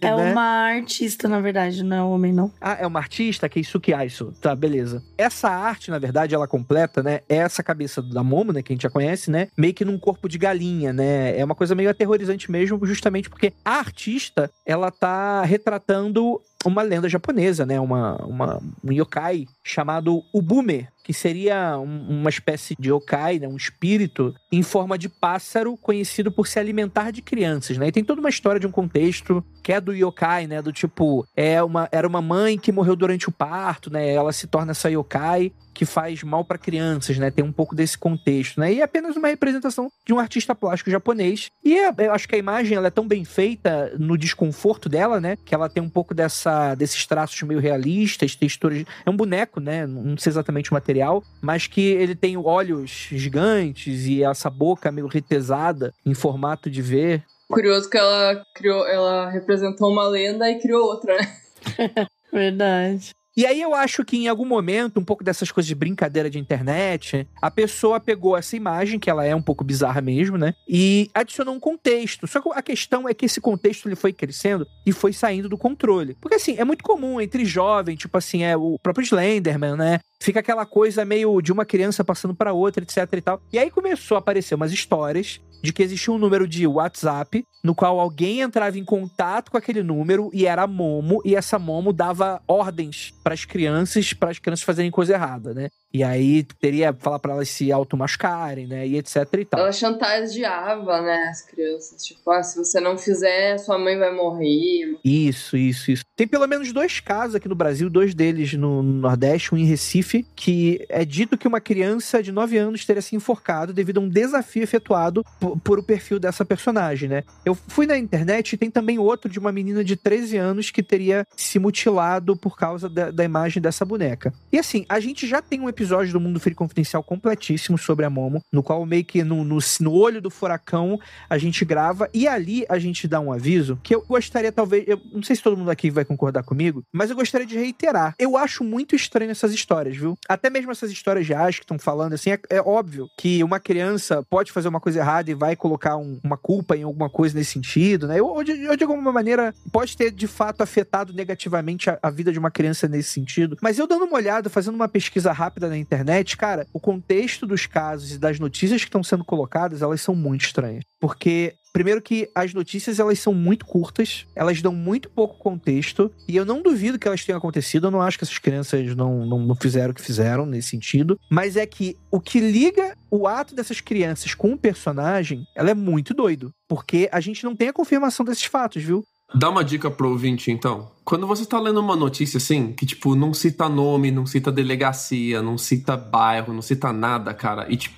É 0.00 0.16
né? 0.16 0.32
uma 0.32 0.42
artista, 0.42 1.28
na 1.28 1.40
verdade, 1.40 1.84
não 1.84 1.96
é 1.96 2.02
um 2.02 2.10
homem, 2.10 2.32
não. 2.32 2.50
Ah, 2.60 2.76
é 2.80 2.86
uma 2.86 2.98
artista, 2.98 3.48
Keisuke 3.48 3.94
Aiso. 3.94 4.32
Tá, 4.40 4.56
beleza. 4.56 5.02
Essa 5.16 5.48
arte, 5.48 5.90
na 5.90 5.98
verdade, 5.98 6.34
ela 6.34 6.48
completa, 6.48 7.02
né? 7.02 7.20
É 7.28 7.36
essa 7.36 7.62
cabeça 7.62 8.02
da 8.02 8.24
Momo, 8.24 8.52
né? 8.52 8.62
Que 8.62 8.72
a 8.72 8.74
gente 8.74 8.82
já 8.82 8.90
conhece, 8.90 9.30
né? 9.30 9.48
Meio 9.56 9.72
que 9.74 9.84
num 9.84 9.98
corpo 9.98 10.28
de 10.28 10.38
galinha, 10.38 10.92
né? 10.92 11.38
É 11.38 11.44
uma 11.44 11.54
coisa 11.54 11.74
meio 11.74 11.90
aterrorizante 11.90 12.50
mesmo, 12.50 12.84
justamente 12.84 13.30
porque 13.30 13.52
a 13.64 13.78
artista, 13.78 14.50
ela 14.64 14.90
tá 14.90 15.42
retratando 15.44 16.40
uma 16.66 16.82
lenda 16.82 17.08
japonesa, 17.08 17.64
né? 17.64 17.78
Uma, 17.80 18.16
uma, 18.24 18.62
um 18.84 18.92
yokai 18.92 19.46
chamado 19.64 20.22
Ubume, 20.34 20.88
que 21.04 21.12
seria 21.12 21.78
um- 21.78 22.20
uma 22.20 22.30
espécie 22.30 22.74
de 22.78 22.90
yokai, 22.90 23.38
né? 23.38 23.46
um 23.46 23.56
espírito 23.56 24.34
em 24.50 24.62
forma 24.62 24.98
de 24.98 25.08
pássaro 25.08 25.76
conhecido 25.76 26.32
por 26.32 26.46
se 26.48 26.58
alimentar 26.58 27.10
de 27.12 27.22
crianças, 27.22 27.78
né? 27.78 27.88
E 27.88 27.92
tem 27.92 28.04
toda 28.04 28.20
uma 28.20 28.28
história 28.28 28.58
de 28.60 28.66
um 28.66 28.72
contexto 28.72 29.44
que 29.66 29.72
é 29.72 29.80
do 29.80 29.92
yokai, 29.92 30.46
né? 30.46 30.62
Do 30.62 30.72
tipo, 30.72 31.26
é 31.34 31.60
uma, 31.60 31.88
era 31.90 32.06
uma 32.06 32.22
mãe 32.22 32.56
que 32.56 32.70
morreu 32.70 32.94
durante 32.94 33.28
o 33.28 33.32
parto, 33.32 33.92
né? 33.92 34.14
Ela 34.14 34.32
se 34.32 34.46
torna 34.46 34.70
essa 34.70 34.88
yokai 34.88 35.50
que 35.74 35.84
faz 35.84 36.22
mal 36.22 36.44
para 36.44 36.56
crianças, 36.56 37.18
né? 37.18 37.32
Tem 37.32 37.44
um 37.44 37.50
pouco 37.50 37.74
desse 37.74 37.98
contexto, 37.98 38.60
né? 38.60 38.72
E 38.72 38.80
é 38.80 38.84
apenas 38.84 39.16
uma 39.16 39.26
representação 39.26 39.90
de 40.06 40.14
um 40.14 40.20
artista 40.20 40.54
plástico 40.54 40.88
japonês. 40.88 41.50
E 41.64 41.76
é- 41.76 41.92
eu 41.98 42.12
acho 42.12 42.28
que 42.28 42.36
a 42.36 42.38
imagem 42.38 42.76
ela 42.76 42.86
é 42.86 42.90
tão 42.90 43.08
bem 43.08 43.24
feita 43.24 43.92
no 43.98 44.16
desconforto 44.16 44.88
dela, 44.88 45.20
né? 45.20 45.36
Que 45.44 45.52
ela 45.52 45.68
tem 45.68 45.82
um 45.82 45.90
pouco 45.90 46.14
dessa 46.14 46.76
desses 46.76 47.04
traços 47.04 47.42
meio 47.42 47.58
realistas, 47.58 48.36
texturas. 48.36 48.84
É 49.04 49.10
um 49.10 49.16
boneco, 49.16 49.58
né? 49.58 49.84
Não 49.84 50.16
sei 50.16 50.30
exatamente 50.30 50.70
o 50.70 50.74
material, 50.74 51.24
mas 51.42 51.66
que 51.66 51.80
ele 51.80 52.14
tem 52.14 52.36
olhos 52.36 53.08
gigantes 53.10 54.06
e 54.06 54.22
essa 54.22 54.48
boca 54.48 54.92
meio 54.92 55.08
retesada 55.08 55.92
em 56.06 56.14
formato 56.14 56.70
de 56.70 56.80
V. 56.80 57.20
Curioso 57.48 57.88
que 57.88 57.96
ela 57.96 58.42
criou, 58.54 58.86
ela 58.86 59.30
representou 59.30 59.90
uma 59.90 60.08
lenda 60.08 60.50
e 60.50 60.58
criou 60.58 60.84
outra, 60.84 61.16
né? 61.16 61.36
Verdade. 62.32 63.14
E 63.36 63.44
aí 63.44 63.60
eu 63.60 63.74
acho 63.74 64.02
que 64.02 64.16
em 64.16 64.28
algum 64.28 64.46
momento, 64.46 64.98
um 64.98 65.04
pouco 65.04 65.22
dessas 65.22 65.52
coisas 65.52 65.68
de 65.68 65.74
brincadeira 65.74 66.30
de 66.30 66.38
internet, 66.38 67.28
a 67.42 67.50
pessoa 67.50 68.00
pegou 68.00 68.34
essa 68.34 68.56
imagem, 68.56 68.98
que 68.98 69.10
ela 69.10 69.26
é 69.26 69.34
um 69.34 69.42
pouco 69.42 69.62
bizarra 69.62 70.00
mesmo, 70.00 70.38
né? 70.38 70.54
E 70.66 71.10
adicionou 71.12 71.54
um 71.54 71.60
contexto. 71.60 72.26
Só 72.26 72.40
que 72.40 72.48
a 72.54 72.62
questão 72.62 73.06
é 73.06 73.12
que 73.12 73.26
esse 73.26 73.38
contexto 73.38 73.86
ele 73.86 73.94
foi 73.94 74.12
crescendo 74.12 74.66
e 74.86 74.92
foi 74.92 75.12
saindo 75.12 75.50
do 75.50 75.58
controle. 75.58 76.16
Porque 76.18 76.36
assim, 76.36 76.56
é 76.56 76.64
muito 76.64 76.82
comum 76.82 77.20
entre 77.20 77.44
jovens, 77.44 77.98
tipo 77.98 78.16
assim, 78.16 78.42
é 78.42 78.56
o 78.56 78.78
próprio 78.82 79.04
Slenderman, 79.04 79.76
né? 79.76 80.00
Fica 80.18 80.40
aquela 80.40 80.64
coisa 80.64 81.04
meio 81.04 81.42
de 81.42 81.52
uma 81.52 81.66
criança 81.66 82.02
passando 82.02 82.34
para 82.34 82.54
outra, 82.54 82.82
etc 82.82 83.06
e 83.12 83.20
tal. 83.20 83.42
E 83.52 83.58
aí 83.58 83.70
começou 83.70 84.16
a 84.16 84.18
aparecer 84.18 84.54
umas 84.54 84.72
histórias 84.72 85.40
de 85.62 85.72
que 85.72 85.82
existia 85.82 86.12
um 86.12 86.18
número 86.18 86.46
de 86.46 86.66
WhatsApp 86.66 87.44
no 87.62 87.74
qual 87.74 87.98
alguém 87.98 88.40
entrava 88.40 88.78
em 88.78 88.84
contato 88.84 89.50
com 89.50 89.56
aquele 89.56 89.82
número 89.82 90.30
e 90.32 90.46
era 90.46 90.66
Momo 90.66 91.20
e 91.24 91.34
essa 91.34 91.58
Momo 91.58 91.92
dava 91.92 92.40
ordens 92.46 93.12
para 93.26 93.34
as 93.34 93.44
crianças, 93.44 94.12
para 94.12 94.30
as 94.30 94.38
crianças 94.38 94.64
fazerem 94.64 94.88
coisa 94.88 95.14
errada, 95.14 95.52
né? 95.52 95.68
E 95.92 96.04
aí 96.04 96.44
teria 96.60 96.92
falar 96.92 97.18
para 97.18 97.32
elas 97.32 97.48
se 97.48 97.72
automascarem, 97.72 98.68
né? 98.68 98.86
E 98.86 98.96
etc 98.96 99.16
e 99.36 99.44
tal. 99.44 99.60
Ela 99.60 99.72
chantageava, 99.72 101.02
né, 101.02 101.26
as 101.28 101.42
crianças. 101.42 102.04
Tipo, 102.04 102.30
ah, 102.30 102.42
se 102.44 102.56
você 102.56 102.78
não 102.78 102.96
fizer, 102.96 103.58
sua 103.58 103.78
mãe 103.78 103.98
vai 103.98 104.14
morrer. 104.14 104.96
Isso, 105.04 105.56
isso, 105.56 105.90
isso. 105.90 106.04
Tem 106.14 106.28
pelo 106.28 106.46
menos 106.46 106.72
dois 106.72 107.00
casos 107.00 107.34
aqui 107.34 107.48
no 107.48 107.56
Brasil, 107.56 107.90
dois 107.90 108.14
deles 108.14 108.52
no 108.52 108.80
Nordeste, 108.80 109.52
um 109.52 109.58
em 109.58 109.64
Recife, 109.64 110.24
que 110.36 110.86
é 110.88 111.04
dito 111.04 111.36
que 111.36 111.48
uma 111.48 111.60
criança 111.60 112.22
de 112.22 112.30
9 112.30 112.56
anos 112.58 112.84
teria 112.86 113.02
se 113.02 113.16
enforcado 113.16 113.72
devido 113.72 113.98
a 113.98 114.02
um 114.02 114.08
desafio 114.08 114.62
efetuado 114.62 115.24
por, 115.40 115.58
por 115.58 115.78
o 115.80 115.82
perfil 115.82 116.20
dessa 116.20 116.44
personagem, 116.44 117.08
né? 117.08 117.24
Eu 117.44 117.56
fui 117.56 117.86
na 117.86 117.98
internet 117.98 118.52
e 118.52 118.56
tem 118.56 118.70
também 118.70 119.00
outro 119.00 119.28
de 119.28 119.38
uma 119.40 119.50
menina 119.50 119.82
de 119.82 119.96
13 119.96 120.36
anos 120.36 120.70
que 120.70 120.82
teria 120.82 121.26
se 121.36 121.58
mutilado 121.58 122.36
por 122.36 122.56
causa 122.56 122.88
da, 122.88 123.15
da 123.16 123.24
imagem 123.24 123.60
dessa 123.62 123.84
boneca. 123.84 124.32
E 124.52 124.58
assim, 124.58 124.84
a 124.88 125.00
gente 125.00 125.26
já 125.26 125.40
tem 125.42 125.60
um 125.60 125.68
episódio 125.68 126.12
do 126.12 126.20
Mundo 126.20 126.38
Free 126.38 126.54
Confidencial 126.54 127.02
completíssimo 127.02 127.76
sobre 127.78 128.04
a 128.04 128.10
Momo, 128.10 128.40
no 128.52 128.62
qual 128.62 128.84
meio 128.86 129.04
que 129.04 129.24
no, 129.24 129.42
no, 129.44 129.58
no 129.80 129.92
olho 129.92 130.20
do 130.20 130.30
furacão 130.30 130.98
a 131.28 131.38
gente 131.38 131.64
grava 131.64 132.08
e 132.12 132.28
ali 132.28 132.64
a 132.68 132.78
gente 132.78 133.08
dá 133.08 133.18
um 133.20 133.32
aviso 133.32 133.78
que 133.82 133.94
eu 133.94 134.04
gostaria 134.06 134.52
talvez, 134.52 134.84
eu 134.86 135.00
não 135.12 135.22
sei 135.22 135.34
se 135.36 135.42
todo 135.42 135.56
mundo 135.56 135.70
aqui 135.70 135.90
vai 135.90 136.04
concordar 136.04 136.42
comigo, 136.42 136.82
mas 136.92 137.10
eu 137.10 137.16
gostaria 137.16 137.46
de 137.46 137.56
reiterar. 137.56 138.14
Eu 138.18 138.36
acho 138.36 138.62
muito 138.62 138.94
estranho 138.94 139.30
essas 139.30 139.52
histórias, 139.52 139.96
viu? 139.96 140.16
Até 140.28 140.50
mesmo 140.50 140.70
essas 140.70 140.90
histórias 140.90 141.26
reais 141.26 141.56
que 141.56 141.64
estão 141.64 141.78
falando 141.78 142.12
assim, 142.12 142.30
é, 142.30 142.38
é 142.50 142.60
óbvio 142.60 143.08
que 143.16 143.42
uma 143.42 143.58
criança 143.58 144.22
pode 144.28 144.52
fazer 144.52 144.68
uma 144.68 144.80
coisa 144.80 145.00
errada 145.00 145.30
e 145.30 145.34
vai 145.34 145.56
colocar 145.56 145.96
um- 145.96 146.20
uma 146.22 146.36
culpa 146.36 146.76
em 146.76 146.82
alguma 146.82 147.08
coisa 147.08 147.36
nesse 147.36 147.52
sentido, 147.52 148.06
né? 148.06 148.20
Ou, 148.20 148.36
ou 148.36 148.44
de, 148.44 148.68
ou 148.68 148.76
de 148.76 148.84
alguma 148.84 149.10
maneira 149.12 149.54
pode 149.72 149.96
ter 149.96 150.10
de 150.10 150.26
fato 150.26 150.62
afetado 150.62 151.12
negativamente 151.12 151.88
a, 151.90 151.98
a 152.02 152.10
vida 152.10 152.32
de 152.32 152.38
uma 152.38 152.50
criança 152.50 152.86
nesse 152.88 153.05
sentido. 153.10 153.56
Mas 153.60 153.78
eu 153.78 153.86
dando 153.86 154.04
uma 154.04 154.16
olhada, 154.16 154.50
fazendo 154.50 154.74
uma 154.74 154.88
pesquisa 154.88 155.32
rápida 155.32 155.68
na 155.68 155.76
internet, 155.76 156.36
cara, 156.36 156.66
o 156.72 156.80
contexto 156.80 157.46
dos 157.46 157.66
casos 157.66 158.12
e 158.12 158.18
das 158.18 158.38
notícias 158.38 158.82
que 158.82 158.88
estão 158.88 159.02
sendo 159.02 159.24
colocadas, 159.24 159.82
elas 159.82 160.00
são 160.00 160.14
muito 160.14 160.44
estranhas. 160.44 160.84
Porque 161.00 161.54
Primeiro 161.76 162.00
que 162.00 162.30
as 162.34 162.54
notícias 162.54 162.98
elas 162.98 163.18
são 163.18 163.34
muito 163.34 163.66
curtas, 163.66 164.24
elas 164.34 164.62
dão 164.62 164.72
muito 164.72 165.10
pouco 165.10 165.36
contexto, 165.36 166.10
e 166.26 166.34
eu 166.34 166.42
não 166.42 166.62
duvido 166.62 166.98
que 166.98 167.06
elas 167.06 167.22
tenham 167.22 167.36
acontecido, 167.36 167.88
eu 167.88 167.90
não 167.90 168.00
acho 168.00 168.16
que 168.16 168.24
essas 168.24 168.38
crianças 168.38 168.96
não, 168.96 169.26
não, 169.26 169.40
não 169.40 169.54
fizeram 169.54 169.90
o 169.90 169.94
que 169.94 170.00
fizeram 170.00 170.46
nesse 170.46 170.70
sentido, 170.70 171.20
mas 171.30 171.54
é 171.54 171.66
que 171.66 171.94
o 172.10 172.18
que 172.18 172.40
liga 172.40 172.96
o 173.10 173.28
ato 173.28 173.54
dessas 173.54 173.82
crianças 173.82 174.34
com 174.34 174.54
o 174.54 174.58
personagem, 174.58 175.46
ela 175.54 175.68
é 175.68 175.74
muito 175.74 176.14
doido, 176.14 176.50
porque 176.66 177.10
a 177.12 177.20
gente 177.20 177.44
não 177.44 177.54
tem 177.54 177.68
a 177.68 177.74
confirmação 177.74 178.24
desses 178.24 178.46
fatos, 178.46 178.82
viu? 178.82 179.04
Dá 179.34 179.50
uma 179.50 179.62
dica 179.62 179.90
pro 179.90 180.08
ouvinte, 180.08 180.50
então. 180.50 180.90
Quando 181.06 181.24
você 181.24 181.46
tá 181.46 181.60
lendo 181.60 181.78
uma 181.78 181.94
notícia 181.94 182.38
assim, 182.38 182.72
que 182.72 182.84
tipo, 182.84 183.14
não 183.14 183.32
cita 183.32 183.68
nome, 183.68 184.10
não 184.10 184.26
cita 184.26 184.50
delegacia, 184.50 185.40
não 185.40 185.56
cita 185.56 185.96
bairro, 185.96 186.52
não 186.52 186.60
cita 186.60 186.92
nada, 186.92 187.32
cara, 187.32 187.64
e 187.68 187.76
tipo, 187.76 187.94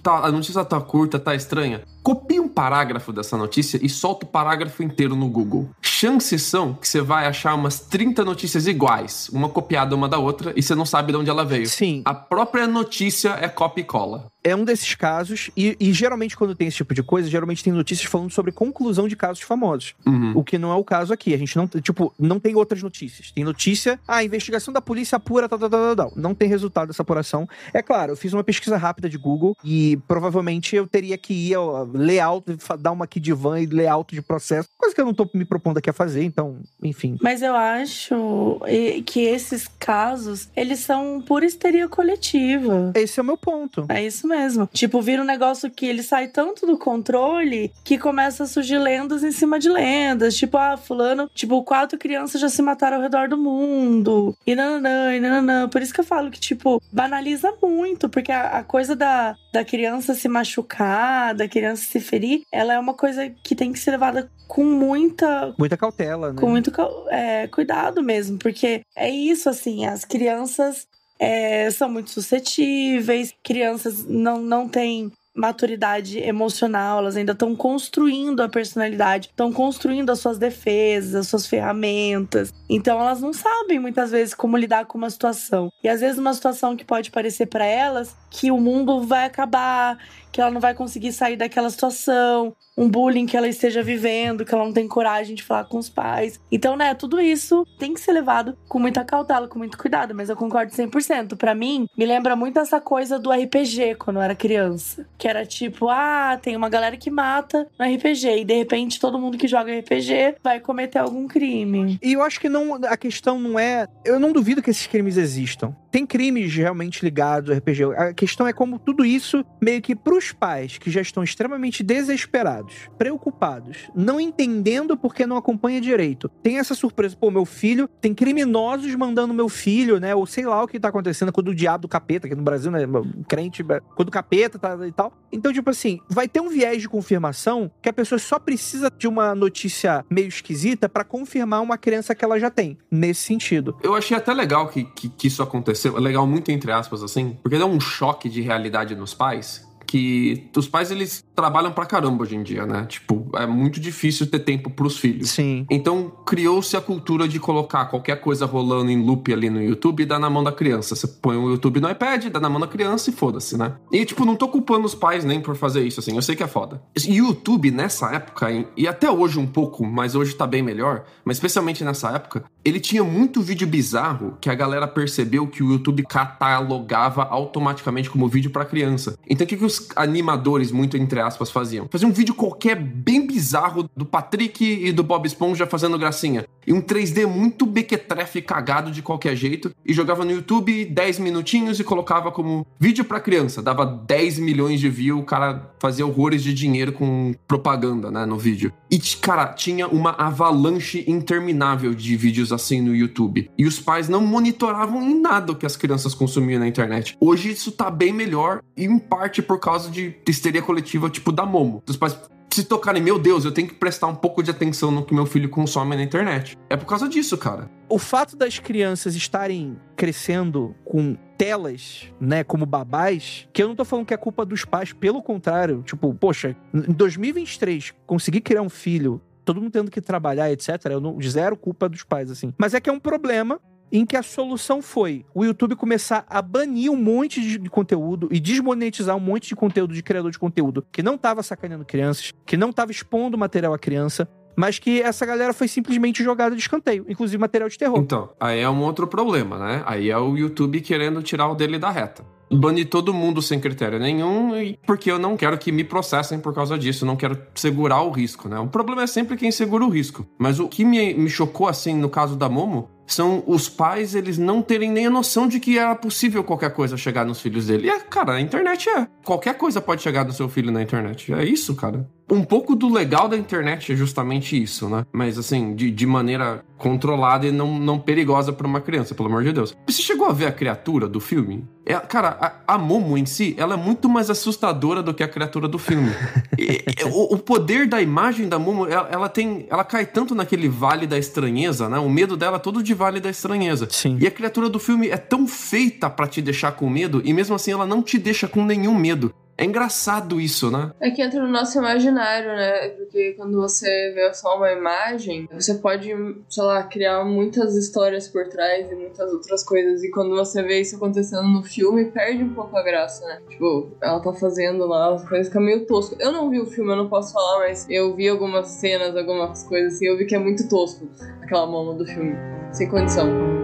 tá, 0.00 0.18
a 0.18 0.30
notícia 0.30 0.64
tá 0.64 0.80
curta, 0.80 1.18
tá 1.18 1.34
estranha, 1.34 1.82
copia 2.02 2.40
um 2.40 2.48
parágrafo 2.48 3.12
dessa 3.12 3.36
notícia 3.36 3.80
e 3.82 3.88
solta 3.88 4.26
o 4.26 4.28
parágrafo 4.28 4.82
inteiro 4.82 5.16
no 5.16 5.28
Google. 5.28 5.70
Chances 5.80 6.42
são 6.42 6.74
que 6.74 6.86
você 6.86 7.00
vai 7.00 7.26
achar 7.26 7.54
umas 7.54 7.80
30 7.80 8.24
notícias 8.24 8.66
iguais, 8.66 9.28
uma 9.32 9.48
copiada 9.48 9.96
uma 9.96 10.08
da 10.08 10.18
outra, 10.18 10.52
e 10.54 10.62
você 10.62 10.74
não 10.74 10.84
sabe 10.84 11.12
de 11.12 11.18
onde 11.18 11.30
ela 11.30 11.44
veio. 11.44 11.66
Sim. 11.66 12.02
A 12.04 12.14
própria 12.14 12.66
notícia 12.66 13.30
é 13.40 13.48
copia 13.48 13.82
e 13.82 13.86
cola. 13.86 14.26
É 14.42 14.54
um 14.54 14.64
desses 14.64 14.94
casos, 14.94 15.50
e, 15.56 15.74
e 15.80 15.92
geralmente 15.92 16.36
quando 16.36 16.54
tem 16.54 16.68
esse 16.68 16.76
tipo 16.76 16.92
de 16.92 17.02
coisa, 17.02 17.30
geralmente 17.30 17.64
tem 17.64 17.72
notícias 17.72 18.06
falando 18.06 18.30
sobre 18.30 18.52
conclusão 18.52 19.08
de 19.08 19.16
casos 19.16 19.42
famosos. 19.42 19.94
Uhum. 20.04 20.32
O 20.36 20.44
que 20.44 20.58
não 20.58 20.70
é 20.70 20.74
o 20.74 20.84
caso 20.84 21.14
aqui. 21.14 21.32
A 21.32 21.38
gente 21.38 21.56
não, 21.56 21.66
tipo, 21.66 22.12
não 22.18 22.38
tem 22.44 22.54
outras 22.54 22.82
notícias. 22.82 23.32
Tem 23.32 23.42
notícia, 23.42 23.98
ah, 24.06 24.16
a 24.16 24.24
investigação 24.24 24.72
da 24.72 24.82
polícia 24.82 25.16
apura, 25.16 25.48
tal, 25.48 25.58
tal, 25.58 25.70
tal, 25.70 25.96
tal. 25.96 26.12
Não 26.14 26.34
tem 26.34 26.46
resultado 26.46 26.88
dessa 26.88 27.00
apuração. 27.00 27.48
É 27.72 27.80
claro, 27.80 28.12
eu 28.12 28.16
fiz 28.16 28.34
uma 28.34 28.44
pesquisa 28.44 28.76
rápida 28.76 29.08
de 29.08 29.16
Google 29.16 29.56
e 29.64 29.96
provavelmente 30.06 30.76
eu 30.76 30.86
teria 30.86 31.16
que 31.16 31.32
ir 31.32 31.54
ao 31.54 31.86
layout, 31.86 32.44
dar 32.78 32.92
uma 32.92 33.06
aqui 33.06 33.18
de 33.18 33.32
van 33.32 33.60
e 33.60 33.66
layout 33.66 34.14
de 34.14 34.20
processo. 34.20 34.68
Coisa 34.76 34.94
que 34.94 35.00
eu 35.00 35.06
não 35.06 35.14
tô 35.14 35.26
me 35.32 35.46
propondo 35.46 35.78
aqui 35.78 35.88
a 35.88 35.92
fazer, 35.94 36.22
então, 36.22 36.58
enfim. 36.82 37.16
Mas 37.22 37.40
eu 37.40 37.54
acho 37.54 38.60
que 39.06 39.20
esses 39.20 39.66
casos, 39.78 40.50
eles 40.54 40.80
são 40.80 41.22
pura 41.26 41.46
histeria 41.46 41.88
coletiva. 41.88 42.92
Esse 42.94 43.20
é 43.20 43.22
o 43.22 43.26
meu 43.26 43.38
ponto. 43.38 43.86
É 43.88 44.04
isso 44.04 44.28
mesmo. 44.28 44.68
Tipo, 44.70 45.00
vira 45.00 45.22
um 45.22 45.26
negócio 45.26 45.70
que 45.70 45.86
ele 45.86 46.02
sai 46.02 46.28
tanto 46.28 46.66
do 46.66 46.76
controle 46.76 47.72
que 47.82 47.96
começa 47.96 48.44
a 48.44 48.46
surgir 48.46 48.78
lendas 48.78 49.24
em 49.24 49.32
cima 49.32 49.58
de 49.58 49.70
lendas. 49.70 50.36
Tipo, 50.36 50.58
ah, 50.58 50.76
fulano, 50.76 51.30
tipo, 51.34 51.62
quatro 51.64 51.98
crianças 51.98 52.33
já 52.38 52.48
se 52.48 52.62
mataram 52.62 52.96
ao 52.96 53.02
redor 53.02 53.28
do 53.28 53.36
mundo. 53.36 54.36
E 54.46 54.54
nananã, 54.54 55.14
e 55.14 55.20
nananã. 55.20 55.68
Por 55.68 55.82
isso 55.82 55.92
que 55.92 56.00
eu 56.00 56.04
falo 56.04 56.30
que, 56.30 56.40
tipo, 56.40 56.80
banaliza 56.92 57.52
muito, 57.62 58.08
porque 58.08 58.32
a, 58.32 58.58
a 58.58 58.64
coisa 58.64 58.94
da, 58.94 59.36
da 59.52 59.64
criança 59.64 60.14
se 60.14 60.28
machucar, 60.28 61.34
da 61.34 61.48
criança 61.48 61.84
se 61.84 62.00
ferir, 62.00 62.42
ela 62.52 62.74
é 62.74 62.78
uma 62.78 62.94
coisa 62.94 63.28
que 63.28 63.54
tem 63.54 63.72
que 63.72 63.78
ser 63.78 63.92
levada 63.92 64.30
com 64.46 64.64
muita 64.64 65.54
Muita 65.58 65.76
cautela, 65.76 66.32
né? 66.32 66.40
com 66.40 66.48
muito 66.48 66.72
é, 67.08 67.46
cuidado 67.48 68.02
mesmo, 68.02 68.38
porque 68.38 68.82
é 68.94 69.08
isso, 69.08 69.48
assim, 69.48 69.86
as 69.86 70.04
crianças 70.04 70.86
é, 71.18 71.70
são 71.70 71.88
muito 71.88 72.10
suscetíveis, 72.10 73.34
crianças 73.42 74.04
não, 74.04 74.40
não 74.40 74.68
têm 74.68 75.10
maturidade 75.34 76.18
emocional, 76.18 76.98
elas 76.98 77.16
ainda 77.16 77.32
estão 77.32 77.56
construindo 77.56 78.40
a 78.40 78.48
personalidade, 78.48 79.28
estão 79.28 79.52
construindo 79.52 80.10
as 80.10 80.20
suas 80.20 80.38
defesas, 80.38 81.14
as 81.14 81.28
suas 81.28 81.46
ferramentas. 81.46 82.52
Então 82.68 83.00
elas 83.00 83.20
não 83.20 83.32
sabem 83.32 83.78
muitas 83.78 84.10
vezes 84.10 84.34
como 84.34 84.56
lidar 84.56 84.86
com 84.86 84.96
uma 84.96 85.10
situação. 85.10 85.70
E 85.82 85.88
às 85.88 86.00
vezes 86.00 86.18
uma 86.18 86.32
situação 86.32 86.76
que 86.76 86.84
pode 86.84 87.10
parecer 87.10 87.46
para 87.46 87.64
elas 87.64 88.14
que 88.30 88.50
o 88.50 88.58
mundo 88.58 89.02
vai 89.02 89.26
acabar, 89.26 89.98
que 90.34 90.40
ela 90.40 90.50
não 90.50 90.60
vai 90.60 90.74
conseguir 90.74 91.12
sair 91.12 91.36
daquela 91.36 91.70
situação, 91.70 92.56
um 92.76 92.88
bullying 92.88 93.24
que 93.24 93.36
ela 93.36 93.46
esteja 93.46 93.84
vivendo, 93.84 94.44
que 94.44 94.52
ela 94.52 94.64
não 94.64 94.72
tem 94.72 94.88
coragem 94.88 95.36
de 95.36 95.44
falar 95.44 95.62
com 95.66 95.78
os 95.78 95.88
pais. 95.88 96.40
Então, 96.50 96.76
né, 96.76 96.92
tudo 96.92 97.20
isso 97.20 97.64
tem 97.78 97.94
que 97.94 98.00
ser 98.00 98.10
levado 98.10 98.58
com 98.68 98.80
muita 98.80 99.04
cautela, 99.04 99.46
com 99.46 99.60
muito 99.60 99.78
cuidado, 99.78 100.12
mas 100.12 100.28
eu 100.28 100.34
concordo 100.34 100.72
100%. 100.72 101.36
Pra 101.36 101.54
mim, 101.54 101.86
me 101.96 102.04
lembra 102.04 102.34
muito 102.34 102.58
essa 102.58 102.80
coisa 102.80 103.16
do 103.16 103.30
RPG 103.30 103.94
quando 103.94 104.16
eu 104.16 104.22
era 104.22 104.34
criança, 104.34 105.06
que 105.16 105.28
era 105.28 105.46
tipo, 105.46 105.88
ah, 105.88 106.36
tem 106.42 106.56
uma 106.56 106.68
galera 106.68 106.96
que 106.96 107.12
mata 107.12 107.68
no 107.78 107.86
RPG 107.86 108.40
e 108.40 108.44
de 108.44 108.54
repente 108.54 108.98
todo 108.98 109.20
mundo 109.20 109.38
que 109.38 109.46
joga 109.46 109.78
RPG 109.78 110.38
vai 110.42 110.58
cometer 110.58 110.98
algum 110.98 111.28
crime. 111.28 111.96
E 112.02 112.14
eu 112.14 112.22
acho 112.22 112.40
que 112.40 112.48
não, 112.48 112.74
a 112.74 112.96
questão 112.96 113.38
não 113.38 113.56
é. 113.56 113.86
Eu 114.04 114.18
não 114.18 114.32
duvido 114.32 114.60
que 114.60 114.70
esses 114.70 114.88
crimes 114.88 115.16
existam. 115.16 115.72
Tem 115.94 116.04
crimes 116.04 116.52
realmente 116.52 117.04
ligados 117.04 117.48
ao 117.48 117.56
RPG. 117.56 117.84
A 117.96 118.12
questão 118.12 118.48
é 118.48 118.52
como 118.52 118.80
tudo 118.80 119.04
isso, 119.04 119.44
meio 119.62 119.80
que 119.80 119.94
pros 119.94 120.32
pais 120.32 120.76
que 120.76 120.90
já 120.90 121.00
estão 121.00 121.22
extremamente 121.22 121.84
desesperados, 121.84 122.90
preocupados, 122.98 123.88
não 123.94 124.20
entendendo 124.20 124.96
porque 124.96 125.24
não 125.24 125.36
acompanha 125.36 125.80
direito. 125.80 126.28
Tem 126.42 126.58
essa 126.58 126.74
surpresa, 126.74 127.16
pô, 127.16 127.30
meu 127.30 127.44
filho, 127.44 127.86
tem 128.00 128.12
criminosos 128.12 128.92
mandando 128.96 129.32
meu 129.32 129.48
filho, 129.48 130.00
né? 130.00 130.16
Ou 130.16 130.26
sei 130.26 130.44
lá 130.44 130.64
o 130.64 130.66
que 130.66 130.80
tá 130.80 130.88
acontecendo 130.88 131.30
quando 131.32 131.46
o 131.46 131.54
diabo 131.54 131.82
do 131.82 131.88
capeta, 131.88 132.26
aqui 132.26 132.34
no 132.34 132.42
Brasil, 132.42 132.72
né? 132.72 132.80
Crente, 133.28 133.62
quando 133.94 134.08
o 134.08 134.10
capeta 134.10 134.58
tá 134.58 134.76
e 134.84 134.90
tal. 134.90 135.12
Então, 135.34 135.52
tipo 135.52 135.68
assim, 135.68 135.98
vai 136.08 136.28
ter 136.28 136.40
um 136.40 136.48
viés 136.48 136.80
de 136.80 136.88
confirmação 136.88 137.70
que 137.82 137.88
a 137.88 137.92
pessoa 137.92 138.18
só 138.18 138.38
precisa 138.38 138.88
de 138.96 139.08
uma 139.08 139.34
notícia 139.34 140.04
meio 140.08 140.28
esquisita 140.28 140.88
pra 140.88 141.02
confirmar 141.02 141.60
uma 141.60 141.76
crença 141.76 142.14
que 142.14 142.24
ela 142.24 142.38
já 142.38 142.50
tem, 142.50 142.78
nesse 142.88 143.22
sentido. 143.22 143.76
Eu 143.82 143.96
achei 143.96 144.16
até 144.16 144.32
legal 144.32 144.68
que, 144.68 144.84
que, 144.84 145.08
que 145.08 145.26
isso 145.26 145.42
aconteceu. 145.42 145.98
Legal, 145.98 146.24
muito 146.24 146.52
entre 146.52 146.70
aspas, 146.70 147.02
assim, 147.02 147.36
porque 147.42 147.58
dá 147.58 147.66
um 147.66 147.80
choque 147.80 148.28
de 148.28 148.40
realidade 148.40 148.94
nos 148.94 149.12
pais. 149.12 149.66
Que 149.94 150.50
os 150.56 150.66
pais, 150.66 150.90
eles 150.90 151.24
trabalham 151.36 151.70
pra 151.70 151.86
caramba 151.86 152.24
hoje 152.24 152.34
em 152.34 152.42
dia, 152.42 152.66
né? 152.66 152.84
Tipo, 152.84 153.28
é 153.36 153.46
muito 153.46 153.78
difícil 153.78 154.26
ter 154.26 154.40
tempo 154.40 154.68
pros 154.68 154.98
filhos. 154.98 155.30
Sim. 155.30 155.64
Então, 155.70 156.10
criou-se 156.26 156.76
a 156.76 156.80
cultura 156.80 157.28
de 157.28 157.38
colocar 157.38 157.84
qualquer 157.84 158.20
coisa 158.20 158.44
rolando 158.44 158.90
em 158.90 159.00
loop 159.00 159.32
ali 159.32 159.48
no 159.48 159.62
YouTube 159.62 160.02
e 160.02 160.06
dar 160.06 160.18
na 160.18 160.28
mão 160.28 160.42
da 160.42 160.50
criança. 160.50 160.96
Você 160.96 161.06
põe 161.06 161.36
o 161.36 161.48
YouTube 161.48 161.78
no 161.78 161.88
iPad, 161.88 162.24
dá 162.24 162.40
na 162.40 162.48
mão 162.48 162.58
da 162.58 162.66
criança 162.66 163.08
e 163.08 163.12
foda-se, 163.12 163.56
né? 163.56 163.76
E, 163.92 164.04
tipo, 164.04 164.24
não 164.24 164.34
tô 164.34 164.48
culpando 164.48 164.84
os 164.84 164.96
pais 164.96 165.24
nem 165.24 165.40
por 165.40 165.54
fazer 165.54 165.86
isso, 165.86 166.00
assim. 166.00 166.16
Eu 166.16 166.22
sei 166.22 166.34
que 166.34 166.42
é 166.42 166.48
foda. 166.48 166.82
E 167.06 167.18
YouTube, 167.18 167.70
nessa 167.70 168.12
época, 168.12 168.48
e 168.76 168.88
até 168.88 169.08
hoje 169.08 169.38
um 169.38 169.46
pouco, 169.46 169.86
mas 169.86 170.16
hoje 170.16 170.34
tá 170.34 170.44
bem 170.44 170.60
melhor, 170.60 171.04
mas 171.24 171.36
especialmente 171.36 171.84
nessa 171.84 172.10
época, 172.10 172.42
ele 172.64 172.80
tinha 172.80 173.04
muito 173.04 173.40
vídeo 173.40 173.68
bizarro 173.68 174.36
que 174.40 174.50
a 174.50 174.54
galera 174.56 174.88
percebeu 174.88 175.46
que 175.46 175.62
o 175.62 175.70
YouTube 175.70 176.02
catalogava 176.02 177.22
automaticamente 177.22 178.10
como 178.10 178.26
vídeo 178.26 178.50
pra 178.50 178.64
criança. 178.64 179.16
Então, 179.30 179.44
o 179.44 179.48
que, 179.48 179.56
que 179.56 179.64
os 179.64 179.83
animadores, 179.96 180.70
muito 180.70 180.96
entre 180.96 181.20
aspas, 181.20 181.50
faziam? 181.50 181.86
Faziam 181.90 182.10
um 182.10 182.12
vídeo 182.12 182.34
qualquer 182.34 182.76
bem 182.76 183.26
bizarro 183.26 183.88
do 183.96 184.04
Patrick 184.04 184.64
e 184.64 184.92
do 184.92 185.02
Bob 185.02 185.26
Esponja 185.26 185.66
fazendo 185.66 185.98
gracinha. 185.98 186.44
E 186.66 186.72
um 186.72 186.80
3D 186.80 187.26
muito 187.26 187.66
bequetrefe 187.66 188.40
cagado 188.40 188.90
de 188.90 189.02
qualquer 189.02 189.36
jeito. 189.36 189.70
E 189.84 189.92
jogava 189.92 190.24
no 190.24 190.30
YouTube 190.30 190.84
10 190.86 191.18
minutinhos 191.18 191.78
e 191.78 191.84
colocava 191.84 192.32
como 192.32 192.66
vídeo 192.78 193.04
pra 193.04 193.20
criança. 193.20 193.62
Dava 193.62 193.84
10 193.84 194.38
milhões 194.38 194.80
de 194.80 194.88
views, 194.88 195.20
o 195.20 195.24
cara 195.24 195.74
fazia 195.78 196.06
horrores 196.06 196.42
de 196.42 196.54
dinheiro 196.54 196.92
com 196.92 197.34
propaganda, 197.46 198.10
né, 198.10 198.24
no 198.24 198.38
vídeo. 198.38 198.72
E, 198.90 198.98
cara, 199.20 199.48
tinha 199.48 199.86
uma 199.88 200.10
avalanche 200.12 201.04
interminável 201.06 201.94
de 201.94 202.16
vídeos 202.16 202.52
assim 202.52 202.80
no 202.80 202.94
YouTube. 202.94 203.50
E 203.58 203.66
os 203.66 203.78
pais 203.78 204.08
não 204.08 204.20
monitoravam 204.20 205.02
em 205.02 205.20
nada 205.20 205.52
o 205.52 205.56
que 205.56 205.66
as 205.66 205.76
crianças 205.76 206.14
consumiam 206.14 206.60
na 206.60 206.68
internet. 206.68 207.16
Hoje 207.20 207.50
isso 207.50 207.72
tá 207.72 207.90
bem 207.90 208.12
melhor, 208.12 208.62
e 208.76 208.84
em 208.84 208.98
parte 208.98 209.42
por 209.42 209.58
causa 209.58 209.73
de 209.78 210.16
histeria 210.28 210.62
coletiva, 210.62 211.10
tipo 211.10 211.32
da 211.32 211.44
Momo. 211.44 211.82
Os 211.88 211.96
pais 211.96 212.16
se 212.54 212.64
tocarem, 212.64 213.02
meu 213.02 213.18
Deus, 213.18 213.44
eu 213.44 213.52
tenho 213.52 213.66
que 213.66 213.74
prestar 213.74 214.06
um 214.06 214.14
pouco 214.14 214.42
de 214.42 214.50
atenção 214.50 214.90
no 214.90 215.04
que 215.04 215.12
meu 215.12 215.26
filho 215.26 215.48
consome 215.48 215.96
na 215.96 216.02
internet. 216.02 216.56
É 216.70 216.76
por 216.76 216.86
causa 216.86 217.08
disso, 217.08 217.36
cara. 217.36 217.68
O 217.88 217.98
fato 217.98 218.36
das 218.36 218.58
crianças 218.60 219.16
estarem 219.16 219.76
crescendo 219.96 220.74
com 220.84 221.16
telas, 221.36 222.12
né, 222.20 222.44
como 222.44 222.64
babás, 222.64 223.48
que 223.52 223.62
eu 223.62 223.68
não 223.68 223.74
tô 223.74 223.84
falando 223.84 224.06
que 224.06 224.14
é 224.14 224.16
culpa 224.16 224.44
dos 224.44 224.64
pais, 224.64 224.92
pelo 224.92 225.20
contrário, 225.20 225.82
tipo, 225.82 226.14
poxa, 226.14 226.56
em 226.72 226.92
2023, 226.92 227.92
conseguir 228.06 228.40
criar 228.40 228.62
um 228.62 228.68
filho, 228.68 229.20
todo 229.44 229.60
mundo 229.60 229.72
tendo 229.72 229.90
que 229.90 230.00
trabalhar, 230.00 230.50
etc, 230.52 230.68
eu 230.90 231.00
não 231.00 231.20
zero 231.20 231.56
culpa 231.56 231.88
dos 231.88 232.04
pais 232.04 232.30
assim. 232.30 232.54
Mas 232.56 232.72
é 232.72 232.80
que 232.80 232.88
é 232.88 232.92
um 232.92 233.00
problema 233.00 233.60
em 233.94 234.04
que 234.04 234.16
a 234.16 234.22
solução 234.24 234.82
foi 234.82 235.24
o 235.32 235.44
YouTube 235.44 235.76
começar 235.76 236.26
a 236.28 236.42
banir 236.42 236.90
um 236.90 236.96
monte 236.96 237.40
de 237.40 237.70
conteúdo 237.70 238.28
e 238.32 238.40
desmonetizar 238.40 239.16
um 239.16 239.20
monte 239.20 239.48
de 239.48 239.54
conteúdo 239.54 239.94
de 239.94 240.02
criador 240.02 240.32
de 240.32 240.38
conteúdo 240.38 240.84
que 240.90 241.00
não 241.00 241.16
tava 241.16 241.44
sacaneando 241.44 241.84
crianças, 241.84 242.32
que 242.44 242.56
não 242.56 242.72
tava 242.72 242.90
expondo 242.90 243.38
material 243.38 243.72
à 243.72 243.78
criança, 243.78 244.28
mas 244.56 244.80
que 244.80 245.00
essa 245.00 245.24
galera 245.24 245.52
foi 245.52 245.68
simplesmente 245.68 246.24
jogada 246.24 246.56
de 246.56 246.60
escanteio, 246.60 247.06
inclusive 247.08 247.38
material 247.38 247.68
de 247.68 247.78
terror. 247.78 247.98
Então, 248.00 248.30
aí 248.40 248.58
é 248.58 248.68
um 248.68 248.82
outro 248.82 249.06
problema, 249.06 249.58
né? 249.58 249.82
Aí 249.86 250.10
é 250.10 250.18
o 250.18 250.36
YouTube 250.36 250.80
querendo 250.80 251.22
tirar 251.22 251.48
o 251.48 251.54
dele 251.54 251.78
da 251.78 251.90
reta. 251.90 252.24
Banir 252.54 252.88
todo 252.88 253.12
mundo 253.12 253.42
sem 253.42 253.60
critério 253.60 253.98
nenhum, 253.98 254.52
porque 254.86 255.10
eu 255.10 255.18
não 255.18 255.36
quero 255.36 255.58
que 255.58 255.72
me 255.72 255.84
processem 255.84 256.38
por 256.38 256.54
causa 256.54 256.78
disso, 256.78 257.06
não 257.06 257.16
quero 257.16 257.38
segurar 257.54 258.02
o 258.02 258.10
risco, 258.10 258.48
né? 258.48 258.58
O 258.58 258.68
problema 258.68 259.02
é 259.02 259.06
sempre 259.06 259.36
quem 259.36 259.50
segura 259.50 259.84
o 259.84 259.90
risco. 259.90 260.26
Mas 260.38 260.58
o 260.60 260.68
que 260.68 260.84
me, 260.84 261.14
me 261.14 261.28
chocou, 261.28 261.68
assim, 261.68 261.94
no 261.94 262.08
caso 262.08 262.36
da 262.36 262.48
Momo, 262.48 262.88
são 263.06 263.42
os 263.46 263.68
pais 263.68 264.14
eles 264.14 264.38
não 264.38 264.62
terem 264.62 264.90
nem 264.90 265.06
a 265.06 265.10
noção 265.10 265.46
de 265.46 265.60
que 265.60 265.78
era 265.78 265.94
possível 265.94 266.42
qualquer 266.42 266.70
coisa 266.70 266.96
chegar 266.96 267.24
nos 267.24 267.40
filhos 267.40 267.66
dele. 267.66 267.86
E, 267.86 267.90
é, 267.90 268.00
cara, 268.00 268.34
a 268.34 268.40
internet 268.40 268.88
é. 268.88 269.06
Qualquer 269.22 269.54
coisa 269.54 269.80
pode 269.80 270.02
chegar 270.02 270.24
no 270.24 270.32
seu 270.32 270.48
filho 270.48 270.72
na 270.72 270.82
internet. 270.82 271.32
É 271.32 271.44
isso, 271.44 271.74
cara. 271.74 272.08
Um 272.30 272.42
pouco 272.42 272.74
do 272.74 272.90
legal 272.90 273.28
da 273.28 273.36
internet 273.36 273.92
é 273.92 273.96
justamente 273.96 274.60
isso, 274.60 274.88
né? 274.88 275.04
Mas 275.12 275.38
assim, 275.38 275.74
de, 275.74 275.90
de 275.90 276.06
maneira 276.06 276.64
controlada 276.78 277.46
e 277.46 277.52
não, 277.52 277.78
não 277.78 277.98
perigosa 277.98 278.52
para 278.52 278.66
uma 278.66 278.80
criança, 278.80 279.14
pelo 279.14 279.28
amor 279.28 279.44
de 279.44 279.52
Deus. 279.52 279.76
Você 279.86 280.00
chegou 280.00 280.26
a 280.26 280.32
ver 280.32 280.46
a 280.46 280.52
criatura 280.52 281.06
do 281.06 281.20
filme? 281.20 281.66
É, 281.84 281.94
cara, 281.94 282.43
a, 282.44 282.74
a 282.74 282.78
Momo 282.78 283.16
em 283.16 283.24
si, 283.24 283.54
ela 283.56 283.74
é 283.74 283.76
muito 283.76 284.08
mais 284.08 284.28
assustadora 284.28 285.02
do 285.02 285.14
que 285.14 285.22
a 285.22 285.28
criatura 285.28 285.66
do 285.66 285.78
filme. 285.78 286.10
e, 286.58 286.84
o, 287.06 287.34
o, 287.34 287.38
poder 287.38 287.86
da 287.86 288.02
imagem 288.02 288.48
da 288.48 288.58
Momo, 288.58 288.86
ela, 288.86 289.08
ela, 289.10 289.28
tem. 289.28 289.66
Ela 289.70 289.84
cai 289.84 290.04
tanto 290.04 290.34
naquele 290.34 290.68
vale 290.68 291.06
da 291.06 291.18
estranheza, 291.18 291.88
né? 291.88 291.98
O 291.98 292.10
medo 292.10 292.36
dela 292.36 292.56
é 292.56 292.60
todo 292.60 292.82
de 292.82 292.92
vale 292.92 293.20
da 293.20 293.30
estranheza. 293.30 293.88
Sim. 293.90 294.18
E 294.20 294.26
a 294.26 294.30
criatura 294.30 294.68
do 294.68 294.78
filme 294.78 295.08
é 295.08 295.16
tão 295.16 295.46
feita 295.46 296.10
para 296.10 296.26
te 296.26 296.42
deixar 296.42 296.72
com 296.72 296.88
medo, 296.90 297.22
e 297.24 297.32
mesmo 297.32 297.54
assim 297.54 297.72
ela 297.72 297.86
não 297.86 298.02
te 298.02 298.18
deixa 298.18 298.46
com 298.46 298.64
nenhum 298.64 298.94
medo. 298.94 299.32
É 299.56 299.64
engraçado 299.64 300.40
isso, 300.40 300.70
né? 300.70 300.92
É 301.00 301.10
que 301.10 301.22
entra 301.22 301.40
no 301.40 301.48
nosso 301.48 301.78
imaginário, 301.78 302.48
né? 302.48 302.88
Porque 302.88 303.34
quando 303.34 303.60
você 303.60 304.12
vê 304.12 304.32
só 304.34 304.56
uma 304.56 304.72
imagem, 304.72 305.48
você 305.52 305.74
pode, 305.74 306.08
sei 306.48 306.64
lá, 306.64 306.82
criar 306.82 307.24
muitas 307.24 307.76
histórias 307.76 308.26
por 308.28 308.48
trás 308.48 308.90
e 308.90 308.94
muitas 308.94 309.32
outras 309.32 309.62
coisas. 309.62 310.02
E 310.02 310.10
quando 310.10 310.34
você 310.34 310.62
vê 310.62 310.80
isso 310.80 310.96
acontecendo 310.96 311.46
no 311.46 311.62
filme, 311.62 312.06
perde 312.06 312.42
um 312.42 312.52
pouco 312.52 312.76
a 312.76 312.82
graça, 312.82 313.24
né? 313.26 313.40
Tipo, 313.48 313.92
ela 314.00 314.20
tá 314.20 314.32
fazendo 314.32 314.86
lá, 314.86 315.14
as 315.14 315.28
coisas 315.28 315.46
ficam 315.46 315.62
meio 315.62 315.86
tosco. 315.86 316.16
Eu 316.18 316.32
não 316.32 316.50
vi 316.50 316.60
o 316.60 316.66
filme, 316.66 316.90
eu 316.90 316.96
não 316.96 317.08
posso 317.08 317.32
falar, 317.32 317.60
mas 317.60 317.86
eu 317.88 318.14
vi 318.14 318.28
algumas 318.28 318.66
cenas, 318.68 319.16
algumas 319.16 319.62
coisas 319.64 319.94
assim, 319.94 320.06
eu 320.06 320.18
vi 320.18 320.26
que 320.26 320.34
é 320.34 320.38
muito 320.38 320.68
tosco 320.68 321.08
aquela 321.40 321.66
mama 321.66 321.94
do 321.94 322.04
filme. 322.04 322.34
Sem 322.72 322.88
condição. 322.88 323.63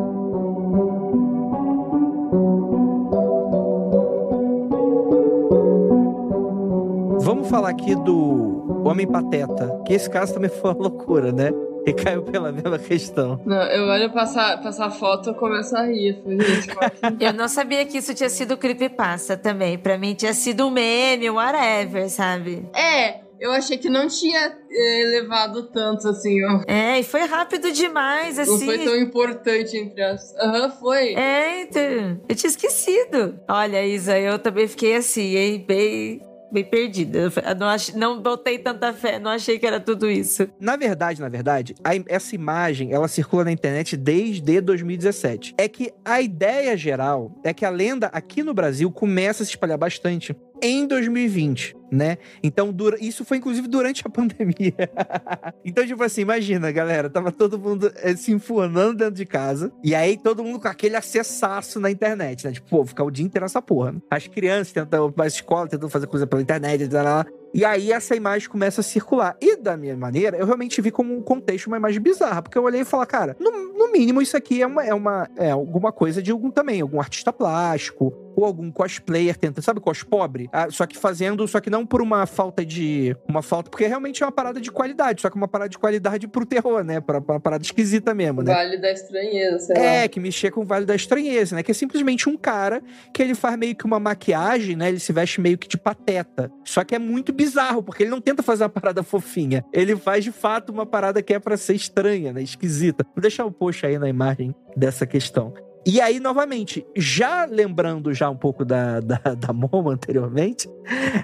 Vamos 7.23 7.49
falar 7.49 7.69
aqui 7.69 7.93
do 7.93 8.83
Homem 8.83 9.05
Pateta, 9.05 9.79
que 9.85 9.93
esse 9.93 10.09
caso 10.09 10.33
também 10.33 10.49
foi 10.61 10.71
uma 10.71 10.81
loucura, 10.81 11.31
né? 11.31 11.51
E 11.85 11.93
caiu 11.93 12.23
pela 12.23 12.51
mesma 12.51 12.77
questão. 12.79 13.39
Não, 13.45 13.61
eu 13.63 13.85
olho 13.85 14.11
passar, 14.11 14.61
passar 14.61 14.89
foto 14.89 15.29
e 15.31 15.33
começo 15.35 15.75
a 15.75 15.83
rir. 15.83 16.19
Gente, 16.25 16.69
eu 17.19 17.33
não 17.33 17.47
sabia 17.47 17.85
que 17.85 17.97
isso 17.99 18.13
tinha 18.13 18.29
sido 18.29 18.57
creepypasta 18.57 19.37
também. 19.37 19.77
Pra 19.77 19.97
mim 19.97 20.15
tinha 20.15 20.33
sido 20.33 20.65
um 20.65 20.71
meme, 20.71 21.29
whatever, 21.29 22.09
sabe? 22.09 22.67
É, 22.75 23.21
eu 23.39 23.51
achei 23.51 23.77
que 23.77 23.89
não 23.89 24.07
tinha 24.07 24.57
é, 24.71 25.03
levado 25.05 25.69
tanto 25.71 26.07
assim, 26.07 26.43
ó. 26.43 26.61
É, 26.67 26.99
e 26.99 27.03
foi 27.03 27.21
rápido 27.21 27.71
demais, 27.71 28.37
assim. 28.37 28.51
Não 28.51 28.59
foi 28.59 28.79
tão 28.79 28.95
importante 28.95 29.77
entre 29.77 30.03
as. 30.03 30.35
Aham, 30.37 30.65
uhum, 30.65 30.71
foi. 30.71 31.13
É, 31.15 31.61
então. 31.61 32.21
Eu 32.29 32.35
tinha 32.35 32.49
esquecido. 32.49 33.39
Olha, 33.47 33.85
Isa, 33.85 34.19
eu 34.19 34.37
também 34.39 34.67
fiquei 34.67 34.95
assim, 34.95 35.35
hein? 35.35 35.65
Bem 35.67 36.30
bem 36.51 36.63
perdida. 36.63 37.19
Eu 37.19 37.55
não, 37.55 37.67
ach... 37.67 37.93
não 37.93 38.21
botei 38.21 38.59
tanta 38.59 38.93
fé, 38.93 39.19
não 39.19 39.31
achei 39.31 39.57
que 39.57 39.65
era 39.65 39.79
tudo 39.79 40.09
isso. 40.09 40.47
Na 40.59 40.75
verdade, 40.75 41.21
na 41.21 41.29
verdade, 41.29 41.75
a... 41.83 41.91
essa 42.07 42.35
imagem, 42.35 42.93
ela 42.93 43.07
circula 43.07 43.43
na 43.43 43.51
internet 43.51 43.95
desde 43.95 44.61
2017. 44.61 45.55
É 45.57 45.67
que 45.67 45.93
a 46.03 46.21
ideia 46.21 46.75
geral 46.75 47.31
é 47.43 47.53
que 47.53 47.65
a 47.65 47.69
lenda 47.69 48.07
aqui 48.07 48.43
no 48.43 48.53
Brasil 48.53 48.91
começa 48.91 49.43
a 49.43 49.45
se 49.45 49.51
espalhar 49.51 49.77
bastante 49.77 50.35
em 50.61 50.85
2020, 50.85 51.75
né? 51.91 52.17
Então, 52.43 52.71
dura... 52.71 52.97
isso 52.99 53.25
foi 53.25 53.37
inclusive 53.37 53.67
durante 53.67 54.05
a 54.05 54.09
pandemia. 54.09 54.73
então, 55.65 55.85
tipo 55.85 56.03
assim, 56.03 56.21
imagina, 56.21 56.71
galera, 56.71 57.09
tava 57.09 57.31
todo 57.31 57.57
mundo 57.57 57.91
é, 57.95 58.15
se 58.15 58.31
enfornando 58.31 58.95
dentro 58.95 59.15
de 59.15 59.25
casa, 59.25 59.71
e 59.83 59.95
aí 59.95 60.17
todo 60.17 60.43
mundo 60.43 60.59
com 60.59 60.67
aquele 60.67 60.95
acessaço 60.95 61.79
na 61.79 61.89
internet, 61.89 62.45
né? 62.45 62.53
Tipo, 62.53 62.69
pô, 62.69 62.85
ficar 62.85 63.03
o 63.03 63.11
dia 63.11 63.25
inteiro 63.25 63.43
nessa 63.43 63.61
porra. 63.61 63.93
Né? 63.93 63.99
As 64.09 64.27
crianças 64.27 64.71
tentando, 64.71 65.13
a 65.17 65.27
escola 65.27 65.67
tentando 65.67 65.89
fazer 65.89 66.07
coisa 66.07 66.27
pela 66.27 66.41
internet, 66.41 66.87
lá, 66.91 67.25
e 67.53 67.65
aí 67.65 67.91
essa 67.91 68.15
imagem 68.15 68.49
começa 68.49 68.81
a 68.81 68.83
circular. 68.83 69.35
E 69.41 69.57
da 69.57 69.75
minha 69.75 69.95
maneira, 69.95 70.37
eu 70.37 70.45
realmente 70.45 70.81
vi 70.81 70.89
como 70.89 71.13
um 71.13 71.21
contexto 71.21 71.67
uma 71.67 71.77
imagem 71.77 72.01
bizarra, 72.01 72.41
porque 72.41 72.57
eu 72.57 72.63
olhei 72.63 72.81
e 72.81 72.85
falei, 72.85 73.05
cara, 73.07 73.35
no, 73.39 73.51
no 73.51 73.91
mínimo 73.91 74.21
isso 74.21 74.37
aqui 74.37 74.61
é 74.61 74.67
uma, 74.67 74.83
é 74.85 74.93
uma 74.93 75.29
é 75.35 75.51
alguma 75.51 75.91
coisa 75.91 76.21
de 76.21 76.31
algum 76.31 76.49
também, 76.49 76.81
algum 76.81 76.99
artista 76.99 77.33
plástico, 77.33 78.13
ou 78.35 78.45
algum 78.45 78.71
cosplayer 78.71 79.37
tentando, 79.37 79.63
sabe, 79.63 79.79
cos 79.79 80.03
pobre? 80.03 80.49
Ah, 80.51 80.69
só 80.69 80.85
que 80.85 80.97
fazendo, 80.97 81.47
só 81.47 81.59
que 81.59 81.69
não 81.69 81.85
por 81.85 82.01
uma 82.01 82.25
falta 82.25 82.65
de. 82.65 83.15
Uma 83.27 83.41
falta, 83.41 83.69
porque 83.69 83.85
realmente 83.85 84.23
é 84.23 84.25
uma 84.25 84.31
parada 84.31 84.59
de 84.59 84.71
qualidade, 84.71 85.21
só 85.21 85.29
que 85.29 85.35
uma 85.35 85.47
parada 85.47 85.69
de 85.69 85.77
qualidade 85.77 86.27
pro 86.27 86.45
terror, 86.45 86.83
né? 86.83 86.99
Pra, 86.99 87.21
pra 87.21 87.35
uma 87.35 87.39
parada 87.39 87.63
esquisita 87.63 88.13
mesmo, 88.13 88.41
né? 88.41 88.53
Vale 88.53 88.77
da 88.77 88.91
estranheza, 88.91 89.59
sei 89.59 89.75
é, 89.75 90.01
lá. 90.01 90.07
que 90.07 90.19
mexer 90.19 90.51
com 90.51 90.61
o 90.61 90.65
Vale 90.65 90.85
da 90.85 90.95
Estranheza, 90.95 91.55
né? 91.55 91.63
Que 91.63 91.71
é 91.71 91.73
simplesmente 91.73 92.29
um 92.29 92.37
cara 92.37 92.81
que 93.13 93.21
ele 93.21 93.35
faz 93.35 93.57
meio 93.57 93.75
que 93.75 93.85
uma 93.85 93.99
maquiagem, 93.99 94.75
né? 94.75 94.89
Ele 94.89 94.99
se 94.99 95.11
veste 95.11 95.41
meio 95.41 95.57
que 95.57 95.67
de 95.67 95.77
pateta. 95.77 96.51
Só 96.63 96.83
que 96.83 96.95
é 96.95 96.99
muito 96.99 97.33
bizarro, 97.33 97.83
porque 97.83 98.03
ele 98.03 98.11
não 98.11 98.21
tenta 98.21 98.43
fazer 98.43 98.63
uma 98.63 98.69
parada 98.69 99.03
fofinha. 99.03 99.65
Ele 99.73 99.95
faz 99.95 100.23
de 100.23 100.31
fato 100.31 100.71
uma 100.71 100.85
parada 100.85 101.21
que 101.21 101.33
é 101.33 101.39
para 101.39 101.57
ser 101.57 101.75
estranha, 101.75 102.33
né? 102.33 102.41
Esquisita. 102.41 103.05
Vou 103.15 103.21
deixar 103.21 103.45
o 103.45 103.51
post 103.51 103.85
aí 103.85 103.97
na 103.97 104.09
imagem 104.09 104.55
dessa 104.75 105.05
questão. 105.05 105.53
E 105.85 105.99
aí, 105.99 106.19
novamente, 106.19 106.85
já 106.95 107.45
lembrando 107.45 108.13
já 108.13 108.29
um 108.29 108.37
pouco 108.37 108.63
da, 108.63 108.99
da, 108.99 109.17
da 109.17 109.51
Momo 109.51 109.89
anteriormente, 109.89 110.69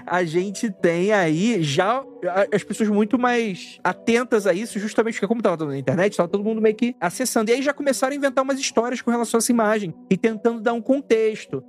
a 0.04 0.24
gente 0.24 0.68
tem 0.70 1.12
aí 1.12 1.62
já 1.62 2.04
as 2.52 2.64
pessoas 2.64 2.88
muito 2.88 3.16
mais 3.18 3.78
atentas 3.84 4.48
a 4.48 4.52
isso, 4.52 4.78
justamente 4.80 5.14
porque 5.14 5.28
como 5.28 5.40
tava 5.40 5.64
na 5.64 5.78
internet, 5.78 6.16
tava 6.16 6.28
todo 6.28 6.42
mundo 6.42 6.60
meio 6.60 6.74
que 6.74 6.96
acessando. 7.00 7.50
E 7.50 7.54
aí 7.54 7.62
já 7.62 7.72
começaram 7.72 8.12
a 8.12 8.16
inventar 8.16 8.42
umas 8.42 8.58
histórias 8.58 9.00
com 9.00 9.12
relação 9.12 9.38
a 9.38 9.40
essa 9.40 9.52
imagem 9.52 9.94
e 10.10 10.16
tentando 10.16 10.60
dar 10.60 10.72
um 10.72 10.82
contexto. 10.82 11.62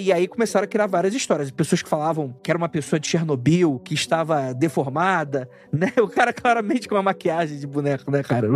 E 0.00 0.12
aí 0.12 0.26
começaram 0.26 0.64
a 0.64 0.68
criar 0.68 0.86
várias 0.86 1.14
histórias. 1.14 1.50
Pessoas 1.50 1.82
que 1.82 1.88
falavam 1.88 2.34
que 2.42 2.50
era 2.50 2.56
uma 2.56 2.68
pessoa 2.68 2.98
de 2.98 3.06
Chernobyl, 3.06 3.78
que 3.84 3.94
estava 3.94 4.52
deformada, 4.54 5.48
né? 5.70 5.92
O 6.00 6.08
cara 6.08 6.32
claramente 6.32 6.88
com 6.88 6.94
uma 6.94 7.02
maquiagem 7.02 7.58
de 7.58 7.66
boneco, 7.66 8.10
né, 8.10 8.22
cara? 8.22 8.48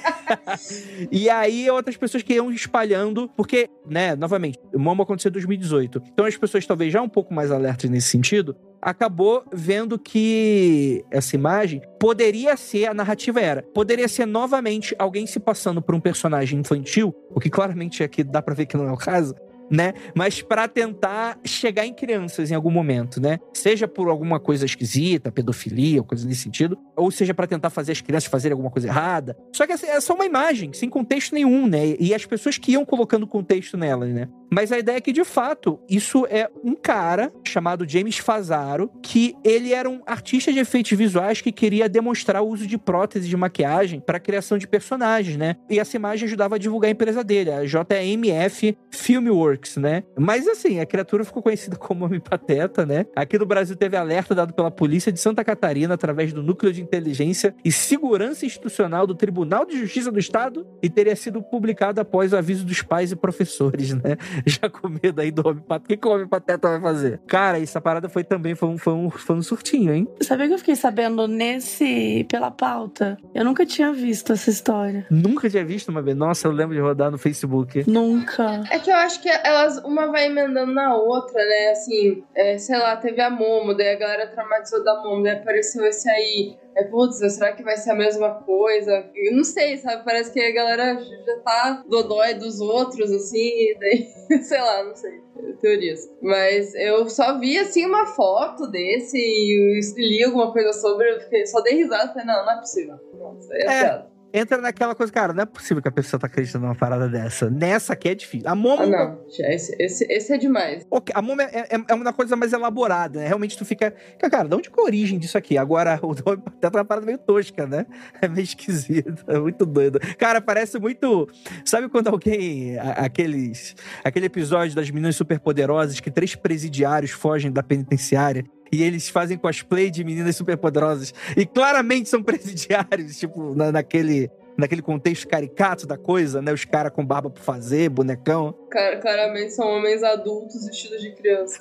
e 1.10 1.28
aí 1.28 1.68
outras 1.68 1.96
pessoas 1.96 2.22
que 2.22 2.34
iam 2.34 2.50
espalhando, 2.52 3.28
porque, 3.36 3.68
né, 3.88 4.14
novamente, 4.14 4.58
o 4.72 4.78
Momo 4.78 5.02
aconteceu 5.02 5.30
em 5.30 5.32
2018. 5.32 6.02
Então 6.12 6.24
as 6.24 6.36
pessoas 6.36 6.64
talvez 6.64 6.92
já 6.92 7.02
um 7.02 7.08
pouco 7.08 7.34
mais 7.34 7.50
alertas 7.50 7.90
nesse 7.90 8.08
sentido, 8.08 8.56
acabou 8.80 9.44
vendo 9.52 9.98
que 9.98 11.04
essa 11.10 11.36
imagem 11.36 11.82
poderia 11.98 12.56
ser, 12.56 12.86
a 12.86 12.94
narrativa 12.94 13.40
era, 13.40 13.62
poderia 13.74 14.08
ser 14.08 14.26
novamente 14.26 14.94
alguém 14.98 15.26
se 15.26 15.38
passando 15.38 15.82
por 15.82 15.94
um 15.94 16.00
personagem 16.00 16.60
infantil, 16.60 17.14
o 17.30 17.40
que 17.40 17.50
claramente 17.50 18.02
aqui 18.02 18.22
dá 18.24 18.40
pra 18.40 18.54
ver 18.54 18.66
que 18.66 18.76
não 18.76 18.88
é 18.88 18.92
o 18.92 18.96
caso, 18.96 19.34
né? 19.70 19.94
Mas 20.14 20.42
para 20.42 20.66
tentar 20.66 21.38
chegar 21.44 21.86
em 21.86 21.94
crianças 21.94 22.50
em 22.50 22.54
algum 22.54 22.70
momento, 22.70 23.20
né? 23.20 23.38
Seja 23.54 23.86
por 23.86 24.08
alguma 24.08 24.40
coisa 24.40 24.66
esquisita, 24.66 25.30
pedofilia, 25.30 26.02
coisa 26.02 26.26
nesse 26.26 26.42
sentido, 26.42 26.76
ou 26.96 27.10
seja 27.10 27.32
para 27.32 27.46
tentar 27.46 27.70
fazer 27.70 27.92
as 27.92 28.00
crianças 28.00 28.28
fazerem 28.28 28.52
alguma 28.52 28.70
coisa 28.70 28.88
errada. 28.88 29.36
Só 29.54 29.66
que 29.66 29.72
é 29.72 30.00
só 30.00 30.14
uma 30.14 30.26
imagem, 30.26 30.72
sem 30.72 30.88
contexto 30.88 31.34
nenhum, 31.34 31.66
né? 31.66 31.94
E 31.98 32.14
as 32.14 32.26
pessoas 32.26 32.58
que 32.58 32.72
iam 32.72 32.84
colocando 32.84 33.26
contexto 33.26 33.76
nela, 33.76 34.06
né? 34.06 34.28
Mas 34.52 34.72
a 34.72 34.78
ideia 34.78 34.96
é 34.96 35.00
que, 35.00 35.12
de 35.12 35.22
fato, 35.22 35.78
isso 35.88 36.26
é 36.28 36.50
um 36.64 36.74
cara 36.74 37.32
chamado 37.46 37.88
James 37.88 38.18
Fazaro, 38.18 38.90
que 39.00 39.36
ele 39.44 39.72
era 39.72 39.88
um 39.88 40.00
artista 40.04 40.52
de 40.52 40.58
efeitos 40.58 40.90
visuais 40.98 41.40
que 41.40 41.52
queria 41.52 41.88
demonstrar 41.88 42.42
o 42.42 42.48
uso 42.48 42.66
de 42.66 42.76
próteses 42.76 43.28
de 43.28 43.36
maquiagem 43.36 44.00
para 44.00 44.18
criação 44.18 44.58
de 44.58 44.66
personagens, 44.66 45.36
né? 45.36 45.54
E 45.68 45.78
essa 45.78 45.96
imagem 45.96 46.26
ajudava 46.26 46.56
a 46.56 46.58
divulgar 46.58 46.88
a 46.88 46.92
empresa 46.92 47.22
dele, 47.22 47.50
a 47.50 47.64
JMF 47.64 48.76
Filmworks 48.90 49.59
Né? 49.76 50.02
Mas 50.18 50.46
assim, 50.48 50.80
a 50.80 50.86
criatura 50.86 51.24
ficou 51.24 51.42
conhecida 51.42 51.76
como 51.76 52.04
Homem 52.04 52.20
Pateta, 52.20 52.84
né? 52.86 53.06
Aqui 53.14 53.38
no 53.38 53.46
Brasil 53.46 53.76
teve 53.76 53.96
alerta 53.96 54.34
dado 54.34 54.52
pela 54.52 54.70
polícia 54.70 55.12
de 55.12 55.20
Santa 55.20 55.44
Catarina 55.44 55.94
através 55.94 56.32
do 56.32 56.42
Núcleo 56.42 56.72
de 56.72 56.82
Inteligência 56.82 57.54
e 57.64 57.70
Segurança 57.70 58.46
Institucional 58.46 59.06
do 59.06 59.14
Tribunal 59.14 59.64
de 59.64 59.78
Justiça 59.78 60.10
do 60.10 60.18
Estado 60.18 60.66
e 60.82 60.88
teria 60.88 61.16
sido 61.16 61.42
publicado 61.42 62.00
após 62.00 62.32
o 62.32 62.36
aviso 62.36 62.64
dos 62.64 62.82
pais 62.82 63.12
e 63.12 63.16
professores, 63.16 63.94
né? 63.94 64.16
Já 64.46 64.68
com 64.68 64.88
medo 64.88 65.20
aí 65.20 65.30
do 65.30 65.46
Homem 65.46 65.62
Pateta. 65.62 65.84
O 65.84 65.88
que, 65.88 65.96
que 65.96 66.08
o 66.08 66.10
Homem 66.10 66.28
Pateta 66.28 66.68
vai 66.68 66.80
fazer? 66.80 67.20
Cara, 67.26 67.58
essa 67.60 67.80
parada 67.80 68.08
foi 68.08 68.24
também 68.24 68.54
foi 68.54 68.68
um, 68.68 68.78
foi 68.78 68.92
um, 68.92 69.10
foi 69.10 69.36
um 69.36 69.42
surtinho, 69.42 69.92
hein? 69.92 70.08
Sabia 70.20 70.48
que 70.48 70.54
eu 70.54 70.58
fiquei 70.58 70.76
sabendo 70.76 71.26
nesse. 71.26 72.24
pela 72.28 72.50
pauta? 72.50 73.18
Eu 73.34 73.44
nunca 73.44 73.64
tinha 73.66 73.92
visto 73.92 74.32
essa 74.32 74.50
história. 74.50 75.06
Nunca 75.10 75.48
tinha 75.48 75.64
visto 75.64 75.88
uma 75.88 76.02
vez. 76.02 76.16
Nossa, 76.16 76.48
eu 76.48 76.52
lembro 76.52 76.74
de 76.74 76.80
rodar 76.80 77.10
no 77.10 77.18
Facebook. 77.18 77.84
Nunca. 77.90 78.62
É 78.70 78.78
que 78.78 78.90
eu 78.90 78.96
acho 78.96 79.20
que 79.20 79.28
elas, 79.50 79.78
uma 79.84 80.06
vai 80.10 80.26
emendando 80.26 80.72
na 80.72 80.96
outra, 80.96 81.44
né? 81.44 81.70
Assim, 81.70 82.24
é, 82.34 82.58
sei 82.58 82.78
lá, 82.78 82.96
teve 82.96 83.20
a 83.20 83.30
Momo, 83.30 83.74
daí 83.74 83.90
a 83.90 83.98
galera 83.98 84.26
traumatizou 84.28 84.82
da 84.82 85.02
Momo, 85.02 85.22
daí 85.22 85.36
apareceu 85.36 85.84
esse 85.84 86.08
aí. 86.08 86.56
É, 86.76 86.84
putz, 86.84 87.18
será 87.34 87.52
que 87.52 87.62
vai 87.62 87.76
ser 87.76 87.90
a 87.90 87.96
mesma 87.96 88.34
coisa? 88.42 89.10
Eu 89.14 89.36
não 89.36 89.44
sei, 89.44 89.76
sabe? 89.76 90.04
Parece 90.04 90.32
que 90.32 90.40
a 90.40 90.52
galera 90.52 90.94
já 90.94 91.38
tá 91.40 91.84
dodói 91.88 92.34
dos 92.34 92.60
outros, 92.60 93.10
assim, 93.10 93.74
daí, 93.78 94.06
sei 94.42 94.60
lá, 94.60 94.84
não 94.84 94.94
sei. 94.94 95.20
Teorias. 95.60 96.00
Mas 96.22 96.74
eu 96.74 97.08
só 97.08 97.38
vi, 97.38 97.58
assim, 97.58 97.84
uma 97.86 98.06
foto 98.06 98.66
desse 98.70 99.18
e 99.18 99.80
li 99.96 100.22
alguma 100.24 100.52
coisa 100.52 100.72
sobre, 100.72 101.10
eu 101.10 101.20
fiquei, 101.20 101.44
só 101.46 101.60
dei 101.60 101.74
risada 101.74 102.12
falei, 102.12 102.26
não, 102.26 102.44
não 102.44 102.52
é 102.52 102.56
possível. 102.58 102.94
Nossa, 103.14 103.54
é, 103.54 103.62
É. 103.62 103.80
piada. 103.80 104.09
Entra 104.32 104.58
naquela 104.58 104.94
coisa, 104.94 105.12
cara, 105.12 105.32
não 105.32 105.42
é 105.42 105.46
possível 105.46 105.82
que 105.82 105.88
a 105.88 105.92
pessoa 105.92 106.20
tá 106.20 106.26
acreditando 106.26 106.64
numa 106.66 106.74
parada 106.74 107.08
dessa. 107.08 107.50
Nessa 107.50 107.94
aqui 107.94 108.08
é 108.08 108.14
difícil. 108.14 108.48
A 108.48 108.54
Momo. 108.54 108.82
Ah, 108.82 108.86
não. 108.86 109.20
Esse, 109.28 109.74
esse, 109.78 110.06
esse 110.10 110.32
é 110.32 110.38
demais. 110.38 110.86
Ok, 110.90 111.12
a 111.16 111.20
Momo 111.20 111.42
é, 111.42 111.46
é, 111.52 111.68
é 111.88 111.94
uma 111.94 112.12
coisa 112.12 112.36
mais 112.36 112.52
elaborada, 112.52 113.18
né? 113.20 113.26
Realmente 113.26 113.56
tu 113.58 113.64
fica. 113.64 113.92
Cara, 114.30 114.48
de 114.48 114.54
onde 114.54 114.70
que 114.70 114.78
é 114.78 114.82
a 114.82 114.86
origem 114.86 115.18
disso 115.18 115.36
aqui? 115.36 115.58
Agora, 115.58 115.98
o 116.02 116.08
nome 116.08 116.42
Pateta 116.42 116.78
é 116.78 116.80
uma 116.80 116.84
parada 116.84 117.06
meio 117.06 117.18
tosca, 117.18 117.66
né? 117.66 117.86
É 118.22 118.28
meio 118.28 118.44
esquisito, 118.44 119.24
é 119.26 119.38
muito 119.38 119.66
doido. 119.66 119.98
Cara, 120.18 120.40
parece 120.40 120.78
muito. 120.78 121.28
Sabe 121.64 121.88
quando 121.88 122.08
alguém. 122.08 122.78
a- 122.78 122.92
Aqueles. 123.06 123.74
Aquele 124.04 124.26
episódio 124.26 124.74
das 124.76 124.90
meninas 124.90 125.16
superpoderosas 125.16 125.98
que 126.00 126.10
três 126.10 126.34
presidiários 126.34 127.10
fogem 127.10 127.50
da 127.50 127.62
penitenciária. 127.62 128.44
E 128.72 128.82
eles 128.82 129.08
fazem 129.08 129.36
cosplay 129.36 129.90
de 129.90 130.04
meninas 130.04 130.36
superpoderosas. 130.36 131.12
E 131.36 131.44
claramente 131.44 132.08
são 132.08 132.22
presidiários, 132.24 133.18
tipo, 133.18 133.54
na- 133.54 133.72
naquele. 133.72 134.30
Naquele 134.58 134.82
contexto 134.82 135.26
caricato 135.26 135.86
da 135.86 135.96
coisa, 135.96 136.42
né? 136.42 136.52
Os 136.52 136.66
caras 136.66 136.92
com 136.92 137.06
barba 137.06 137.30
por 137.30 137.40
fazer, 137.40 137.88
bonecão. 137.88 138.52
Cara, 138.70 138.98
claramente 138.98 139.54
são 139.54 139.66
homens 139.66 140.02
adultos 140.02 140.66
vestidos 140.66 141.00
de 141.00 141.12
criança. 141.12 141.56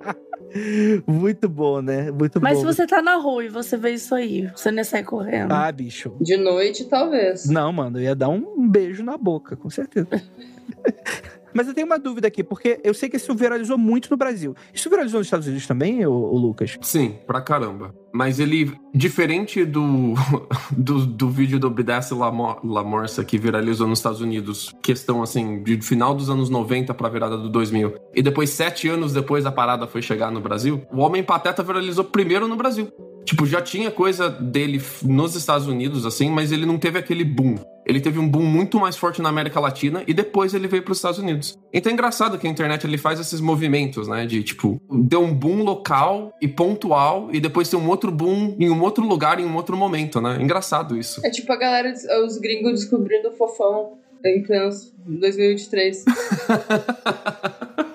Muito 1.06 1.50
bom, 1.50 1.82
né? 1.82 2.10
Muito 2.10 2.40
Mas 2.40 2.54
bom. 2.54 2.60
se 2.60 2.66
você 2.74 2.86
tá 2.86 3.02
na 3.02 3.16
rua 3.16 3.44
e 3.44 3.48
você 3.50 3.76
vê 3.76 3.90
isso 3.90 4.14
aí, 4.14 4.50
você 4.56 4.70
nem 4.70 4.82
sai 4.84 5.04
correndo. 5.04 5.52
Ah, 5.52 5.70
bicho. 5.70 6.16
De 6.18 6.38
noite, 6.38 6.86
talvez. 6.86 7.46
Não, 7.50 7.70
mano, 7.74 7.98
eu 7.98 8.04
ia 8.04 8.14
dar 8.14 8.30
um 8.30 8.66
beijo 8.70 9.02
na 9.04 9.18
boca, 9.18 9.54
com 9.54 9.68
certeza. 9.68 10.08
Mas 11.54 11.68
eu 11.68 11.74
tenho 11.74 11.86
uma 11.86 11.98
dúvida 11.98 12.28
aqui, 12.28 12.42
porque 12.44 12.80
eu 12.84 12.94
sei 12.94 13.08
que 13.08 13.16
isso 13.16 13.34
viralizou 13.34 13.76
muito 13.78 14.10
no 14.10 14.16
Brasil. 14.16 14.54
Isso 14.72 14.88
viralizou 14.90 15.18
nos 15.20 15.26
Estados 15.26 15.46
Unidos 15.46 15.66
também, 15.66 16.06
ô 16.06 16.36
Lucas? 16.36 16.76
Sim, 16.80 17.16
pra 17.26 17.40
caramba. 17.40 17.94
Mas 18.12 18.40
ele, 18.40 18.72
diferente 18.94 19.64
do, 19.64 20.14
do, 20.76 21.06
do 21.06 21.28
vídeo 21.30 21.58
do 21.60 21.66
Obedece 21.68 22.12
La, 22.14 22.30
Mo- 22.32 22.58
La 22.64 22.82
Morsa 22.82 23.24
que 23.24 23.38
viralizou 23.38 23.86
nos 23.86 23.98
Estados 24.00 24.20
Unidos, 24.20 24.74
questão 24.82 25.22
assim, 25.22 25.62
de 25.62 25.80
final 25.80 26.14
dos 26.14 26.28
anos 26.28 26.50
90 26.50 26.92
pra 26.94 27.08
virada 27.08 27.36
do 27.36 27.48
2000, 27.48 27.94
e 28.14 28.20
depois, 28.22 28.50
sete 28.50 28.88
anos 28.88 29.12
depois, 29.12 29.46
a 29.46 29.52
parada 29.52 29.86
foi 29.86 30.02
chegar 30.02 30.30
no 30.32 30.40
Brasil, 30.40 30.82
o 30.92 30.98
Homem 30.98 31.22
Pateta 31.22 31.62
viralizou 31.62 32.04
primeiro 32.04 32.48
no 32.48 32.56
Brasil. 32.56 32.88
Tipo, 33.24 33.46
já 33.46 33.60
tinha 33.60 33.90
coisa 33.90 34.28
dele 34.28 34.82
nos 35.02 35.34
Estados 35.34 35.66
Unidos, 35.66 36.06
assim, 36.06 36.30
mas 36.30 36.52
ele 36.52 36.66
não 36.66 36.78
teve 36.78 36.98
aquele 36.98 37.24
boom. 37.24 37.56
Ele 37.86 38.00
teve 38.00 38.18
um 38.18 38.28
boom 38.28 38.42
muito 38.42 38.78
mais 38.78 38.96
forte 38.96 39.20
na 39.20 39.28
América 39.28 39.58
Latina 39.58 40.02
e 40.06 40.14
depois 40.14 40.54
ele 40.54 40.68
veio 40.68 40.82
para 40.82 40.92
os 40.92 40.98
Estados 40.98 41.18
Unidos. 41.18 41.58
Então 41.72 41.90
é 41.90 41.92
engraçado 41.92 42.38
que 42.38 42.46
a 42.46 42.50
internet 42.50 42.86
ele 42.86 42.98
faz 42.98 43.18
esses 43.18 43.40
movimentos, 43.40 44.06
né? 44.06 44.26
De 44.26 44.42
tipo, 44.42 44.80
deu 44.90 45.22
um 45.22 45.34
boom 45.34 45.64
local 45.64 46.32
e 46.40 46.46
pontual 46.46 47.30
e 47.32 47.40
depois 47.40 47.68
tem 47.68 47.78
um 47.78 47.88
outro 47.88 48.12
boom 48.12 48.56
em 48.58 48.70
um 48.70 48.80
outro 48.82 49.04
lugar 49.04 49.40
em 49.40 49.44
um 49.44 49.56
outro 49.56 49.76
momento, 49.76 50.20
né? 50.20 50.38
Engraçado 50.40 50.96
isso. 50.96 51.20
É 51.24 51.30
tipo 51.30 51.52
a 51.52 51.56
galera, 51.56 51.92
os 52.24 52.38
gringos 52.38 52.80
descobrindo 52.80 53.30
o 53.30 53.32
fofão 53.32 53.98
em 54.24 54.42
plenos 54.42 54.92
2023. 55.06 56.04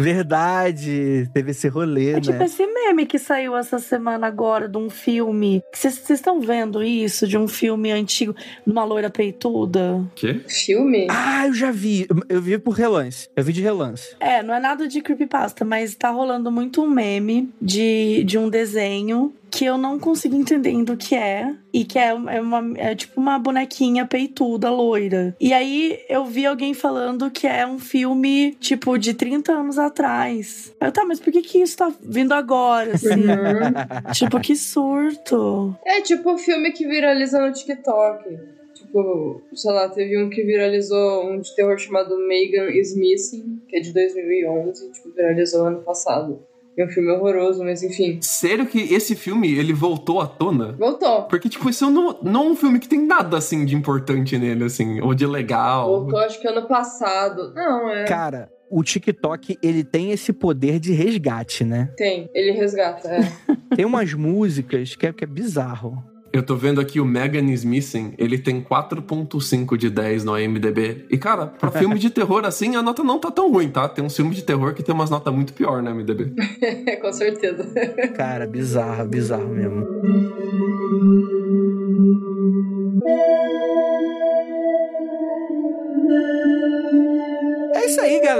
Verdade, 0.40 1.28
teve 1.32 1.50
esse 1.50 1.68
rolê, 1.68 2.14
É 2.14 2.20
tipo 2.20 2.38
né? 2.38 2.44
esse 2.44 2.66
meme 2.66 3.06
que 3.06 3.18
saiu 3.18 3.56
essa 3.56 3.78
semana 3.78 4.26
agora 4.26 4.68
de 4.68 4.78
um 4.78 4.88
filme. 4.90 5.62
Vocês 5.72 6.08
estão 6.10 6.40
vendo 6.40 6.82
isso? 6.82 7.26
De 7.26 7.36
um 7.36 7.46
filme 7.46 7.90
antigo, 7.90 8.34
de 8.66 8.72
uma 8.72 8.84
loira 8.84 9.10
peituda? 9.10 10.04
Quê? 10.14 10.40
Filme? 10.48 11.06
Ah, 11.10 11.46
eu 11.46 11.54
já 11.54 11.70
vi. 11.70 12.06
Eu 12.28 12.40
vi 12.40 12.58
por 12.58 12.72
relance. 12.72 13.28
Eu 13.36 13.44
vi 13.44 13.52
de 13.52 13.60
relance. 13.62 14.14
É, 14.20 14.42
não 14.42 14.54
é 14.54 14.60
nada 14.60 14.86
de 14.88 15.00
creepypasta, 15.00 15.64
mas 15.64 15.94
tá 15.94 16.10
rolando 16.10 16.50
muito 16.50 16.82
um 16.82 16.88
meme 16.90 17.52
de, 17.60 18.24
de 18.24 18.38
um 18.38 18.48
desenho 18.48 19.32
que 19.50 19.64
eu 19.64 19.76
não 19.76 19.98
consigo 19.98 20.36
entender 20.36 20.70
do 20.84 20.96
que 20.96 21.14
é. 21.14 21.54
E 21.72 21.84
que 21.84 21.98
é, 21.98 22.08
é, 22.08 22.40
uma, 22.40 22.78
é 22.78 22.94
tipo 22.94 23.20
uma 23.20 23.38
bonequinha 23.38 24.06
peituda, 24.06 24.70
loira. 24.70 25.36
E 25.40 25.52
aí 25.52 26.00
eu 26.08 26.24
vi 26.24 26.46
alguém 26.46 26.74
falando 26.74 27.30
que 27.30 27.46
é 27.46 27.66
um 27.66 27.78
filme, 27.78 28.56
tipo, 28.60 28.98
de 28.98 29.14
30 29.14 29.52
anos 29.52 29.78
atrás. 29.78 30.74
Eu, 30.80 30.90
tá, 30.90 31.04
mas 31.04 31.20
por 31.20 31.32
que 31.32 31.42
que 31.42 31.58
isso 31.58 31.76
tá 31.76 31.92
vindo 32.00 32.32
agora, 32.32 32.94
assim? 32.94 33.08
tipo, 34.14 34.40
que 34.40 34.56
surto. 34.56 35.76
É 35.84 36.00
tipo 36.00 36.32
o 36.32 36.38
filme 36.38 36.72
que 36.72 36.86
viraliza 36.86 37.40
no 37.40 37.52
TikTok. 37.52 38.38
Tipo, 38.74 39.42
sei 39.54 39.72
lá, 39.72 39.88
teve 39.88 40.20
um 40.22 40.30
que 40.30 40.42
viralizou, 40.42 41.30
um 41.30 41.40
de 41.40 41.54
terror 41.54 41.78
chamado 41.78 42.16
Megan 42.26 42.70
is 42.70 42.96
Missing, 42.96 43.62
que 43.68 43.76
é 43.76 43.80
de 43.80 43.92
2011, 43.92 44.92
tipo, 44.92 45.10
viralizou 45.10 45.66
ano 45.66 45.82
passado. 45.82 46.42
É 46.80 46.86
um 46.86 46.88
filme 46.88 47.10
horroroso, 47.10 47.62
mas 47.62 47.82
enfim. 47.82 48.18
Sério 48.22 48.66
que 48.66 48.94
esse 48.94 49.14
filme 49.14 49.52
ele 49.52 49.72
voltou 49.72 50.20
à 50.20 50.26
tona? 50.26 50.72
Voltou. 50.72 51.24
Porque, 51.24 51.48
tipo, 51.48 51.68
isso 51.68 51.90
não, 51.90 52.18
não 52.22 52.46
é 52.46 52.50
um 52.50 52.56
filme 52.56 52.78
que 52.78 52.88
tem 52.88 53.06
nada 53.06 53.36
assim 53.36 53.66
de 53.66 53.76
importante 53.76 54.38
nele, 54.38 54.64
assim, 54.64 55.00
ou 55.00 55.14
de 55.14 55.26
legal. 55.26 56.00
Voltou 56.00 56.18
acho 56.20 56.40
que 56.40 56.48
ano 56.48 56.66
passado. 56.66 57.52
Não, 57.54 57.90
é. 57.90 58.04
Cara, 58.04 58.50
o 58.70 58.82
TikTok, 58.82 59.58
ele 59.62 59.84
tem 59.84 60.12
esse 60.12 60.32
poder 60.32 60.78
de 60.78 60.92
resgate, 60.92 61.64
né? 61.64 61.92
Tem, 61.96 62.30
ele 62.32 62.52
resgata, 62.52 63.08
é. 63.08 63.20
Tem 63.76 63.84
umas 63.84 64.14
músicas 64.14 64.96
que 64.96 65.06
é, 65.06 65.12
que 65.12 65.24
é 65.24 65.26
bizarro. 65.26 66.02
Eu 66.32 66.44
tô 66.44 66.54
vendo 66.54 66.80
aqui 66.80 67.00
o 67.00 67.04
Megan 67.04 67.50
is 67.50 67.64
Missing, 67.64 68.14
ele 68.16 68.38
tem 68.38 68.62
4.5 68.62 69.76
de 69.76 69.90
10 69.90 70.24
no 70.24 70.38
IMDB. 70.38 71.06
E, 71.10 71.18
cara, 71.18 71.46
pra 71.46 71.70
filme 71.72 71.98
de 71.98 72.08
terror 72.08 72.44
assim, 72.44 72.76
a 72.76 72.82
nota 72.82 73.02
não 73.02 73.18
tá 73.18 73.30
tão 73.32 73.50
ruim, 73.50 73.68
tá? 73.68 73.88
Tem 73.88 74.04
um 74.04 74.10
filme 74.10 74.32
de 74.34 74.42
terror 74.42 74.72
que 74.72 74.82
tem 74.82 74.94
umas 74.94 75.10
notas 75.10 75.34
muito 75.34 75.52
pior 75.52 75.82
no 75.82 75.90
IMDB. 75.90 76.32
Com 77.02 77.12
certeza. 77.12 77.66
Cara, 78.16 78.46
bizarro, 78.46 79.08
bizarro 79.08 79.48
mesmo. 79.48 79.86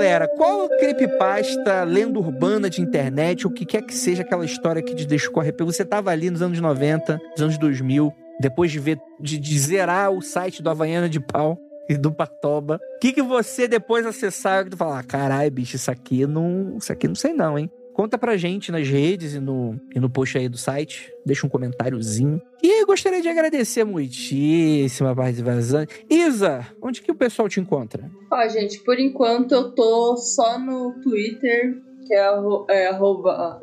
Galera. 0.00 0.26
Qual 0.28 0.66
creepypasta, 0.68 1.84
lenda 1.84 2.18
urbana 2.18 2.70
de 2.70 2.80
internet, 2.80 3.46
o 3.46 3.50
que 3.50 3.66
quer 3.66 3.82
que 3.82 3.94
seja 3.94 4.22
aquela 4.22 4.46
história 4.46 4.82
que 4.82 4.94
te 4.94 5.06
deixou 5.06 5.38
arrepio? 5.40 5.66
Você 5.66 5.84
tava 5.84 6.10
ali 6.10 6.30
nos 6.30 6.40
anos 6.40 6.58
90, 6.58 7.20
nos 7.32 7.42
anos 7.42 7.58
2000, 7.58 8.10
depois 8.40 8.72
de 8.72 8.78
ver, 8.78 8.98
de, 9.20 9.38
de 9.38 9.58
zerar 9.58 10.10
o 10.10 10.22
site 10.22 10.62
do 10.62 10.70
Havaiana 10.70 11.08
de 11.08 11.20
Pau 11.20 11.58
e 11.86 11.98
do 11.98 12.10
Patoba. 12.10 12.80
O 12.96 12.98
que 12.98 13.12
que 13.12 13.22
você 13.22 13.68
depois 13.68 14.06
acessar 14.06 14.66
e 14.66 14.74
falar, 14.74 15.00
ah, 15.00 15.04
caralho, 15.04 15.50
bicho, 15.50 15.76
isso 15.76 15.90
aqui 15.90 16.26
não, 16.26 16.78
isso 16.78 16.90
aqui 16.90 17.06
não 17.06 17.14
sei 17.14 17.34
não, 17.34 17.58
hein? 17.58 17.70
Conta 18.00 18.16
pra 18.16 18.34
gente 18.38 18.72
nas 18.72 18.88
redes 18.88 19.34
e 19.34 19.38
no, 19.38 19.78
e 19.94 20.00
no 20.00 20.08
post 20.08 20.38
aí 20.38 20.48
do 20.48 20.56
site. 20.56 21.12
Deixa 21.26 21.46
um 21.46 21.50
comentáriozinho. 21.50 22.40
E 22.62 22.82
gostaria 22.86 23.20
de 23.20 23.28
agradecer 23.28 23.84
muitíssimo 23.84 25.06
a 25.06 25.14
participação. 25.14 25.84
Isa, 26.08 26.66
onde 26.80 27.02
que 27.02 27.12
o 27.12 27.14
pessoal 27.14 27.46
te 27.46 27.60
encontra? 27.60 28.10
Ó, 28.32 28.48
gente, 28.48 28.80
por 28.84 28.98
enquanto 28.98 29.52
eu 29.52 29.72
tô 29.72 30.16
só 30.16 30.58
no 30.58 30.98
Twitter, 31.02 31.76
que 32.06 32.14
é, 32.14 32.24
é 32.70 32.86
arroba. 32.86 33.58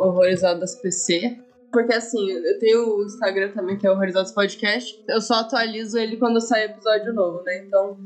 Porque 1.72 1.96
assim, 1.96 2.30
eu 2.30 2.60
tenho 2.60 2.96
o 2.96 3.06
Instagram 3.06 3.50
também, 3.54 3.76
que 3.76 3.88
é 3.88 3.92
Horrorizados 3.92 4.34
Podcast. 4.34 5.04
Eu 5.10 5.20
só 5.20 5.40
atualizo 5.40 5.98
ele 5.98 6.16
quando 6.16 6.40
sai 6.42 6.66
episódio 6.66 7.12
novo, 7.12 7.42
né? 7.42 7.66
Então 7.66 7.98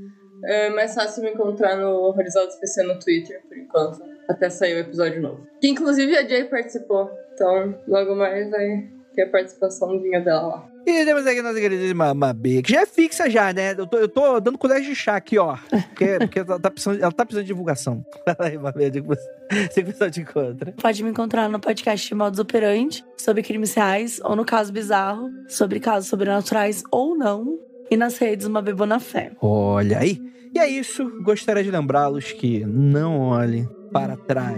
é 0.46 0.70
mais 0.70 0.96
fácil 0.96 1.24
me 1.24 1.32
encontrar 1.32 1.76
no 1.76 1.90
Horrorizados 1.90 2.56
PC 2.56 2.84
no 2.84 2.98
Twitter, 2.98 3.42
por 3.50 3.58
enquanto. 3.58 4.11
Até 4.32 4.50
sair 4.50 4.76
o 4.76 4.80
episódio 4.80 5.22
novo. 5.22 5.46
Que 5.60 5.68
inclusive 5.68 6.16
a 6.16 6.26
Jay 6.26 6.46
participou. 6.46 7.12
Então, 7.34 7.76
logo 7.86 8.16
mais 8.16 8.50
vai 8.50 8.88
ter 9.14 9.24
a 9.24 9.30
participaçãozinha 9.30 10.22
dela 10.22 10.48
lá. 10.48 10.68
E 10.86 11.06
temos 11.06 11.28
aqui 11.28 11.40
a 11.40 11.44
nossa 11.44 11.60
queridíssima 11.60 12.14
Mabê, 12.14 12.62
que 12.62 12.72
já 12.72 12.82
é 12.82 12.86
fixa 12.86 13.30
já, 13.30 13.54
né? 13.54 13.74
Eu 13.78 13.86
tô, 13.86 13.98
eu 13.98 14.08
tô 14.08 14.40
dando 14.40 14.58
colher 14.58 14.82
de 14.82 14.96
chá 14.96 15.18
aqui, 15.18 15.38
ó. 15.38 15.58
Porque, 15.70 16.18
porque 16.20 16.40
ela, 16.40 16.60
tá 16.60 16.72
precisando, 16.72 17.02
ela 17.02 17.12
tá 17.12 17.26
precisando 17.26 17.44
de 17.44 17.48
divulgação. 17.48 18.06
Fala 18.26 18.50
aí, 18.50 18.58
Mabê, 18.58 18.88
onde 18.88 19.02
que 19.02 19.08
você, 19.08 19.84
pessoal 19.84 20.10
te 20.10 20.22
encontra. 20.22 20.74
Pode 20.82 21.04
me 21.04 21.10
encontrar 21.10 21.50
no 21.50 21.60
podcast 21.60 22.16
Modus 22.16 22.40
Operandi, 22.40 23.06
sobre 23.18 23.44
crimes 23.44 23.74
reais, 23.74 24.22
ou 24.24 24.36
no 24.36 24.46
caso 24.46 24.72
bizarro, 24.72 25.30
sobre 25.50 25.80
casos 25.80 26.10
sobrenaturais 26.10 26.84
ou 26.90 27.16
não, 27.16 27.60
e 27.92 27.98
nas 27.98 28.18
redes 28.18 28.48
Uma 28.48 28.62
Bebona 28.62 29.00
Fé. 29.00 29.34
Olha 29.42 30.00
aí. 30.00 30.20
E 30.54 30.60
é 30.60 30.68
isso. 30.68 31.10
Gostaria 31.22 31.64
de 31.64 31.70
lembrá-los 31.70 32.32
que 32.32 32.66
não 32.66 33.20
olhem 33.20 33.68
para 33.92 34.16
trás. 34.18 34.58